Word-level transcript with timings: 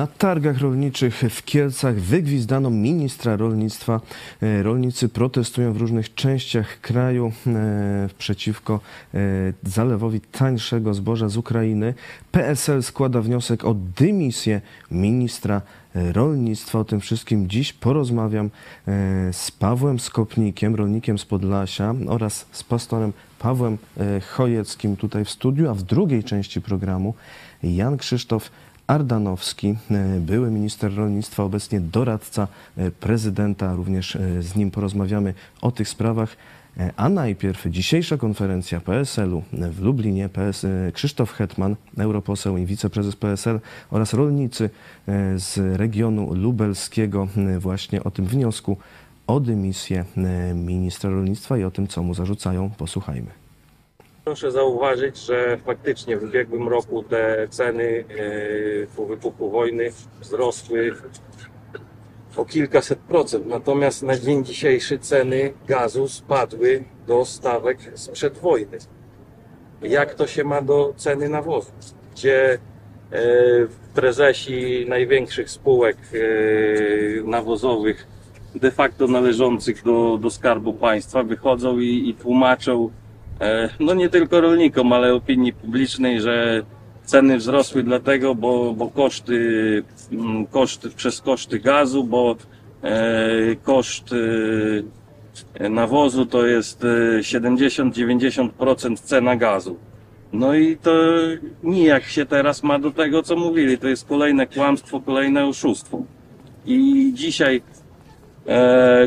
Na 0.00 0.06
targach 0.06 0.58
rolniczych 0.58 1.14
w 1.30 1.44
Kielcach 1.44 1.94
wygwizdano 1.94 2.70
ministra 2.70 3.36
rolnictwa. 3.36 4.00
E, 4.42 4.62
Rolnicy 4.62 5.08
protestują 5.08 5.72
w 5.72 5.76
różnych 5.76 6.14
częściach 6.14 6.80
kraju 6.80 7.32
e, 7.46 8.08
przeciwko 8.18 8.80
e, 9.14 9.18
zalewowi 9.62 10.20
tańszego 10.20 10.94
zboża 10.94 11.28
z 11.28 11.36
Ukrainy. 11.36 11.94
PSL 12.32 12.82
składa 12.82 13.20
wniosek 13.20 13.64
o 13.64 13.74
dymisję 13.74 14.60
ministra 14.90 15.62
rolnictwa. 15.94 16.78
O 16.78 16.84
tym 16.84 17.00
wszystkim 17.00 17.48
dziś 17.48 17.72
porozmawiam 17.72 18.50
z 19.32 19.50
Pawłem 19.50 20.00
Skopnikiem, 20.00 20.74
rolnikiem 20.74 21.18
z 21.18 21.24
Podlasia 21.24 21.94
oraz 22.08 22.46
z 22.52 22.64
pastorem 22.64 23.12
Pawłem 23.38 23.78
Chojeckim 24.30 24.96
tutaj 24.96 25.24
w 25.24 25.30
studiu, 25.30 25.70
a 25.70 25.74
w 25.74 25.82
drugiej 25.82 26.24
części 26.24 26.60
programu 26.60 27.14
Jan 27.62 27.96
Krzysztof 27.96 28.50
Ardanowski, 28.90 29.76
e, 29.90 30.20
były 30.20 30.50
minister 30.50 30.94
rolnictwa, 30.94 31.42
obecnie 31.42 31.80
doradca 31.80 32.48
e, 32.76 32.90
prezydenta. 32.90 33.74
Również 33.74 34.16
e, 34.16 34.42
z 34.42 34.56
nim 34.56 34.70
porozmawiamy 34.70 35.34
o 35.60 35.70
tych 35.70 35.88
sprawach. 35.88 36.36
A 36.96 37.08
najpierw 37.08 37.66
dzisiejsza 37.66 38.16
konferencja 38.16 38.80
PSL-u 38.80 39.42
w 39.52 39.80
Lublinie. 39.82 40.28
PS, 40.28 40.66
Krzysztof 40.92 41.32
Hetman, 41.32 41.76
europoseł 41.98 42.56
i 42.56 42.66
wiceprezes 42.66 43.16
PSL 43.16 43.60
oraz 43.90 44.14
rolnicy 44.14 44.70
z 45.36 45.78
regionu 45.78 46.34
lubelskiego 46.34 47.28
właśnie 47.58 48.04
o 48.04 48.10
tym 48.10 48.26
wniosku 48.26 48.76
o 49.26 49.40
dymisję 49.40 50.04
ministra 50.54 51.10
rolnictwa 51.10 51.58
i 51.58 51.64
o 51.64 51.70
tym, 51.70 51.86
co 51.88 52.02
mu 52.02 52.14
zarzucają. 52.14 52.70
Posłuchajmy. 52.70 53.39
Proszę 54.24 54.50
zauważyć, 54.50 55.18
że 55.18 55.58
faktycznie 55.64 56.16
w 56.16 56.24
ubiegłym 56.24 56.68
roku 56.68 57.02
te 57.02 57.48
ceny 57.50 58.04
e, 58.08 58.96
po 58.96 59.06
wybuchu 59.06 59.50
wojny 59.50 59.90
wzrosły 60.20 60.94
o 62.36 62.44
kilkaset 62.44 62.98
procent. 62.98 63.46
Natomiast 63.46 64.02
na 64.02 64.18
dzień 64.18 64.44
dzisiejszy 64.44 64.98
ceny 64.98 65.52
gazu 65.66 66.08
spadły 66.08 66.84
do 67.06 67.24
stawek 67.24 67.78
sprzed 67.94 68.38
wojny. 68.38 68.78
Jak 69.82 70.14
to 70.14 70.26
się 70.26 70.44
ma 70.44 70.62
do 70.62 70.94
ceny 70.96 71.28
nawozu? 71.28 71.72
Gdzie 72.12 72.58
e, 73.12 73.18
prezesi 73.94 74.86
największych 74.88 75.50
spółek 75.50 75.96
e, 75.96 76.18
nawozowych, 77.22 78.06
de 78.54 78.70
facto 78.70 79.06
należących 79.06 79.84
do, 79.84 80.18
do 80.18 80.30
Skarbu 80.30 80.72
Państwa, 80.72 81.22
wychodzą 81.22 81.78
i, 81.78 82.08
i 82.08 82.14
tłumaczą 82.14 82.90
no 83.80 83.94
nie 83.94 84.08
tylko 84.08 84.40
rolnikom, 84.40 84.92
ale 84.92 85.14
opinii 85.14 85.52
publicznej, 85.52 86.20
że 86.20 86.62
ceny 87.04 87.36
wzrosły 87.36 87.82
dlatego, 87.82 88.34
bo, 88.34 88.74
bo 88.74 88.88
koszty, 88.88 89.82
mm, 90.12 90.46
koszty 90.46 90.90
przez 90.90 91.20
koszty 91.20 91.58
gazu, 91.58 92.04
bo 92.04 92.36
e, 92.82 93.56
koszt 93.62 94.10
e, 95.54 95.68
nawozu 95.68 96.26
to 96.26 96.46
jest 96.46 96.84
e, 96.84 97.18
70-90% 97.20 98.96
cena 98.96 99.36
gazu. 99.36 99.76
No 100.32 100.54
i 100.54 100.76
to 100.76 100.92
nijak 101.62 102.04
się 102.04 102.26
teraz 102.26 102.62
ma 102.62 102.78
do 102.78 102.90
tego, 102.90 103.22
co 103.22 103.36
mówili. 103.36 103.78
To 103.78 103.88
jest 103.88 104.08
kolejne 104.08 104.46
kłamstwo, 104.46 105.00
kolejne 105.00 105.46
oszustwo. 105.46 106.02
I 106.66 107.10
dzisiaj 107.14 107.62
E, 107.79 107.79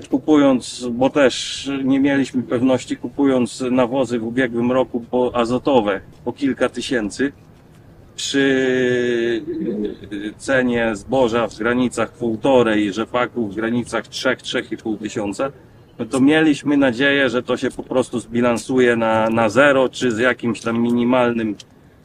kupując, 0.10 0.88
bo 0.92 1.10
też 1.10 1.70
nie 1.84 2.00
mieliśmy 2.00 2.44
pewności, 2.44 2.98
kupując 2.98 3.64
nawozy 3.72 4.20
w 4.20 4.28
ubiegłym 4.28 4.72
roku 4.72 5.06
po 5.12 5.32
azotowe 5.36 6.02
po 6.26 6.34
kilka 6.34 6.70
tysięcy, 6.70 7.32
przy 8.16 9.44
e, 10.12 10.40
cenie 10.40 10.96
zboża 10.96 11.48
w 11.48 11.58
granicach 11.58 12.12
półtorej, 12.12 12.94
rzepaku 12.94 13.48
w 13.48 13.56
granicach 13.56 14.04
3-3,5 14.04 14.98
tysiąca, 14.98 15.52
no 16.00 16.06
to 16.06 16.20
mieliśmy 16.20 16.78
nadzieję, 16.78 17.30
że 17.30 17.44
to 17.44 17.58
się 17.58 17.72
po 17.72 17.84
prostu 17.84 18.20
zbilansuje 18.20 18.96
na, 18.96 19.30
na 19.30 19.50
zero, 19.50 19.90
czy 19.90 20.12
z 20.12 20.18
jakimś 20.18 20.62
tam 20.62 20.80
minimalnym 20.80 21.56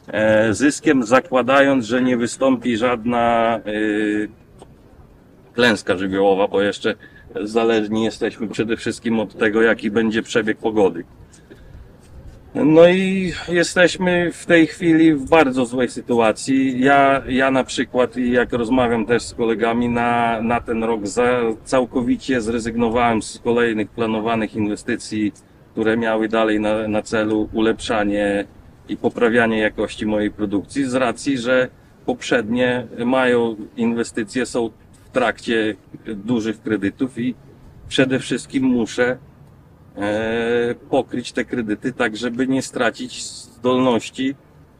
e, 0.07 0.53
zyskiem, 0.53 1.03
zakładając, 1.03 1.85
że 1.85 2.01
nie 2.01 2.17
wystąpi 2.17 2.77
żadna 2.77 3.55
e, 3.55 3.61
klęska 5.53 5.97
żywiołowa, 5.97 6.47
bo 6.47 6.61
jeszcze 6.61 6.95
zależni 7.43 8.03
jesteśmy 8.03 8.47
przede 8.47 8.77
wszystkim 8.77 9.19
od 9.19 9.37
tego, 9.37 9.61
jaki 9.61 9.91
będzie 9.91 10.23
przebieg 10.23 10.57
pogody. 10.57 11.03
No 12.55 12.87
i 12.87 13.33
jesteśmy 13.47 14.31
w 14.33 14.45
tej 14.45 14.67
chwili 14.67 15.13
w 15.13 15.29
bardzo 15.29 15.65
złej 15.65 15.89
sytuacji. 15.89 16.79
Ja, 16.81 17.23
ja 17.27 17.51
na 17.51 17.63
przykład, 17.63 18.17
jak 18.17 18.53
rozmawiam 18.53 19.05
też 19.05 19.23
z 19.23 19.33
kolegami, 19.33 19.89
na, 19.89 20.41
na 20.41 20.61
ten 20.61 20.83
rok 20.83 21.07
za, 21.07 21.41
całkowicie 21.63 22.41
zrezygnowałem 22.41 23.21
z 23.21 23.39
kolejnych 23.39 23.89
planowanych 23.89 24.55
inwestycji, 24.55 25.31
które 25.71 25.97
miały 25.97 26.27
dalej 26.27 26.59
na, 26.59 26.87
na 26.87 27.01
celu 27.01 27.49
ulepszanie 27.53 28.45
i 28.89 28.97
poprawianie 28.97 29.59
jakości 29.59 30.05
mojej 30.05 30.31
produkcji, 30.31 30.85
z 30.85 30.95
racji, 30.95 31.37
że 31.37 31.67
poprzednie 32.05 32.87
mają 33.05 33.55
inwestycje, 33.77 34.45
są 34.45 34.69
w 34.91 35.09
trakcie 35.11 35.75
dużych 36.05 36.61
kredytów 36.61 37.19
i 37.19 37.35
przede 37.87 38.19
wszystkim 38.19 38.63
muszę 38.63 39.17
e, 39.95 40.75
pokryć 40.89 41.31
te 41.31 41.45
kredyty 41.45 41.93
tak, 41.93 42.17
żeby 42.17 42.47
nie 42.47 42.61
stracić 42.61 43.23
zdolności 43.23 44.35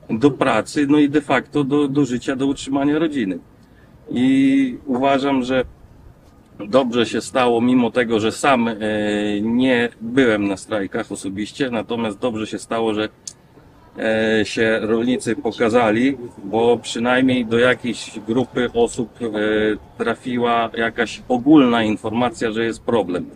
do 0.09 0.31
pracy, 0.31 0.87
no 0.89 0.99
i 0.99 1.09
de 1.09 1.21
facto 1.21 1.63
do, 1.63 1.87
do 1.87 2.05
życia, 2.05 2.35
do 2.35 2.47
utrzymania 2.47 2.99
rodziny. 2.99 3.39
I 4.11 4.77
uważam, 4.85 5.43
że 5.43 5.63
dobrze 6.67 7.05
się 7.05 7.21
stało, 7.21 7.61
mimo 7.61 7.91
tego, 7.91 8.19
że 8.19 8.31
sam 8.31 8.67
e, 8.67 8.75
nie 9.41 9.89
byłem 10.01 10.47
na 10.47 10.57
strajkach 10.57 11.11
osobiście, 11.11 11.69
natomiast 11.71 12.19
dobrze 12.19 12.47
się 12.47 12.59
stało, 12.59 12.93
że 12.93 13.09
się 14.43 14.79
rolnicy 14.81 15.35
pokazali, 15.35 16.17
bo 16.43 16.77
przynajmniej 16.77 17.45
do 17.45 17.59
jakiejś 17.59 18.19
grupy 18.27 18.69
osób 18.73 19.09
e, 19.21 19.27
trafiła 19.97 20.69
jakaś 20.77 21.21
ogólna 21.27 21.83
informacja, 21.83 22.51
że 22.51 22.65
jest 22.65 22.83
problem. 22.83 23.29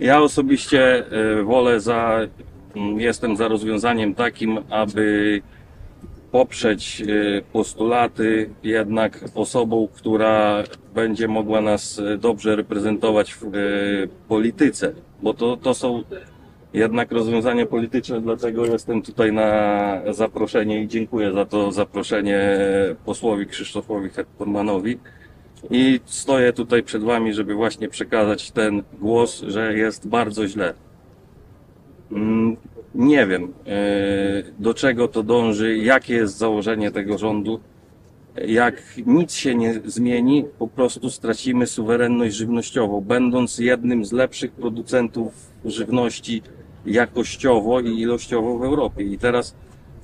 Ja 0.00 0.20
osobiście 0.20 1.06
e, 1.06 1.42
wolę 1.42 1.80
za, 1.80 2.20
jestem 2.96 3.36
za 3.36 3.48
rozwiązaniem 3.48 4.14
takim, 4.14 4.58
aby 4.70 5.42
poprzeć 6.32 7.02
e, 7.02 7.42
postulaty 7.52 8.50
jednak 8.62 9.24
osobą, 9.34 9.88
która 9.94 10.62
będzie 10.94 11.28
mogła 11.28 11.60
nas 11.60 11.98
e, 11.98 12.18
dobrze 12.18 12.56
reprezentować 12.56 13.34
w 13.34 13.44
e, 13.44 13.48
polityce, 14.28 14.92
bo 15.22 15.34
to, 15.34 15.56
to 15.56 15.74
są 15.74 16.02
jednak 16.74 17.12
rozwiązania 17.12 17.66
polityczne, 17.66 18.20
dlatego 18.20 18.66
jestem 18.66 19.02
tutaj 19.02 19.32
na 19.32 20.00
zaproszenie 20.10 20.82
i 20.82 20.88
dziękuję 20.88 21.32
za 21.32 21.46
to 21.46 21.72
zaproszenie 21.72 22.58
posłowi 23.04 23.46
Krzysztofowi 23.46 24.08
Hetmanowi. 24.08 24.98
I 25.70 26.00
stoję 26.04 26.52
tutaj 26.52 26.82
przed 26.82 27.02
Wami, 27.02 27.34
żeby 27.34 27.54
właśnie 27.54 27.88
przekazać 27.88 28.50
ten 28.50 28.82
głos, 29.00 29.44
że 29.48 29.74
jest 29.74 30.08
bardzo 30.08 30.48
źle. 30.48 30.74
Mm, 32.12 32.56
Nie 32.94 33.26
wiem, 33.26 33.52
e, 33.66 34.42
do 34.58 34.74
czego 34.74 35.08
to 35.08 35.22
dąży, 35.22 35.76
jakie 35.76 36.14
jest 36.14 36.38
założenie 36.38 36.90
tego 36.90 37.18
rządu. 37.18 37.60
Jak 38.46 38.82
nic 39.06 39.32
się 39.34 39.54
nie 39.54 39.74
zmieni, 39.84 40.44
po 40.58 40.68
prostu 40.68 41.10
stracimy 41.10 41.66
suwerenność 41.66 42.34
żywnościową, 42.36 43.00
będąc 43.00 43.58
jednym 43.58 44.04
z 44.04 44.12
lepszych 44.12 44.52
producentów 44.52 45.32
żywności 45.64 46.42
jakościowo 46.86 47.80
i 47.80 48.00
ilościowo 48.00 48.58
w 48.58 48.64
Europie. 48.64 49.02
I 49.04 49.18
teraz 49.18 49.54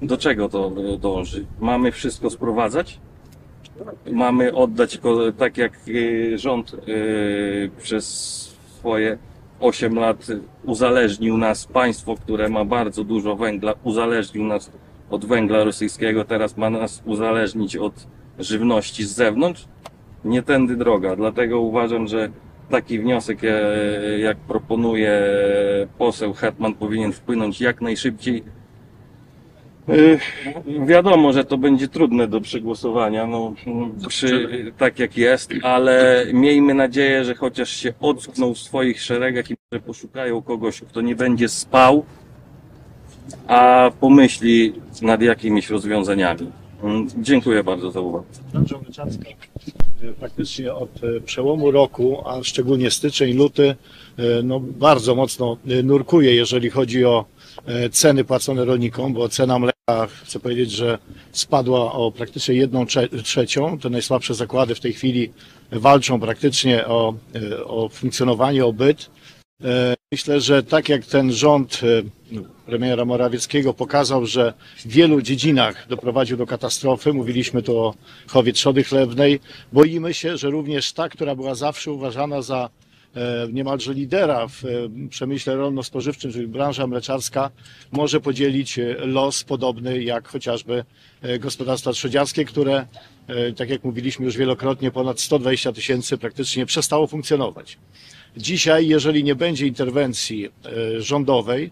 do 0.02 0.16
czego 0.16 0.48
to 0.48 0.72
e, 0.94 0.98
dąży? 0.98 1.46
Mamy 1.60 1.92
wszystko 1.92 2.30
sprowadzać? 2.30 3.00
Mamy 4.12 4.54
oddać, 4.54 5.00
tak 5.38 5.56
jak 5.58 5.72
e, 5.72 6.38
rząd 6.38 6.74
e, 6.74 6.78
przez 7.82 8.06
swoje 8.78 9.18
8 9.60 9.94
lat 9.94 10.26
uzależnił 10.64 11.38
nas, 11.38 11.66
państwo, 11.66 12.16
które 12.16 12.48
ma 12.48 12.64
bardzo 12.64 13.04
dużo 13.04 13.36
węgla, 13.36 13.74
uzależnił 13.84 14.44
nas 14.44 14.70
od 15.10 15.24
węgla 15.24 15.64
rosyjskiego, 15.64 16.24
teraz 16.24 16.56
ma 16.56 16.70
nas 16.70 17.02
uzależnić 17.04 17.76
od 17.76 18.06
żywności 18.38 19.04
z 19.04 19.14
zewnątrz. 19.14 19.68
Nie 20.24 20.42
tędy 20.42 20.76
droga, 20.76 21.16
dlatego 21.16 21.60
uważam, 21.60 22.08
że 22.08 22.30
taki 22.70 22.98
wniosek, 22.98 23.38
e, 23.44 24.18
jak 24.18 24.36
proponuje 24.36 25.20
poseł 25.98 26.32
Hetman, 26.32 26.74
powinien 26.74 27.12
wpłynąć 27.12 27.60
jak 27.60 27.80
najszybciej. 27.80 28.42
E, 29.88 30.86
Wiadomo, 30.86 31.32
że 31.32 31.44
to 31.44 31.58
będzie 31.58 31.88
trudne 31.88 32.28
do 32.28 32.40
przegłosowania, 32.40 33.26
no, 33.26 33.54
przy, 34.08 34.48
tak 34.78 34.98
jak 34.98 35.16
jest, 35.16 35.50
ale 35.62 36.26
miejmy 36.32 36.74
nadzieję, 36.74 37.24
że 37.24 37.34
chociaż 37.34 37.70
się 37.70 37.94
ockną 38.00 38.54
w 38.54 38.58
swoich 38.58 39.02
szeregach 39.02 39.50
i 39.50 39.56
że 39.72 39.80
poszukają 39.80 40.42
kogoś, 40.42 40.80
kto 40.80 41.00
nie 41.00 41.16
będzie 41.16 41.48
spał, 41.48 42.04
a 43.46 43.90
pomyśli 44.00 44.72
nad 45.02 45.22
jakimiś 45.22 45.70
rozwiązaniami. 45.70 46.50
Mm, 46.82 47.08
Dziękuję 47.22 47.64
bardzo 47.64 47.90
za 47.90 48.00
uwagę. 48.00 48.24
Branża 48.52 48.78
mleczarska 48.78 49.24
e, 50.02 50.12
praktycznie 50.12 50.74
od 50.74 51.04
e, 51.04 51.20
przełomu 51.20 51.70
roku, 51.70 52.28
a 52.28 52.42
szczególnie 52.42 52.90
styczeń, 52.90 53.32
luty, 53.32 53.74
e, 54.16 54.42
no 54.42 54.60
bardzo 54.60 55.14
mocno 55.14 55.56
nurkuje, 55.84 56.34
jeżeli 56.34 56.70
chodzi 56.70 57.04
o 57.04 57.24
ceny 57.92 58.24
płacone 58.24 58.64
rolnikom, 58.64 59.14
bo 59.14 59.28
cena 59.28 59.58
mleka, 59.58 60.06
chcę 60.24 60.40
powiedzieć, 60.40 60.70
że 60.70 60.98
spadła 61.32 61.92
o 61.92 62.12
praktycznie 62.12 62.54
jedną 62.54 62.84
trze- 62.84 63.22
trzecią. 63.22 63.78
Te 63.78 63.90
najsłabsze 63.90 64.34
zakłady 64.34 64.74
w 64.74 64.80
tej 64.80 64.92
chwili 64.92 65.32
walczą 65.72 66.20
praktycznie 66.20 66.86
o, 66.86 67.14
o 67.66 67.88
funkcjonowanie, 67.88 68.66
o 68.66 68.72
byt. 68.72 69.10
Myślę, 70.12 70.40
że 70.40 70.62
tak 70.62 70.88
jak 70.88 71.06
ten 71.06 71.32
rząd 71.32 71.80
e, 71.82 72.02
premiera 72.68 73.04
Morawieckiego 73.04 73.74
pokazał, 73.74 74.26
że 74.26 74.52
w 74.76 74.88
wielu 74.88 75.22
dziedzinach 75.22 75.86
doprowadził 75.88 76.36
do 76.36 76.46
katastrofy, 76.46 77.12
mówiliśmy 77.12 77.62
tu 77.62 77.78
o 77.78 77.94
chowie 78.26 78.52
trzody 78.52 78.84
chlewnej, 78.84 79.40
boimy 79.72 80.14
się, 80.14 80.36
że 80.36 80.50
również 80.50 80.92
ta, 80.92 81.08
która 81.08 81.34
była 81.34 81.54
zawsze 81.54 81.92
uważana 81.92 82.42
za 82.42 82.70
e, 83.16 83.48
niemalże 83.52 83.94
lidera 83.94 84.48
w 84.48 84.64
e, 84.64 84.68
przemyśle 85.10 85.56
rolno-spożywczym, 85.56 86.32
czyli 86.32 86.46
branża 86.46 86.86
mleczarska, 86.86 87.50
może 87.92 88.20
podzielić 88.20 88.78
e, 88.78 88.94
los 88.98 89.44
podobny 89.44 90.02
jak 90.02 90.28
chociażby 90.28 90.84
gospodarstwa 91.40 91.92
trzodziarskie, 91.92 92.44
które, 92.44 92.86
tak 93.56 93.70
jak 93.70 93.84
mówiliśmy 93.84 94.24
już 94.24 94.36
wielokrotnie, 94.36 94.90
ponad 94.90 95.20
120 95.20 95.72
tysięcy 95.72 96.18
praktycznie 96.18 96.66
przestało 96.66 97.06
funkcjonować. 97.06 97.78
Dzisiaj, 98.36 98.88
jeżeli 98.88 99.24
nie 99.24 99.34
będzie 99.34 99.66
interwencji 99.66 100.48
rządowej, 100.98 101.70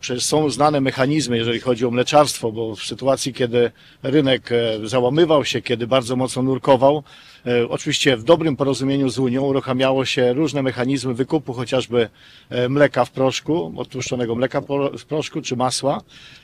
przecież 0.00 0.24
są 0.24 0.50
znane 0.50 0.80
mechanizmy, 0.80 1.36
jeżeli 1.36 1.60
chodzi 1.60 1.86
o 1.86 1.90
mleczarstwo, 1.90 2.52
bo 2.52 2.74
w 2.76 2.82
sytuacji, 2.82 3.32
kiedy 3.32 3.70
rynek 4.02 4.52
e, 4.52 4.88
załamywał 4.88 5.44
się, 5.44 5.62
kiedy 5.62 5.86
bardzo 5.86 6.16
mocno 6.16 6.42
nurkował, 6.42 7.02
e, 7.46 7.68
oczywiście 7.68 8.16
w 8.16 8.24
dobrym 8.24 8.56
porozumieniu 8.56 9.08
z 9.08 9.18
Unią 9.18 9.42
uruchamiało 9.42 10.04
się 10.04 10.32
różne 10.32 10.62
mechanizmy 10.62 11.14
wykupu 11.14 11.52
chociażby 11.52 12.08
e, 12.50 12.68
mleka 12.68 13.04
w 13.04 13.10
proszku, 13.10 13.72
odtłuszczonego 13.76 14.34
mleka 14.34 14.60
w 14.98 15.04
proszku 15.04 15.42
czy 15.42 15.56
masła. 15.56 16.00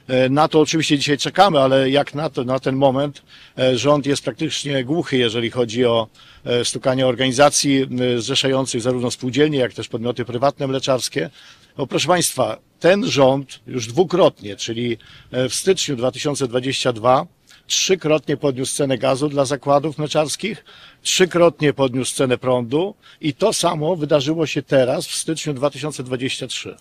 E, 0.08 0.28
Na 0.28 0.48
to 0.48 0.60
oczywiście 0.60 0.98
dzisiaj 0.98 1.18
czekamy, 1.18 1.60
ale 1.60 1.90
jak 1.90 2.14
na, 2.14 2.30
to, 2.30 2.44
na 2.44 2.58
ten 2.58 2.76
moment 2.76 3.22
e, 3.58 3.78
rząd 3.78 4.06
jest 4.06 4.24
praktycznie 4.24 4.84
głuchy, 4.84 5.16
jeżeli 5.16 5.50
chodzi 5.50 5.84
o 5.84 6.06
e, 6.44 6.64
stukanie 6.64 7.06
organizacji 7.06 7.86
zrzeszających 8.18 8.80
zarówno 8.80 9.10
spółdzielnie, 9.10 9.58
jak 9.58 9.74
też 9.74 9.88
podmioty 9.88 10.24
prywatne 10.24 10.66
mleczarskie. 10.66 11.30
No, 11.78 11.86
proszę 11.86 12.08
Państwa, 12.08 12.58
ten 12.80 13.06
rząd 13.06 13.60
już 13.66 13.86
dwukrotnie, 13.86 14.56
czyli 14.56 14.98
e, 15.30 15.48
w 15.48 15.54
styczniu 15.54 15.96
2022 15.96 17.26
trzykrotnie 17.66 18.36
podniósł 18.36 18.76
cenę 18.76 18.98
gazu 18.98 19.28
dla 19.28 19.44
zakładów 19.44 19.98
mleczarskich, 19.98 20.64
trzykrotnie 21.02 21.72
podniósł 21.72 22.14
cenę 22.14 22.38
prądu 22.38 22.94
i 23.20 23.34
to 23.34 23.52
samo 23.52 23.96
wydarzyło 23.96 24.46
się 24.46 24.62
teraz 24.62 25.06
w 25.06 25.14
styczniu 25.14 25.54
2023. 25.54 26.76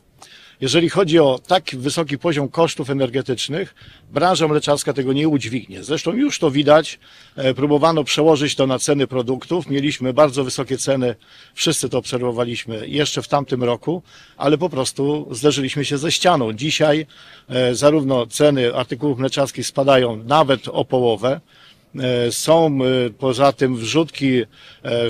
Jeżeli 0.62 0.90
chodzi 0.90 1.20
o 1.20 1.40
tak 1.48 1.64
wysoki 1.74 2.18
poziom 2.18 2.50
kosztów 2.50 2.90
energetycznych, 2.90 3.76
branża 4.12 4.48
mleczarska 4.48 4.94
tego 4.94 5.14
nie 5.14 5.30
udźwignie. 5.30 5.84
Zresztą 5.84 6.14
już 6.14 6.40
to 6.40 6.52
widać, 6.52 7.00
e, 7.36 7.54
próbowano 7.54 8.04
przełożyć 8.04 8.56
to 8.56 8.68
na 8.68 8.80
ceny 8.80 9.08
produktów. 9.08 9.70
Mieliśmy 9.70 10.14
bardzo 10.14 10.44
wysokie 10.44 10.78
ceny, 10.78 11.16
wszyscy 11.54 11.90
to 11.90 11.98
obserwowaliśmy 11.98 12.88
jeszcze 12.88 13.22
w 13.22 13.28
tamtym 13.28 13.64
roku, 13.64 14.02
ale 14.38 14.58
po 14.58 14.70
prostu 14.70 15.28
zderzyliśmy 15.32 15.86
się 15.86 15.98
ze 15.98 16.12
ścianą. 16.12 16.54
Dzisiaj 16.54 17.06
e, 17.50 17.76
zarówno 17.76 18.28
ceny 18.28 18.76
artykułów 18.76 19.20
mleczarskich 19.20 19.68
spadają 19.68 20.24
nawet 20.24 20.68
o 20.68 20.86
połowę, 20.86 21.42
Są 22.32 22.80
e, 22.84 23.10
poza 23.10 23.52
tym 23.52 23.76
wrzutki 23.76 24.42
e, 24.42 24.46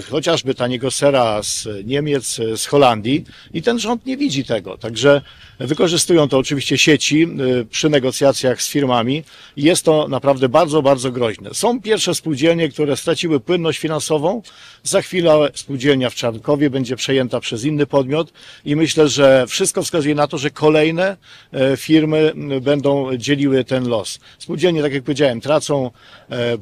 chociażby 0.02 0.56
taniego 0.56 0.92
sera 0.92 1.44
z 1.44 1.68
Niemiec, 1.86 2.40
e, 2.40 2.58
z 2.58 2.66
Holandii 2.66 3.26
i 3.54 3.62
ten 3.62 3.80
rząd 3.80 4.06
nie 4.06 4.18
widzi 4.18 4.46
tego. 4.46 4.78
Także 4.78 5.22
wykorzystują 5.60 6.28
to 6.28 6.38
oczywiście 6.38 6.78
sieci 6.78 7.24
e, 7.24 7.66
przy 7.66 7.90
negocjacjach 7.90 8.62
z 8.62 8.70
firmami 8.70 9.24
i 9.58 9.64
jest 9.64 9.86
to 9.86 10.08
naprawdę 10.08 10.50
bardzo, 10.50 10.82
bardzo 10.82 11.12
groźne. 11.12 11.54
Są 11.54 11.82
pierwsze 11.82 12.16
spółdzielnie, 12.16 12.70
które 12.70 12.98
straciły 12.98 13.40
płynność 13.40 13.80
finansową. 13.80 14.42
Za 14.84 15.02
chwilę 15.02 15.50
spółdzielnia 15.54 16.10
w 16.10 16.16
Czarnkowie 16.16 16.70
będzie 16.70 16.96
przejęta 16.96 17.40
przez 17.40 17.64
inny 17.64 17.86
podmiot 17.86 18.34
i 18.66 18.76
myślę, 18.76 19.08
że 19.08 19.46
wszystko 19.48 19.84
wskazuje 19.84 20.16
na 20.16 20.28
to, 20.28 20.38
że 20.38 20.50
kolejne 20.50 21.18
e, 21.54 21.78
firmy 21.78 22.32
m, 22.36 22.62
będą 22.62 23.18
dzieliły 23.18 23.64
ten 23.64 23.88
los. 23.88 24.20
Spółdzielnie, 24.40 24.82
tak 24.82 24.94
jak 24.94 25.04
powiedziałem, 25.04 25.42
tracą 25.42 25.92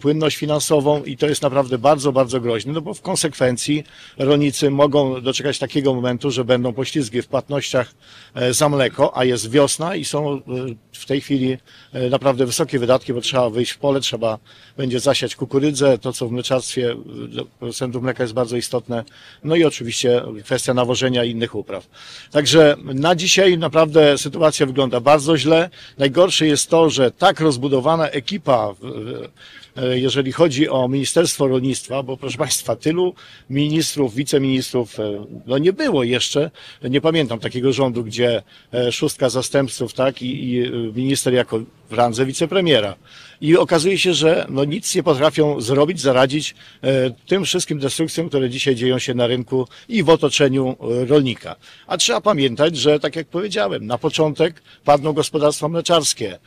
płynność 0.02 0.38
finansową 0.38 1.04
i 1.04 1.18
to 1.18 1.28
jest 1.28 1.42
naprawdę 1.42 1.78
bardzo, 1.78 2.12
bardzo 2.12 2.42
groźne, 2.42 2.74
no 2.74 2.82
bo 2.82 2.94
w 2.94 3.02
konsekwencji 3.02 3.84
rolnicy 4.18 4.70
mogą 4.70 5.22
doczekać 5.22 5.60
takiego 5.60 5.94
momentu, 5.94 6.32
że 6.32 6.46
będą 6.46 6.74
poślizgi 6.74 7.22
w 7.22 7.28
płatnościach 7.28 7.94
za 8.52 8.70
a 9.14 9.26
jest 9.26 9.52
wiosna 9.52 9.96
i 9.96 10.06
są 10.06 10.34
e, 10.34 10.42
w 10.92 11.06
tej 11.06 11.22
chwili 11.22 11.58
e, 11.94 12.10
naprawdę 12.10 12.46
wysokie 12.46 12.80
wydatki, 12.80 13.14
bo 13.14 13.22
trzeba 13.22 13.50
wyjść 13.50 13.72
w 13.72 13.78
pole, 13.78 14.00
trzeba 14.00 14.40
będzie 14.78 15.00
zasiać 15.00 15.36
kukurydzę, 15.36 15.98
to 15.98 16.14
co 16.14 16.28
w 16.28 16.32
mleczarstwie 16.32 16.92
e, 16.92 16.96
producentów 17.60 18.04
mleka 18.04 18.24
jest 18.24 18.34
bardzo 18.34 18.58
istotne, 18.58 19.04
no 19.44 19.56
i 19.56 19.64
oczywiście 19.64 20.22
kwestia 20.44 20.74
nawożenia 20.74 21.24
i 21.24 21.32
innych 21.32 21.56
upraw. 21.56 21.88
Także 22.32 22.76
na 22.84 23.16
dzisiaj 23.16 23.58
naprawdę 23.58 24.18
sytuacja 24.18 24.66
wygląda 24.66 25.00
bardzo 25.00 25.38
źle. 25.38 25.70
Najgorsze 25.98 26.48
jest 26.48 26.70
to, 26.70 26.90
że 26.90 27.12
tak 27.12 27.40
rozbudowana 27.40 28.10
ekipa 28.10 28.74
e, 28.84 29.54
jeżeli 29.94 30.32
chodzi 30.32 30.70
o 30.70 30.88
Ministerstwo 30.88 31.48
Rolnictwa, 31.48 32.04
bo 32.04 32.18
proszę 32.18 32.38
Państwa, 32.38 32.76
tylu 32.76 33.14
ministrów, 33.50 34.16
wiceministrów, 34.16 35.00
e, 35.00 35.26
no 35.46 35.58
nie 35.58 35.74
było 35.74 36.04
jeszcze, 36.04 36.52
nie 36.84 37.02
pamiętam 37.02 37.40
takiego 37.40 37.74
rządu, 37.74 38.04
gdzie 38.04 38.44
e, 38.74 38.92
szóstka 38.92 39.30
zastępców, 39.30 39.94
tak, 39.94 40.22
i, 40.22 40.50
i 40.50 40.66
e, 40.66 40.70
minister 40.96 41.34
jako 41.34 41.60
w 41.90 41.94
randze 41.94 42.26
wicepremiera. 42.26 42.96
I 43.42 43.58
okazuje 43.58 43.98
się, 43.98 44.14
że 44.14 44.46
no 44.50 44.66
nic 44.66 44.96
nie 44.96 45.04
potrafią 45.04 45.62
zrobić, 45.62 46.02
zaradzić 46.02 46.56
e, 46.84 47.12
tym 47.28 47.46
wszystkim 47.46 47.80
destrukcjom, 47.80 48.30
które 48.30 48.50
dzisiaj 48.50 48.76
dzieją 48.76 49.00
się 49.00 49.14
na 49.14 49.28
rynku 49.28 49.68
i 49.90 50.04
w 50.04 50.10
otoczeniu 50.10 50.76
e, 50.80 51.06
rolnika. 51.06 51.56
A 51.88 51.98
trzeba 51.98 52.22
pamiętać, 52.22 52.78
że 52.78 53.00
tak 53.00 53.16
jak 53.16 53.28
powiedziałem, 53.28 53.88
na 53.88 53.98
początek 53.98 54.62
padną 54.84 55.14
gospodarstwa 55.14 55.68
mleczarskie. 55.68 56.40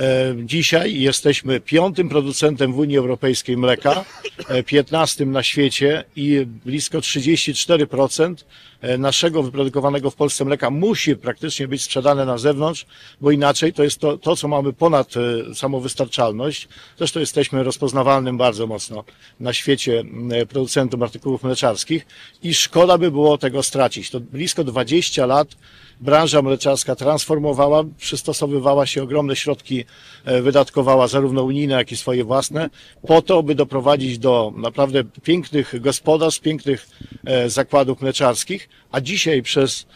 E, 0.00 0.34
Dzisiaj 0.44 1.00
jesteśmy 1.00 1.60
piątym 1.60 2.08
producentem 2.08 2.72
w 2.72 2.78
Unii 2.78 2.98
Europejskiej 2.98 3.56
mleka, 3.56 4.04
e, 4.48 4.62
piętnastym 4.62 5.32
na 5.32 5.42
świecie 5.42 6.04
i 6.16 6.46
blisko 6.46 6.98
34% 6.98 8.44
e, 8.80 8.98
naszego 8.98 9.42
wyprodukowanego 9.42 10.10
w 10.10 10.14
Polsce 10.14 10.44
mleka 10.44 10.70
musi 10.70 11.16
praktycznie 11.16 11.68
być 11.68 11.82
sprzedane 11.82 12.24
na 12.24 12.38
zewnątrz, 12.38 12.86
bo 13.20 13.30
inaczej 13.30 13.72
to 13.72 13.84
jest 13.84 13.98
to, 13.98 14.18
to 14.18 14.36
co 14.36 14.48
mamy 14.48 14.72
ponad 14.72 15.14
samowystarczalność. 15.54 16.68
Zresztą 16.98 17.20
jesteśmy 17.20 17.62
rozpoznawalnym 17.62 18.38
bardzo 18.38 18.66
mocno 18.66 19.04
na 19.40 19.52
świecie 19.52 20.04
producentem 20.48 21.02
artykułów 21.02 21.42
mleczarskich 21.42 22.06
i 22.42 22.54
szkoda 22.54 22.98
by 22.98 23.10
było 23.10 23.38
tego 23.38 23.62
stracić. 23.62 24.10
To 24.10 24.20
blisko 24.20 24.64
20 24.64 25.26
lat 25.26 25.56
branża 26.00 26.42
mleczarska 26.42 26.96
transformowała, 26.96 27.84
przystosowywała 27.98 28.86
się, 28.86 29.02
ogromne 29.02 29.36
środki 29.36 29.84
e, 30.24 30.42
wydatkowała, 30.42 31.08
zarówno 31.08 31.42
unijne, 31.42 31.74
jak 31.74 31.92
i 31.92 31.96
swoje 31.96 32.24
własne, 32.24 32.70
po 33.06 33.22
to, 33.22 33.42
by 33.42 33.54
doprowadzić 33.54 34.18
do 34.18 34.52
naprawdę 34.56 35.04
pięknych 35.22 35.80
gospodarstw, 35.80 36.40
pięknych 36.40 36.88
e, 37.24 37.50
zakładów 37.50 38.00
mleczarskich, 38.00 38.68
a 38.90 39.00
dzisiaj 39.00 39.42
przez 39.42 39.86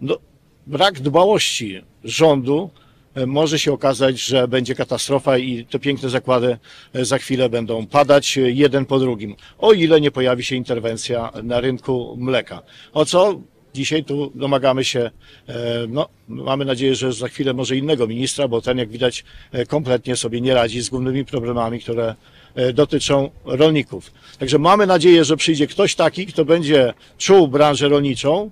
no, 0.00 0.18
brak 0.66 1.00
dbałości 1.00 1.82
rządu 2.04 2.70
e, 3.14 3.26
może 3.26 3.58
się 3.58 3.72
okazać, 3.72 4.20
że 4.20 4.48
będzie 4.48 4.74
katastrofa 4.74 5.38
i 5.38 5.64
te 5.64 5.78
piękne 5.78 6.08
zakłady 6.08 6.58
za 6.94 7.18
chwilę 7.18 7.48
będą 7.48 7.86
padać 7.86 8.36
jeden 8.36 8.86
po 8.86 8.98
drugim, 8.98 9.36
o 9.58 9.72
ile 9.72 10.00
nie 10.00 10.10
pojawi 10.10 10.44
się 10.44 10.56
interwencja 10.56 11.32
na 11.42 11.60
rynku 11.60 12.16
mleka. 12.18 12.62
O 12.92 13.04
co 13.04 13.40
dzisiaj 13.74 14.04
tu 14.04 14.32
domagamy 14.34 14.84
się, 14.84 15.10
e, 15.48 15.86
no, 15.88 16.08
mamy 16.28 16.64
nadzieję, 16.64 16.94
że 16.94 17.12
za 17.12 17.28
chwilę 17.28 17.54
może 17.54 17.76
innego 17.76 18.06
ministra, 18.06 18.48
bo 18.48 18.60
ten, 18.60 18.78
jak 18.78 18.88
widać, 18.88 19.24
e, 19.52 19.66
kompletnie 19.66 20.16
sobie 20.16 20.40
nie 20.40 20.54
radzi 20.54 20.80
z 20.80 20.88
głównymi 20.88 21.24
problemami, 21.24 21.80
które 21.80 22.14
e, 22.54 22.72
dotyczą 22.72 23.30
rolników. 23.44 24.12
Także 24.38 24.58
mamy 24.58 24.86
nadzieję, 24.86 25.24
że 25.24 25.36
przyjdzie 25.36 25.66
ktoś 25.66 25.94
taki, 25.94 26.26
kto 26.26 26.44
będzie 26.44 26.94
czuł 27.18 27.48
branżę 27.48 27.88
rolniczą, 27.88 28.50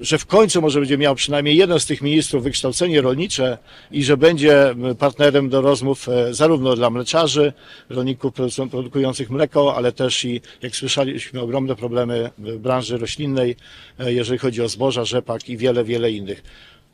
że 0.00 0.18
w 0.18 0.26
końcu 0.26 0.62
może 0.62 0.80
będzie 0.80 0.98
miał 0.98 1.14
przynajmniej 1.14 1.56
jeden 1.56 1.80
z 1.80 1.86
tych 1.86 2.02
ministrów 2.02 2.42
wykształcenie 2.42 3.00
rolnicze 3.00 3.58
i 3.90 4.04
że 4.04 4.16
będzie 4.16 4.74
partnerem 4.98 5.48
do 5.48 5.60
rozmów 5.60 6.08
e, 6.08 6.34
zarówno 6.34 6.76
dla 6.76 6.90
mleczarzy, 6.90 7.52
rolników 7.88 8.32
produkujących 8.70 9.30
mleko, 9.30 9.76
ale 9.76 9.92
też 9.92 10.24
i, 10.24 10.40
jak 10.62 10.76
słyszeliśmy, 10.76 11.40
ogromne 11.40 11.76
problemy 11.76 12.30
branży 12.38 12.98
roślinnej, 12.98 13.56
e, 13.98 14.12
jeżeli 14.12 14.38
chodzi 14.38 14.62
o 14.62 14.68
zboża, 14.68 15.04
rzepak 15.04 15.48
i 15.48 15.56
wiele, 15.56 15.84
wiele 15.84 16.10
innych. 16.10 16.42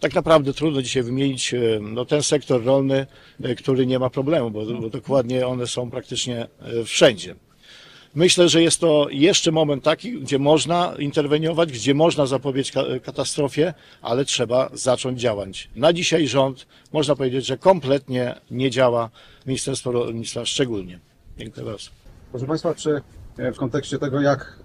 tak 0.00 0.14
naprawdę 0.14 0.52
trudno 0.52 0.83
dzisiaj 0.83 1.02
wymienić 1.02 1.55
e, 1.55 1.59
no, 1.81 2.05
ten 2.05 2.23
sektor 2.23 2.64
rolny, 2.64 3.07
e, 3.43 3.55
który 3.55 3.87
nie 3.87 3.99
ma 3.99 4.11
problemu, 4.11 4.50
bo, 4.50 4.64
bo 4.67 4.90
dokładnie 4.90 5.47
one 5.47 5.67
są 5.67 5.90
praktycznie 5.90 6.47
e, 6.61 6.85
wszędzie. 6.85 7.35
Myślę, 8.14 8.49
że 8.49 8.62
jest 8.62 8.81
to 8.81 9.07
jeszcze 9.11 9.52
moment 9.52 9.85
taki, 9.85 10.21
gdzie 10.21 10.38
można 10.38 10.95
interweniować, 10.99 11.73
gdzie 11.73 11.95
można 11.95 12.26
zapobiec 12.26 12.71
ka- 12.71 12.85
katastrofie, 13.02 13.75
ale 14.02 14.25
trzeba 14.25 14.71
zacząć 14.73 15.21
działać. 15.21 15.71
Na 15.76 15.93
dzisiaj 15.93 16.29
rząd, 16.29 16.67
można 16.93 17.17
powiedzieć, 17.17 17.47
że 17.47 17.59
kompletnie 17.59 18.35
nie 18.50 18.71
działa, 18.71 19.11
Ministerstwo 19.47 19.93
Rolnictwa 19.93 20.45
szczególnie. 20.45 20.99
Dziękuję 21.38 21.67
bardzo. 21.67 21.90
Proszę 22.31 22.47
Państwa, 22.47 22.75
czy 22.75 23.02
e, 23.38 23.52
w 23.52 23.57
kontekście 23.57 23.99
tego, 23.99 24.21
jak 24.21 24.59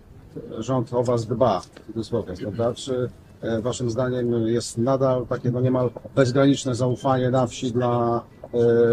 rząd 0.57 0.93
o 0.93 1.03
Was 1.03 1.25
dba, 1.25 1.61
w 1.95 2.09
prawda, 2.39 2.73
czy 2.73 3.09
e, 3.41 3.61
Waszym 3.61 3.89
zdaniem 3.89 4.47
jest 4.47 4.77
nadal 4.77 5.27
takie 5.27 5.51
no 5.51 5.61
niemal 5.61 5.89
bezgraniczne 6.15 6.75
zaufanie 6.75 7.29
na 7.29 7.47
wsi 7.47 7.71
dla 7.71 8.21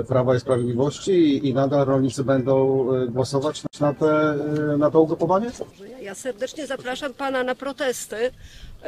Prawa 0.09 0.35
i 0.37 0.41
Sprawiedliwości 0.41 1.13
i, 1.13 1.49
i 1.49 1.55
nadal 1.55 1.87
rolnicy 1.87 2.25
będą 2.25 2.87
e, 2.95 3.07
głosować 3.07 3.63
na, 3.81 3.95
te, 3.95 4.07
e, 4.07 4.77
na 4.77 4.91
to 4.91 5.01
ugrupowanie? 5.01 5.51
Ja 6.01 6.15
serdecznie 6.15 6.67
zapraszam 6.67 7.15
Pana 7.15 7.45
na 7.45 7.55
protesty, 7.55 8.31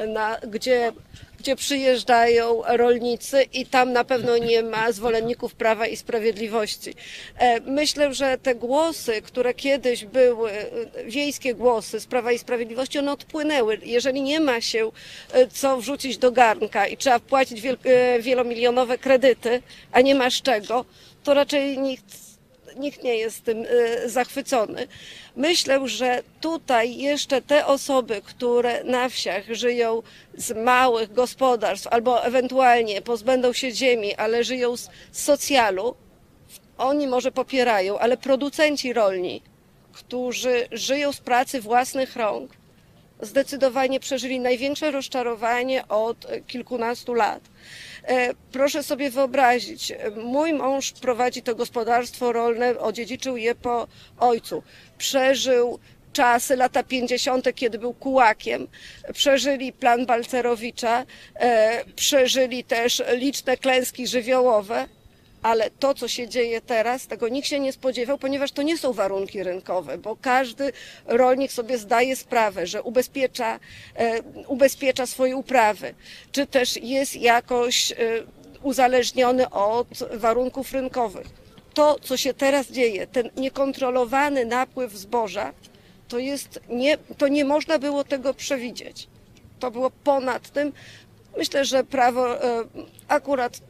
na, 0.09 0.39
gdzie, 0.49 0.93
gdzie 1.39 1.57
przyjeżdżają 1.57 2.63
rolnicy 2.67 3.43
i 3.43 3.67
tam 3.67 3.93
na 3.93 4.05
pewno 4.05 4.39
nie 4.39 4.63
ma 4.63 4.93
zwolenników 4.93 5.55
Prawa 5.55 5.87
i 5.87 5.97
Sprawiedliwości. 5.97 6.95
E, 7.39 7.61
Myślę, 7.61 8.15
że 8.15 8.39
te 8.39 8.55
głosy, 8.55 9.23
które 9.23 9.55
kiedyś 9.55 10.05
były, 10.05 10.51
e, 10.51 10.65
wiejskie 11.07 11.55
głosy 11.55 12.01
z 12.01 12.07
Prawa 12.07 12.33
i 12.33 12.39
Sprawiedliwości, 12.39 12.99
one 12.99 13.13
odpłynęły. 13.13 13.79
Jeżeli 13.85 14.23
nie 14.23 14.41
ma 14.41 14.61
się 14.61 14.91
e, 15.33 15.47
co 15.47 15.77
wrzucić 15.77 16.19
do 16.19 16.33
garnka 16.33 16.87
i 16.87 16.97
trzeba 16.97 17.21
płacić 17.21 17.61
wiel, 17.61 17.77
wielomilionowe 18.21 18.99
kredyty, 18.99 19.63
a 19.93 20.01
nie 20.01 20.15
masz 20.15 20.43
czego, 20.43 20.85
to 21.25 21.35
raczej 21.35 21.79
nikt 21.79 22.34
nikt 22.77 23.03
nie 23.03 23.17
jest 23.17 23.45
tym 23.45 23.65
y, 23.65 24.09
zachwycony. 24.11 24.87
Myślę, 25.37 25.89
że 25.89 26.23
tutaj 26.41 26.97
jeszcze 26.97 27.43
te 27.43 27.67
osoby, 27.67 28.23
które 28.25 28.85
na 28.85 29.09
wsiach 29.09 29.45
żyją 29.55 30.03
z 30.35 30.57
małych 30.57 31.13
gospodarstw 31.13 31.87
albo 31.87 32.25
ewentualnie 32.25 33.03
pozbędą 33.03 33.53
się 33.53 33.71
ziemi, 33.71 34.15
ale 34.15 34.45
żyją 34.45 34.77
z 34.77 34.89
socjalu, 35.13 35.95
oni 36.79 37.07
może 37.07 37.33
popierają, 37.33 37.99
ale 37.99 38.17
producenci 38.17 38.93
rolni, 38.93 39.43
którzy 39.93 40.69
żyją 40.73 41.13
z 41.13 41.21
pracy 41.21 41.61
własnych 41.61 42.17
rąk, 42.17 42.51
zdecydowanie 43.21 44.01
przeżyli 44.01 44.41
największe 44.41 44.91
rozczarowanie 44.91 45.89
od 45.89 46.27
kilkunastu 46.47 47.15
lat. 47.15 47.41
E, 48.09 48.35
Proszę 48.53 48.83
sobie 48.83 49.11
wyobrazić, 49.11 49.91
e, 49.91 50.11
mój 50.11 50.53
mąż 50.53 50.93
prowadzi 50.93 51.43
to 51.43 51.55
gospodarstwo 51.55 52.33
rolne, 52.33 52.79
odziedziczył 52.79 53.37
je 53.37 53.55
po 53.55 53.87
ojcu. 54.19 54.63
Przeżył 54.99 55.79
czasy, 56.13 56.57
lata 56.57 56.83
50., 56.83 57.53
kiedy 57.55 57.79
był 57.79 57.95
kułakiem. 57.95 58.69
Przeżyli 59.13 59.73
plan 59.73 60.07
Balcerowicza, 60.07 61.07
e, 61.35 61.85
przeżyli 61.97 62.65
też 62.65 63.03
liczne 63.13 63.57
klęski 63.57 64.07
żywiołowe. 64.07 64.87
Ale 65.45 65.71
to, 65.71 65.95
co 65.95 66.09
się 66.09 66.29
dzieje 66.29 66.61
teraz, 66.61 67.07
tego 67.07 67.29
nikt 67.29 67.49
się 67.49 67.61
nie 67.61 67.73
spodziewał, 67.73 68.19
ponieważ 68.19 68.53
to 68.53 68.63
nie 68.63 68.79
są 68.79 68.93
warunki 68.93 69.43
rynkowe, 69.43 69.99
bo 69.99 70.17
każdy 70.17 70.73
rolnik 71.07 71.53
sobie 71.53 71.79
zdaje 71.79 72.17
sprawę, 72.17 72.67
że 72.67 72.83
ubezpiecza, 72.83 73.61
e, 73.97 74.23
ubezpiecza 74.47 75.07
swoje 75.07 75.37
uprawy, 75.37 75.95
czy 76.33 76.47
też 76.47 76.77
jest 76.77 77.17
jakoś 77.17 77.93
e, 77.93 77.97
uzależniony 78.63 79.51
od 79.51 79.89
warunków 80.13 80.73
rynkowych. 80.73 81.27
To, 81.75 81.99
co 82.03 82.17
się 82.17 82.35
teraz 82.35 82.71
dzieje, 82.71 83.07
ten 83.07 83.31
niekontrolowany 83.37 84.45
napływ 84.45 84.93
zboża, 84.93 85.53
to 86.09 86.19
jest 86.19 86.61
nie, 86.69 86.99
to 86.99 87.29
nie 87.29 87.45
można 87.45 87.79
było 87.79 88.05
tego 88.05 88.35
przewidzieć. 88.35 89.09
To 89.59 89.71
było 89.71 89.91
ponad 89.91 90.51
tym. 90.51 90.73
Myślę, 91.37 91.65
że 91.65 91.85
prawo 91.85 92.45
e, 92.45 92.65
akurat 93.09 93.61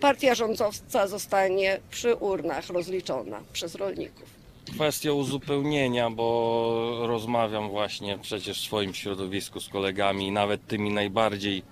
partia 0.00 0.34
rządząca 0.34 1.06
zostanie 1.06 1.80
przy 1.90 2.14
urnach 2.14 2.68
rozliczona 2.70 3.40
przez 3.52 3.74
rolników. 3.74 4.38
Kwestia 4.74 5.12
uzupełnienia, 5.12 6.10
bo 6.10 7.06
rozmawiam 7.06 7.68
właśnie 7.68 8.18
przecież 8.22 8.60
w 8.60 8.64
swoim 8.64 8.94
środowisku 8.94 9.60
z 9.60 9.68
kolegami, 9.68 10.30
nawet 10.30 10.66
tymi 10.66 10.90
najbardziej, 10.90 11.62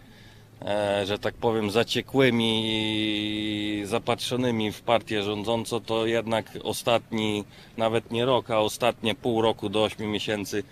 e, 0.62 1.06
że 1.06 1.18
tak 1.18 1.34
powiem, 1.34 1.70
zaciekłymi 1.70 2.62
i 2.66 3.82
zapatrzonymi 3.86 4.72
w 4.72 4.80
partię 4.80 5.22
rządzącą, 5.22 5.80
to 5.80 6.06
jednak 6.06 6.46
ostatni, 6.62 7.44
nawet 7.76 8.10
nie 8.10 8.24
rok, 8.24 8.50
a 8.50 8.58
ostatnie 8.58 9.14
pół 9.14 9.42
roku 9.42 9.68
do 9.68 9.84
8 9.84 10.10
miesięcy 10.10 10.62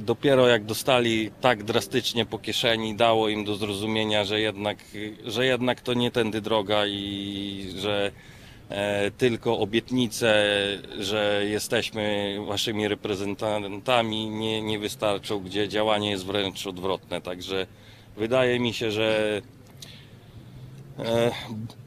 Dopiero 0.00 0.48
jak 0.48 0.64
dostali 0.64 1.30
tak 1.40 1.62
drastycznie 1.62 2.26
po 2.26 2.38
kieszeni, 2.38 2.94
dało 2.94 3.28
im 3.28 3.44
do 3.44 3.56
zrozumienia, 3.56 4.24
że 4.24 4.40
jednak, 4.40 4.78
że 5.24 5.46
jednak 5.46 5.80
to 5.80 5.94
nie 5.94 6.10
tędy 6.10 6.40
droga 6.40 6.86
i 6.86 7.72
że 7.78 8.12
e, 8.68 9.10
tylko 9.10 9.58
obietnice, 9.58 10.44
że 10.98 11.42
jesteśmy 11.48 12.36
waszymi 12.46 12.88
reprezentantami 12.88 14.30
nie, 14.30 14.62
nie 14.62 14.78
wystarczą, 14.78 15.40
gdzie 15.40 15.68
działanie 15.68 16.10
jest 16.10 16.26
wręcz 16.26 16.66
odwrotne. 16.66 17.20
Także 17.20 17.66
wydaje 18.16 18.60
mi 18.60 18.74
się, 18.74 18.90
że 18.90 19.42
e, 20.98 21.30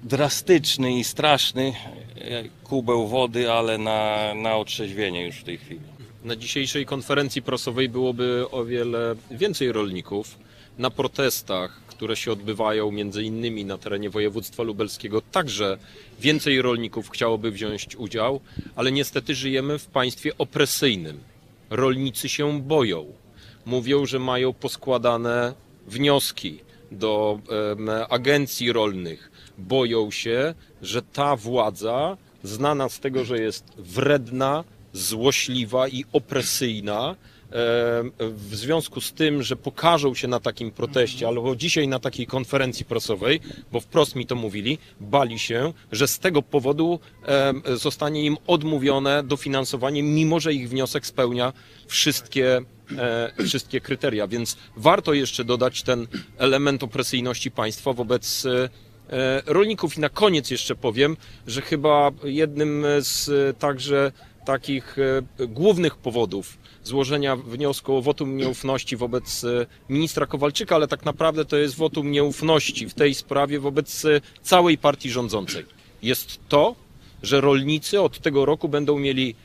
drastyczny 0.03 0.93
i 0.93 1.03
straszny 1.03 1.73
e, 2.17 2.43
kubeł 2.63 3.07
wody, 3.07 3.51
ale 3.51 3.77
na, 3.77 4.33
na 4.35 4.55
otrzeźwienie 4.55 5.25
już 5.25 5.35
w 5.35 5.43
tej 5.43 5.57
chwili. 5.57 5.98
Na 6.23 6.35
dzisiejszej 6.35 6.85
konferencji 6.85 7.41
prasowej 7.41 7.89
byłoby 7.89 8.45
o 8.51 8.65
wiele 8.65 9.15
więcej 9.31 9.71
rolników. 9.71 10.37
Na 10.77 10.89
protestach, 10.89 11.81
które 11.87 12.15
się 12.15 12.31
odbywają 12.31 12.91
między 12.91 13.23
innymi 13.23 13.65
na 13.65 13.77
terenie 13.77 14.09
województwa 14.09 14.63
lubelskiego, 14.63 15.21
także 15.21 15.77
więcej 16.19 16.61
rolników 16.61 17.09
chciałoby 17.09 17.51
wziąć 17.51 17.95
udział, 17.95 18.39
ale 18.75 18.91
niestety 18.91 19.35
żyjemy 19.35 19.79
w 19.79 19.85
państwie 19.85 20.37
opresyjnym. 20.37 21.19
Rolnicy 21.69 22.29
się 22.29 22.61
boją. 22.61 23.05
Mówią, 23.65 24.05
że 24.05 24.19
mają 24.19 24.53
poskładane 24.53 25.53
wnioski 25.87 26.59
do 26.91 27.39
agencji 28.09 28.71
rolnych. 28.73 29.31
Boją 29.57 30.11
się, 30.11 30.53
że 30.81 31.01
ta 31.01 31.35
władza, 31.35 32.17
znana 32.43 32.89
z 32.89 32.99
tego, 32.99 33.25
że 33.25 33.39
jest 33.39 33.63
wredna, 33.77 34.63
złośliwa 34.93 35.87
i 35.87 36.05
opresyjna, 36.13 37.09
e, 37.09 37.15
w 38.19 38.55
związku 38.55 39.01
z 39.01 39.13
tym, 39.13 39.43
że 39.43 39.55
pokażą 39.55 40.15
się 40.15 40.27
na 40.27 40.39
takim 40.39 40.71
proteście, 40.71 41.27
albo 41.27 41.55
dzisiaj 41.55 41.87
na 41.87 41.99
takiej 41.99 42.27
konferencji 42.27 42.85
prasowej, 42.85 43.39
bo 43.71 43.79
wprost 43.79 44.15
mi 44.15 44.25
to 44.25 44.35
mówili, 44.35 44.77
bali 44.99 45.39
się, 45.39 45.73
że 45.91 46.07
z 46.07 46.19
tego 46.19 46.41
powodu 46.41 46.99
e, 47.27 47.53
zostanie 47.77 48.25
im 48.25 48.37
odmówione 48.47 49.23
dofinansowanie, 49.23 50.03
mimo 50.03 50.39
że 50.39 50.53
ich 50.53 50.69
wniosek 50.69 51.05
spełnia 51.05 51.53
wszystkie, 51.87 52.61
e, 52.97 53.33
wszystkie 53.45 53.81
kryteria. 53.81 54.27
Więc 54.27 54.57
warto 54.75 55.13
jeszcze 55.13 55.43
dodać 55.43 55.83
ten 55.83 56.07
element 56.37 56.83
opresyjności 56.83 57.51
państwa 57.51 57.93
wobec 57.93 58.45
e, 58.45 58.69
rolników. 59.45 59.97
I 59.97 59.99
na 59.99 60.09
koniec 60.09 60.51
jeszcze 60.51 60.75
powiem, 60.75 61.17
że 61.47 61.61
chyba 61.61 62.11
jednym 62.23 62.85
z 62.99 63.29
także 63.57 64.11
takich 64.45 64.97
e, 64.99 65.47
głównych 65.47 65.97
powodów 65.97 66.57
złożenia 66.83 67.35
wniosku 67.35 67.95
o 67.95 68.01
wotum 68.01 68.37
nieufności 68.37 68.97
wobec 68.97 69.43
e, 69.43 69.65
ministra 69.89 70.25
Kowalczyka, 70.25 70.75
ale 70.75 70.87
tak 70.87 71.05
naprawdę 71.05 71.45
to 71.45 71.57
jest 71.57 71.75
wotum 71.75 72.11
nieufności 72.11 72.89
w 72.89 72.93
tej 72.93 73.15
sprawie 73.15 73.59
wobec 73.59 74.05
e, 74.05 74.21
całej 74.41 74.77
partii 74.77 75.09
rządzącej. 75.09 75.65
Jest 76.01 76.39
to, 76.49 76.75
że 77.23 77.41
rolnicy 77.41 78.01
od 78.01 78.19
tego 78.19 78.45
roku 78.45 78.69
będą 78.69 78.99
mieli 78.99 79.35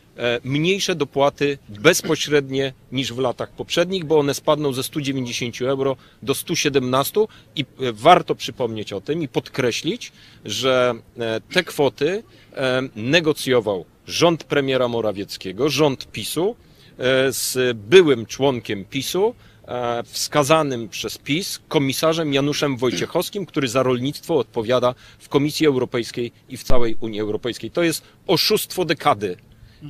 mniejsze 0.45 0.95
dopłaty 0.95 1.59
bezpośrednie 1.69 2.73
niż 2.93 3.13
w 3.13 3.19
latach 3.19 3.51
poprzednich, 3.51 4.05
bo 4.05 4.19
one 4.19 4.35
spadną 4.35 4.73
ze 4.73 4.83
190 4.83 5.63
euro 5.63 5.97
do 6.23 6.35
117 6.35 7.21
i 7.57 7.61
e, 7.61 7.93
warto 7.93 8.35
przypomnieć 8.35 8.93
o 8.93 9.01
tym 9.01 9.23
i 9.23 9.29
podkreślić, 9.29 10.13
że 10.45 10.95
e, 11.19 11.41
te 11.41 11.65
kwoty 11.65 12.23
e, 12.53 12.83
negocjował 12.97 13.85
rząd 14.07 14.45
premiera 14.45 14.89
Morawieckiego, 14.89 15.69
rząd 15.69 16.13
PiSu 16.13 16.57
e, 16.99 17.33
z 17.33 17.77
byłym 17.77 18.27
członkiem 18.27 18.85
PiSu, 18.85 19.35
e, 19.69 20.03
wskazanym 20.03 20.89
przez 20.89 21.19
PiS 21.19 21.61
komisarzem 21.69 22.35
Januszem 22.35 22.77
Wojciechowskim, 22.77 23.47
który 23.47 23.69
za 23.69 23.83
rolnictwo 23.83 24.37
odpowiada 24.39 24.95
w 25.19 25.29
Komisji 25.29 25.67
Europejskiej 25.67 26.33
i 26.49 26.57
w 26.57 26.63
całej 26.63 26.97
Unii 27.01 27.21
Europejskiej. 27.21 27.71
To 27.71 27.83
jest 27.83 28.03
oszustwo 28.27 28.85
dekady. 28.85 29.37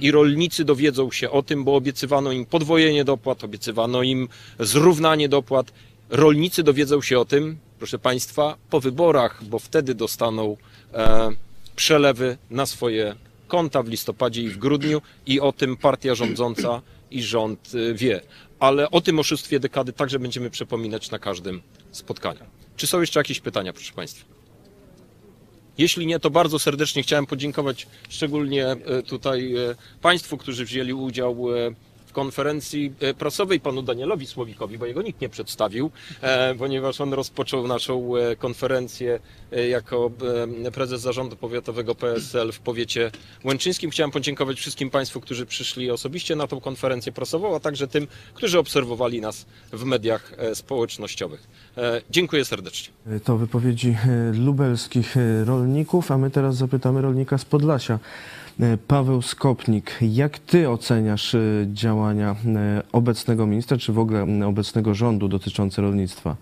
I 0.01 0.11
rolnicy 0.11 0.65
dowiedzą 0.65 1.11
się 1.11 1.31
o 1.31 1.43
tym, 1.43 1.65
bo 1.65 1.77
obiecywano 1.77 2.33
im 2.33 2.47
podwojenie 2.47 3.05
dopłat, 3.05 3.45
obiecywano 3.45 4.03
im 4.03 4.29
zrównanie 4.61 5.29
dopłat. 5.29 5.73
Rolnicy 6.11 6.63
dowiedzą 6.63 7.03
się 7.03 7.19
o 7.19 7.25
tym 7.25 7.57
proszę 7.85 7.99
Państwa, 7.99 8.57
po 8.71 8.81
wyborach, 8.81 9.45
bo 9.45 9.59
wtedy 9.59 9.95
dostaną 9.95 10.57
e, 10.95 11.31
przelewy 11.77 12.37
na 12.51 12.67
swoje 12.67 13.15
konta 13.49 13.83
w 13.83 13.89
listopadzie 13.89 14.43
i 14.43 14.49
w 14.49 14.59
grudniu 14.59 15.03
i 15.27 15.41
o 15.41 15.53
tym 15.53 15.77
partia 15.77 16.15
rządząca 16.15 16.83
i 17.11 17.23
rząd 17.23 17.73
e, 17.75 17.95
wie. 17.95 18.21
Ale 18.59 18.91
o 18.91 19.01
tym 19.01 19.19
oszustwie 19.19 19.61
dekady 19.61 19.93
także 19.93 20.19
będziemy 20.19 20.51
przypominać 20.51 21.11
na 21.11 21.19
każdym 21.19 21.63
spotkaniu. 21.93 22.41
Czy 22.77 22.87
są 22.87 23.01
jeszcze 23.01 23.21
jakieś 23.21 23.41
pytania, 23.41 23.73
proszę 23.73 23.93
Państwa? 23.93 24.34
Jeśli 25.79 26.07
nie, 26.07 26.21
to 26.21 26.31
bardzo 26.31 26.59
serdecznie 26.59 27.03
chciałem 27.03 27.27
podziękować 27.27 27.87
szczególnie 28.09 28.67
e, 28.67 29.03
tutaj 29.03 29.57
e, 29.57 29.75
Państwu, 30.03 30.37
którzy 30.37 30.65
wzięli 30.65 30.93
udział 30.93 31.55
e, 31.55 31.71
konferencji 32.15 32.93
e, 33.01 33.15
prasowej, 33.15 33.61
panu 33.61 33.83
Danielowi 33.83 34.27
Słowikowi, 34.27 34.79
bo 34.79 34.87
jego 34.87 35.03
nikt 35.03 35.21
nie 35.21 35.29
przedstawił, 35.29 35.91
e, 36.21 36.55
ponieważ 36.55 37.01
on 37.01 37.13
rozpoczął 37.13 37.67
naszą 37.67 38.17
e, 38.17 38.37
konferencję 38.37 39.21
jako 39.69 40.11
prezes 40.73 41.01
zarządu 41.01 41.37
powiatowego 41.37 41.95
PSL 41.95 42.53
w 42.53 42.59
powiecie 42.59 43.11
łęczyńskim. 43.45 43.91
Chciałem 43.91 44.11
podziękować 44.11 44.59
wszystkim 44.59 44.91
Państwu, 44.91 45.21
którzy 45.21 45.47
przyszli 45.47 45.91
osobiście 45.91 46.37
na 46.37 46.47
tą 46.47 46.61
konferencję 46.61 47.13
prasową, 47.13 47.57
a 47.57 47.61
także 47.61 47.89
tym, 47.89 48.07
którzy 48.35 48.59
obserwowali 48.59 49.21
nas 49.21 49.47
w 49.73 49.85
mediach 49.85 50.33
społecznościowych. 50.55 51.49
Dziękuję 52.11 52.45
serdecznie. 52.45 52.95
To 53.25 53.37
wypowiedzi 53.37 53.97
lubelskich 54.33 55.17
rolników, 55.45 56.11
a 56.11 56.19
my 56.19 56.31
teraz 56.31 56.57
zapytamy 56.57 57.03
rolnika 57.03 57.39
z 57.39 57.45
Podlasia. 57.45 57.99
E, 58.61 58.77
Paweł 58.89 59.23
Skopnik, 59.23 59.99
jak 60.03 60.39
ty 60.39 60.69
oceniasz 60.69 61.35
e, 61.35 61.39
działania 61.73 62.31
e, 62.31 62.83
obecnego 62.93 63.47
ministra, 63.47 63.77
czy 63.77 63.93
w 63.93 63.99
ogóle 63.99 64.27
obecnego 64.47 64.95
rządu 64.95 65.29
dotyczące 65.29 65.83
rolnictwa? 65.83 66.37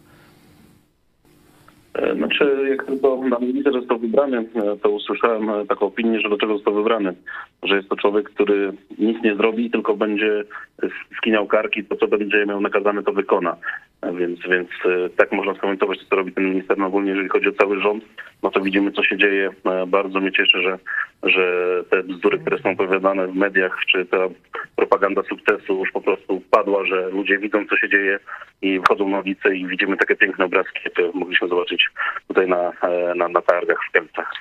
Znaczy, 2.16 2.66
jak 2.70 2.86
tylko 2.86 3.28
na 3.28 3.38
minister 3.38 3.72
został 3.72 3.98
wybrany, 3.98 4.44
to 4.82 4.90
usłyszałem 4.90 5.66
taką 5.66 5.86
opinię, 5.86 6.20
że 6.20 6.28
do 6.28 6.38
czego 6.38 6.54
został 6.54 6.74
wybrany. 6.74 7.14
Że 7.62 7.76
jest 7.76 7.88
to 7.88 7.96
człowiek, 7.96 8.30
który 8.30 8.72
nic 8.98 9.22
nie 9.24 9.36
zrobi, 9.36 9.70
tylko 9.70 9.96
będzie 9.96 10.44
skiniał 11.18 11.46
karki, 11.46 11.84
to 11.84 11.96
co 11.96 12.08
będzie 12.08 12.46
miał 12.46 12.60
nakazane, 12.60 13.02
to 13.02 13.12
wykona. 13.12 13.56
Więc, 14.10 14.40
więc 14.50 14.68
e, 14.84 15.08
tak 15.16 15.32
można 15.32 15.54
skomentować, 15.54 15.98
co 16.10 16.16
robi 16.16 16.32
ten 16.32 16.44
minister. 16.44 16.78
No 16.78 16.86
ogólnie, 16.86 17.10
jeżeli 17.10 17.28
chodzi 17.28 17.48
o 17.48 17.52
cały 17.52 17.80
rząd, 17.80 18.04
no 18.42 18.50
to 18.50 18.60
widzimy, 18.60 18.92
co 18.92 19.02
się 19.04 19.16
dzieje. 19.16 19.50
E, 19.64 19.86
Bardzo 19.86 20.20
mnie 20.20 20.32
cieszy, 20.32 20.62
że, 20.62 20.78
że 21.22 21.44
te 21.90 22.02
bzdury, 22.02 22.38
które 22.38 22.58
są 22.58 22.70
opowiadane 22.70 23.26
w 23.26 23.34
mediach, 23.34 23.78
czy 23.90 24.06
ta 24.06 24.18
propaganda 24.76 25.22
sukcesu 25.22 25.78
już 25.78 25.92
po 25.92 26.00
prostu 26.00 26.42
padła, 26.50 26.84
że 26.86 27.08
ludzie 27.08 27.38
widzą, 27.38 27.66
co 27.66 27.76
się 27.76 27.88
dzieje 27.88 28.18
i 28.62 28.80
wchodzą 28.80 29.08
na 29.08 29.20
ulicę 29.20 29.56
i 29.56 29.66
widzimy 29.66 29.96
takie 29.96 30.16
piękne 30.16 30.44
obrazki, 30.44 30.80
jakie 30.84 31.10
mogliśmy 31.14 31.48
zobaczyć 31.48 31.88
tutaj 32.28 32.48
na, 32.48 32.72
e, 32.82 33.14
na, 33.14 33.28
na 33.28 33.42
targach 33.42 33.78
w 33.88 33.92
Kielcach. 33.92 34.32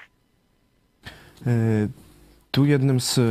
Tu 2.51 2.65
jednym 2.65 2.99
z, 2.99 3.17
e, 3.17 3.21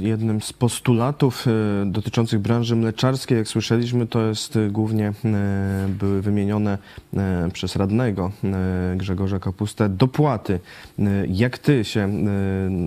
jednym 0.00 0.40
z 0.40 0.52
postulatów 0.52 1.46
e, 1.46 1.50
dotyczących 1.86 2.40
branży 2.40 2.76
mleczarskiej, 2.76 3.38
jak 3.38 3.48
słyszeliśmy, 3.48 4.06
to 4.06 4.22
jest 4.26 4.56
e, 4.56 4.70
głównie, 4.70 5.12
były 5.88 6.22
wymienione 6.22 6.78
przez 7.52 7.76
radnego 7.76 8.32
Grzegorza 8.96 9.38
Kapustę 9.38 9.88
dopłaty. 9.88 10.60
Jak 11.28 11.58
ty 11.58 11.84
się 11.84 12.08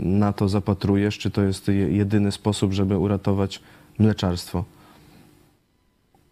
na 0.03 0.33
to 0.33 0.49
zapatrujesz? 0.49 1.17
Czy 1.17 1.31
to 1.31 1.41
jest 1.41 1.67
je- 1.67 1.73
jedyny 1.97 2.31
sposób, 2.31 2.73
żeby 2.73 2.97
uratować 2.97 3.61
mleczarstwo? 3.99 4.63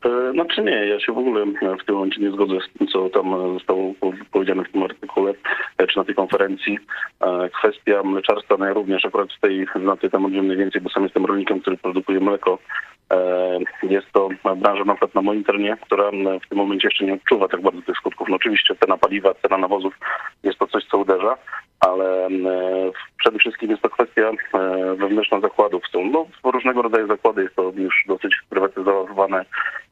E, 0.05 0.31
Znaczy 0.33 0.61
nie, 0.61 0.85
ja 0.87 0.99
się 0.99 1.13
w 1.13 1.17
ogóle 1.17 1.45
w 1.81 1.85
tym 1.85 1.95
momencie 1.95 2.21
nie 2.21 2.31
zgodzę 2.31 2.53
z 2.59 2.77
tym, 2.77 2.87
co 2.87 3.09
tam 3.09 3.33
e, 3.33 3.53
zostało 3.53 3.93
powiedziane 4.31 4.63
w 4.63 4.71
tym 4.71 4.83
artykule, 4.83 5.33
e, 5.77 5.87
czy 5.87 5.97
na 5.97 6.03
tej 6.03 6.15
konferencji. 6.15 6.79
Kwestia 7.59 8.03
mleczarstwa, 8.03 8.55
no 8.59 8.65
ja 8.65 8.73
również 8.73 9.05
akurat 9.05 9.33
w 9.33 9.39
tej, 9.39 9.67
na 9.75 9.97
tej 9.97 10.09
temat 10.09 10.31
wiem 10.31 10.45
mniej 10.45 10.57
więcej, 10.57 10.81
bo 10.81 10.89
sam 10.89 11.03
jestem 11.03 11.25
rolnikiem, 11.25 11.61
który 11.61 11.77
produkuje 11.77 12.19
mleko. 12.19 12.59
Jest 13.83 14.11
to 14.13 14.29
branża 14.57 14.83
na 14.83 14.93
przykład 14.93 15.15
na 15.15 15.21
moim 15.21 15.43
terenie, 15.43 15.77
która 15.81 16.11
w 16.45 16.49
tym 16.49 16.57
momencie 16.57 16.87
jeszcze 16.87 17.05
nie 17.05 17.13
odczuwa 17.13 17.47
tak 17.47 17.61
bardzo 17.61 17.81
tych 17.81 17.97
skutków. 17.97 18.29
No 18.29 18.35
oczywiście 18.35 18.75
cena 18.75 18.97
paliwa, 18.97 19.33
cena 19.33 19.57
nawozów 19.57 19.93
jest 20.43 20.59
to 20.59 20.67
coś, 20.67 20.85
co 20.85 20.97
uderza, 20.97 21.37
ale 21.79 22.27
przede 23.17 23.39
wszystkim 23.39 23.69
jest 23.69 23.81
to 23.81 23.89
kwestia 23.89 24.31
e, 24.53 24.95
wewnętrzna 24.95 25.39
zakładów. 25.39 25.83
Są 25.91 26.05
no, 26.05 26.51
różnego 26.51 26.81
rodzaju 26.81 27.07
zakłady, 27.07 27.43
jest 27.43 27.55
to 27.55 27.71
już 27.75 28.03
dosyć 28.07 28.35
sprywatyzowane 28.45 29.45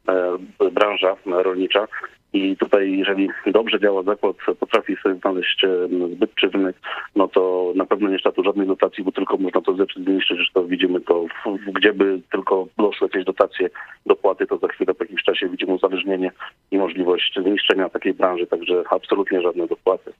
e, 0.08 0.38
branża 0.70 1.16
rolnicza. 1.26 1.86
I 2.32 2.56
tutaj, 2.56 2.92
jeżeli 2.98 3.28
dobrze 3.46 3.80
działa 3.80 4.02
zakład, 4.02 4.36
potrafi 4.60 4.96
sobie 4.96 5.14
znaleźć 5.14 5.64
e, 5.64 5.88
zbytczy 6.14 6.48
rynek, 6.48 6.76
no 7.16 7.28
to 7.28 7.72
na 7.76 7.86
pewno 7.86 8.08
nie 8.08 8.18
trzeba 8.18 8.34
tu 8.34 8.44
żadnej 8.44 8.66
dotacji, 8.66 9.04
bo 9.04 9.12
tylko 9.12 9.36
można 9.36 9.60
to 9.60 9.74
zepsuć, 9.74 10.04
zniszczyć. 10.04 10.36
Zresztą 10.36 10.66
widzimy 10.66 11.00
to, 11.00 11.24
w, 11.24 11.58
w, 11.58 11.72
gdzie 11.72 11.92
by 11.92 12.20
tylko 12.32 12.66
doszły 12.78 13.06
jakieś 13.06 13.24
dotacje, 13.24 13.70
dopłaty, 14.06 14.46
to 14.46 14.58
za 14.58 14.68
chwilę 14.68 14.94
po 14.94 15.04
jakimś 15.04 15.22
czasie 15.22 15.48
widzimy 15.48 15.72
uzależnienie 15.72 16.30
i 16.70 16.78
możliwość 16.78 17.38
zniszczenia 17.42 17.88
takiej 17.88 18.14
branży, 18.14 18.46
także 18.46 18.84
absolutnie 18.90 19.40
żadne 19.40 19.66
dopłaty. 19.66 20.12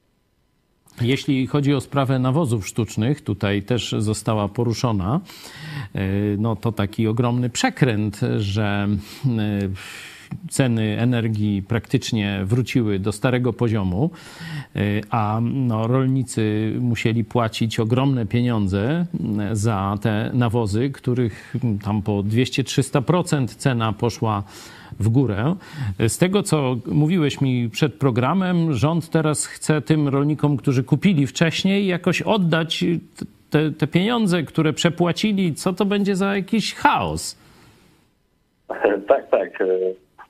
Jeśli 1.10 1.46
chodzi 1.46 1.74
o 1.74 1.80
sprawę 1.80 2.18
nawozów 2.18 2.68
sztucznych, 2.68 3.20
tutaj 3.20 3.62
też 3.62 3.94
została 3.98 4.48
poruszona, 4.48 5.20
e, 5.94 6.00
no 6.38 6.56
to 6.56 6.72
taki 6.72 7.06
ogromny 7.06 7.50
przekręt, 7.50 8.20
że 8.38 8.88
e, 9.26 9.28
ceny 10.50 11.00
energii 11.00 11.62
praktycznie 11.62 12.40
wróciły 12.44 12.98
do 12.98 13.12
starego 13.12 13.52
poziomu, 13.52 14.10
a 15.10 15.40
no, 15.42 15.86
rolnicy 15.86 16.72
musieli 16.80 17.24
płacić 17.24 17.80
ogromne 17.80 18.26
pieniądze 18.26 19.06
za 19.52 19.98
te 20.02 20.30
nawozy, 20.34 20.90
których 20.90 21.54
tam 21.84 22.02
po 22.02 22.12
200-300% 22.12 23.46
cena 23.46 23.92
poszła 23.92 24.42
w 25.00 25.08
górę. 25.08 25.54
Z 26.08 26.18
tego, 26.18 26.42
co 26.42 26.76
mówiłeś 26.86 27.40
mi 27.40 27.70
przed 27.70 27.94
programem, 27.94 28.74
rząd 28.74 29.10
teraz 29.10 29.46
chce 29.46 29.82
tym 29.82 30.08
rolnikom, 30.08 30.56
którzy 30.56 30.84
kupili 30.84 31.26
wcześniej, 31.26 31.86
jakoś 31.86 32.22
oddać 32.22 32.84
te, 33.50 33.70
te 33.70 33.86
pieniądze, 33.86 34.42
które 34.42 34.72
przepłacili. 34.72 35.54
Co 35.54 35.72
to 35.72 35.84
będzie 35.84 36.16
za 36.16 36.36
jakiś 36.36 36.74
chaos? 36.74 37.36
Tak, 39.08 39.30
tak. 39.30 39.58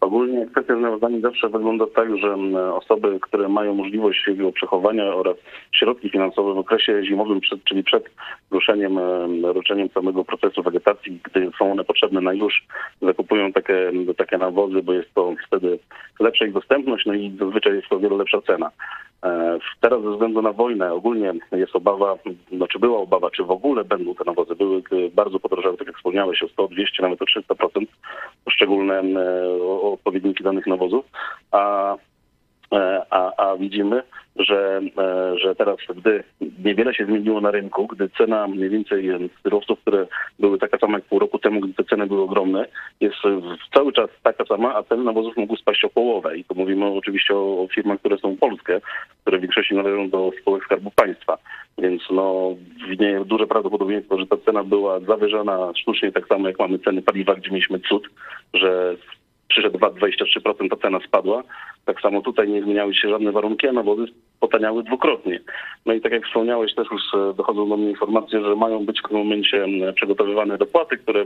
Ogólnie 0.00 0.46
kwestia 0.46 0.76
z 0.76 0.80
nawozami 0.80 1.20
zawsze 1.20 1.48
wygląda 1.48 1.86
tak, 1.86 2.16
że 2.16 2.28
m, 2.32 2.56
osoby, 2.56 3.18
które 3.20 3.48
mają 3.48 3.74
możliwość 3.74 4.26
jego 4.26 4.52
przechowania 4.52 5.14
oraz 5.14 5.36
środki 5.72 6.10
finansowe 6.10 6.54
w 6.54 6.58
okresie 6.58 7.04
zimowym, 7.04 7.40
czyli 7.64 7.84
przed 7.84 8.04
ruszeniem, 8.50 8.98
em, 8.98 9.46
ruszeniem 9.46 9.88
samego 9.88 10.24
procesu 10.24 10.62
wegetacji, 10.62 11.20
gdy 11.24 11.50
są 11.58 11.72
one 11.72 11.84
potrzebne 11.84 12.20
na 12.20 12.32
już, 12.32 12.66
zakupują 13.02 13.52
takie, 13.52 13.92
takie 14.16 14.38
nawozy, 14.38 14.82
bo 14.82 14.92
jest 14.92 15.14
to 15.14 15.34
wtedy 15.46 15.78
lepsza 16.20 16.44
ich 16.46 16.52
dostępność, 16.52 17.06
no 17.06 17.14
i 17.14 17.36
zazwyczaj 17.38 17.74
jest 17.74 17.88
to 17.88 17.98
wiele 17.98 18.16
lepsza 18.16 18.40
cena. 18.42 18.70
E, 19.24 19.59
Teraz 19.80 20.02
ze 20.02 20.11
względu 20.11 20.42
na 20.42 20.52
wojnę 20.52 20.92
ogólnie 20.92 21.33
jest 21.52 21.76
obawa, 21.76 22.18
znaczy 22.52 22.78
była 22.78 22.98
obawa, 22.98 23.30
czy 23.30 23.44
w 23.44 23.50
ogóle 23.50 23.85
będą 23.85 24.14
te 24.14 24.24
nawozy. 24.24 24.56
Były 24.56 24.78
e, 24.78 25.11
bardzo 25.12 25.40
podrożały, 25.40 25.76
tak 25.76 25.87
jak 25.87 25.96
wspomniałeś, 25.96 26.42
o 26.42 26.48
100, 26.48 26.68
200, 26.68 27.02
nawet 27.02 27.22
o 27.22 27.24
300% 27.24 27.87
poszczególne 28.44 29.00
e, 29.00 29.62
odpowiedniki 29.83 30.44
danych 30.44 30.66
nawozów, 30.66 31.04
a, 31.52 31.96
a, 33.11 33.33
a 33.37 33.56
widzimy, 33.56 34.02
że, 34.37 34.80
e, 34.98 35.38
że 35.38 35.54
teraz, 35.54 35.76
gdy 35.96 36.24
niewiele 36.64 36.94
się 36.94 37.06
zmieniło 37.06 37.40
na 37.40 37.50
rynku, 37.50 37.87
gdy 37.87 38.09
cena 38.09 38.48
mniej 38.48 38.68
więcej 38.68 39.11
surowców, 39.42 39.80
które 39.80 40.06
były 40.38 40.59
taka 40.59 40.78
sama 40.78 40.98
jak 40.98 41.04
pół 41.04 41.18
roku 41.18 41.38
temu, 41.38 41.61
gdy 41.61 41.74
te 41.74 41.85
ceny 41.85 42.06
były 42.06 42.22
ogromne, 42.22 42.66
jest 43.00 43.16
cały 43.74 43.92
czas 43.92 44.09
taka 44.22 44.44
sama, 44.44 44.74
a 44.74 44.83
ceny 44.83 45.04
nawozów 45.04 45.37
mogły 45.37 45.56
spaść 45.56 45.85
o 45.85 45.88
połowę. 45.88 46.37
I 46.37 46.44
to 46.44 46.54
mówimy 46.54 46.87
oczywiście 46.87 47.35
o, 47.35 47.62
o 47.62 47.68
firmach, 47.74 47.98
które 47.98 48.18
są 48.18 48.37
polskie, 48.37 48.80
które 49.22 49.38
w 49.38 49.40
większości 49.40 49.74
należą 49.74 50.11
do 50.11 50.30
spółek 50.40 50.64
Skarbu 50.64 50.90
Państwa. 50.90 51.38
Więc 51.78 52.02
no, 52.11 52.54
widnieje 52.88 53.24
duże 53.24 53.46
prawdopodobieństwo, 53.46 54.18
że 54.18 54.26
ta 54.26 54.37
cena 54.37 54.64
była 54.64 55.00
zawyżona 55.00 55.72
sztucznie 55.76 56.12
tak 56.12 56.26
samo 56.26 56.48
jak 56.48 56.59
mamy 56.59 56.78
ceny 56.78 57.02
paliwa, 57.02 57.35
gdzie 57.35 57.50
mieliśmy 57.50 57.80
cud, 57.80 58.09
że 58.54 58.96
przyszedł 59.50 59.78
VAT 59.78 59.94
23%, 59.94 60.70
ta 60.70 60.76
cena 60.76 60.98
spadła. 61.06 61.42
Tak 61.84 62.00
samo 62.00 62.22
tutaj 62.22 62.48
nie 62.48 62.62
zmieniały 62.62 62.94
się 62.94 63.08
żadne 63.08 63.32
warunki, 63.32 63.68
a 63.68 63.72
nawozy 63.72 64.06
potaniały 64.40 64.82
dwukrotnie. 64.82 65.40
No 65.86 65.92
i 65.92 66.00
tak 66.00 66.12
jak 66.12 66.26
wspomniałeś, 66.26 66.74
też 66.74 66.88
już 66.90 67.02
e, 67.14 67.34
dochodzą 67.34 67.68
do 67.68 67.76
mnie 67.76 67.90
informacje, 67.90 68.40
że 68.40 68.56
mają 68.56 68.86
być 68.86 69.00
w 69.00 69.08
tym 69.08 69.18
momencie 69.18 69.66
przygotowywane 69.94 70.58
dopłaty, 70.58 70.96
które 70.96 71.24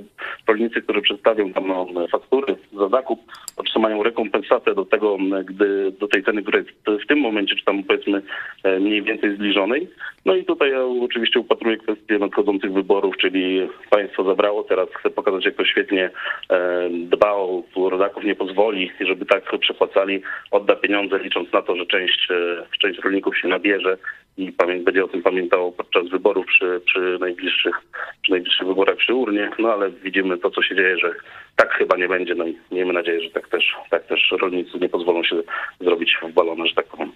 rolnicy, 0.49 0.83
którzy 0.83 1.03
przedstawią 1.03 1.53
tam 1.53 1.67
no, 1.67 1.87
faktury 2.13 2.57
za 2.73 2.89
zakup, 2.89 3.21
otrzymają 3.57 4.03
rekompensatę 4.03 4.75
do 4.75 4.85
tego, 4.85 5.17
gdy 5.45 5.93
do 6.01 6.09
tej 6.09 6.25
ceny, 6.25 6.43
która 6.43 6.59
jest 6.59 6.71
w 7.05 7.07
tym 7.07 7.19
momencie, 7.19 7.57
czy 7.57 7.65
tam 7.65 7.85
powiedzmy 7.85 8.23
e, 8.63 8.81
mniej 8.81 9.03
więcej 9.03 9.35
zbliżonej. 9.35 9.89
No 10.25 10.35
i 10.35 10.45
tutaj 10.45 10.71
ja 10.71 10.85
oczywiście 10.85 11.41
upatruję 11.41 11.77
kwestię 11.77 12.19
nadchodzących 12.19 12.73
wyborów, 12.73 13.17
czyli 13.17 13.69
państwo 13.91 14.25
zabrało, 14.25 14.63
teraz 14.63 14.89
chcę 14.99 15.11
pokazać, 15.11 15.45
jak 15.45 15.55
to 15.55 15.65
świetnie 15.65 16.11
e, 16.51 16.89
dba 16.91 17.33
o 17.33 17.63
rodaków, 17.77 18.25
nie 18.25 18.35
pozwoli, 18.35 18.91
żeby 19.01 19.27
tak 19.27 19.59
przepłacali, 19.61 20.23
odda 20.55 20.77
pieniądze, 20.77 21.19
licząc 21.19 21.53
na 21.53 21.63
to, 21.63 21.77
że 21.77 21.87
część, 21.87 22.29
e, 22.31 22.67
część 22.79 22.99
rolników 22.99 23.39
się 23.39 23.49
nabierze 23.49 23.97
i 24.37 24.53
będzie 24.85 25.05
o 25.05 25.09
tym 25.09 25.23
pamiętało 25.23 25.73
podczas 25.73 26.09
wyborów 26.09 26.47
przy, 26.47 26.81
przy, 26.87 27.17
najbliższych, 27.21 27.77
przy 28.23 28.33
najbliższych 28.33 28.67
wyborach 28.67 28.97
przy 28.97 29.15
urnie. 29.15 29.51
No 29.59 29.73
ale 29.73 29.91
widzimy 29.91 30.39
to, 30.39 30.51
co 30.51 30.63
się 30.63 30.77
dzieje, 30.77 30.99
że 30.99 31.15
tak 31.57 31.73
chyba 31.73 31.97
nie 31.97 32.09
będzie. 32.09 32.35
No 32.35 32.47
i 32.47 32.59
miejmy 32.73 32.93
nadzieję, 32.93 33.21
że 33.21 33.31
tak 33.31 33.49
też, 33.49 33.75
tak 33.91 34.07
też 34.07 34.35
rolnicy 34.41 34.79
nie 34.79 34.89
pozwolą 34.89 35.25
się 35.25 35.37
zrobić 35.81 36.17
w 36.23 36.33
balonę, 36.33 36.67
że 36.67 36.75
tak 36.75 36.87
powiem. 36.87 37.13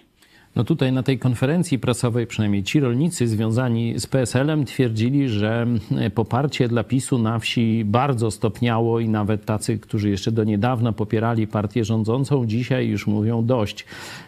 No 0.55 0.63
tutaj 0.63 0.91
na 0.91 1.03
tej 1.03 1.19
konferencji 1.19 1.79
prasowej 1.79 2.27
przynajmniej 2.27 2.63
ci 2.63 2.79
rolnicy 2.79 3.27
związani 3.27 3.99
z 3.99 4.07
PSL-em 4.07 4.65
twierdzili, 4.65 5.29
że 5.29 5.67
poparcie 6.15 6.67
dla 6.67 6.83
PiSu 6.83 7.17
na 7.17 7.39
wsi 7.39 7.83
bardzo 7.85 8.31
stopniało 8.31 8.99
i 8.99 9.09
nawet 9.09 9.45
tacy, 9.45 9.79
którzy 9.79 10.09
jeszcze 10.09 10.31
do 10.31 10.43
niedawna 10.43 10.91
popierali 10.91 11.47
partię 11.47 11.83
rządzącą, 11.83 12.45
dzisiaj 12.45 12.87
już 12.87 13.07
mówią 13.07 13.45
dość. 13.45 13.85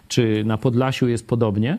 Czy 0.07 0.43
na 0.45 0.57
Podlasiu 0.57 1.07
jest 1.07 1.29
podobnie? 1.29 1.77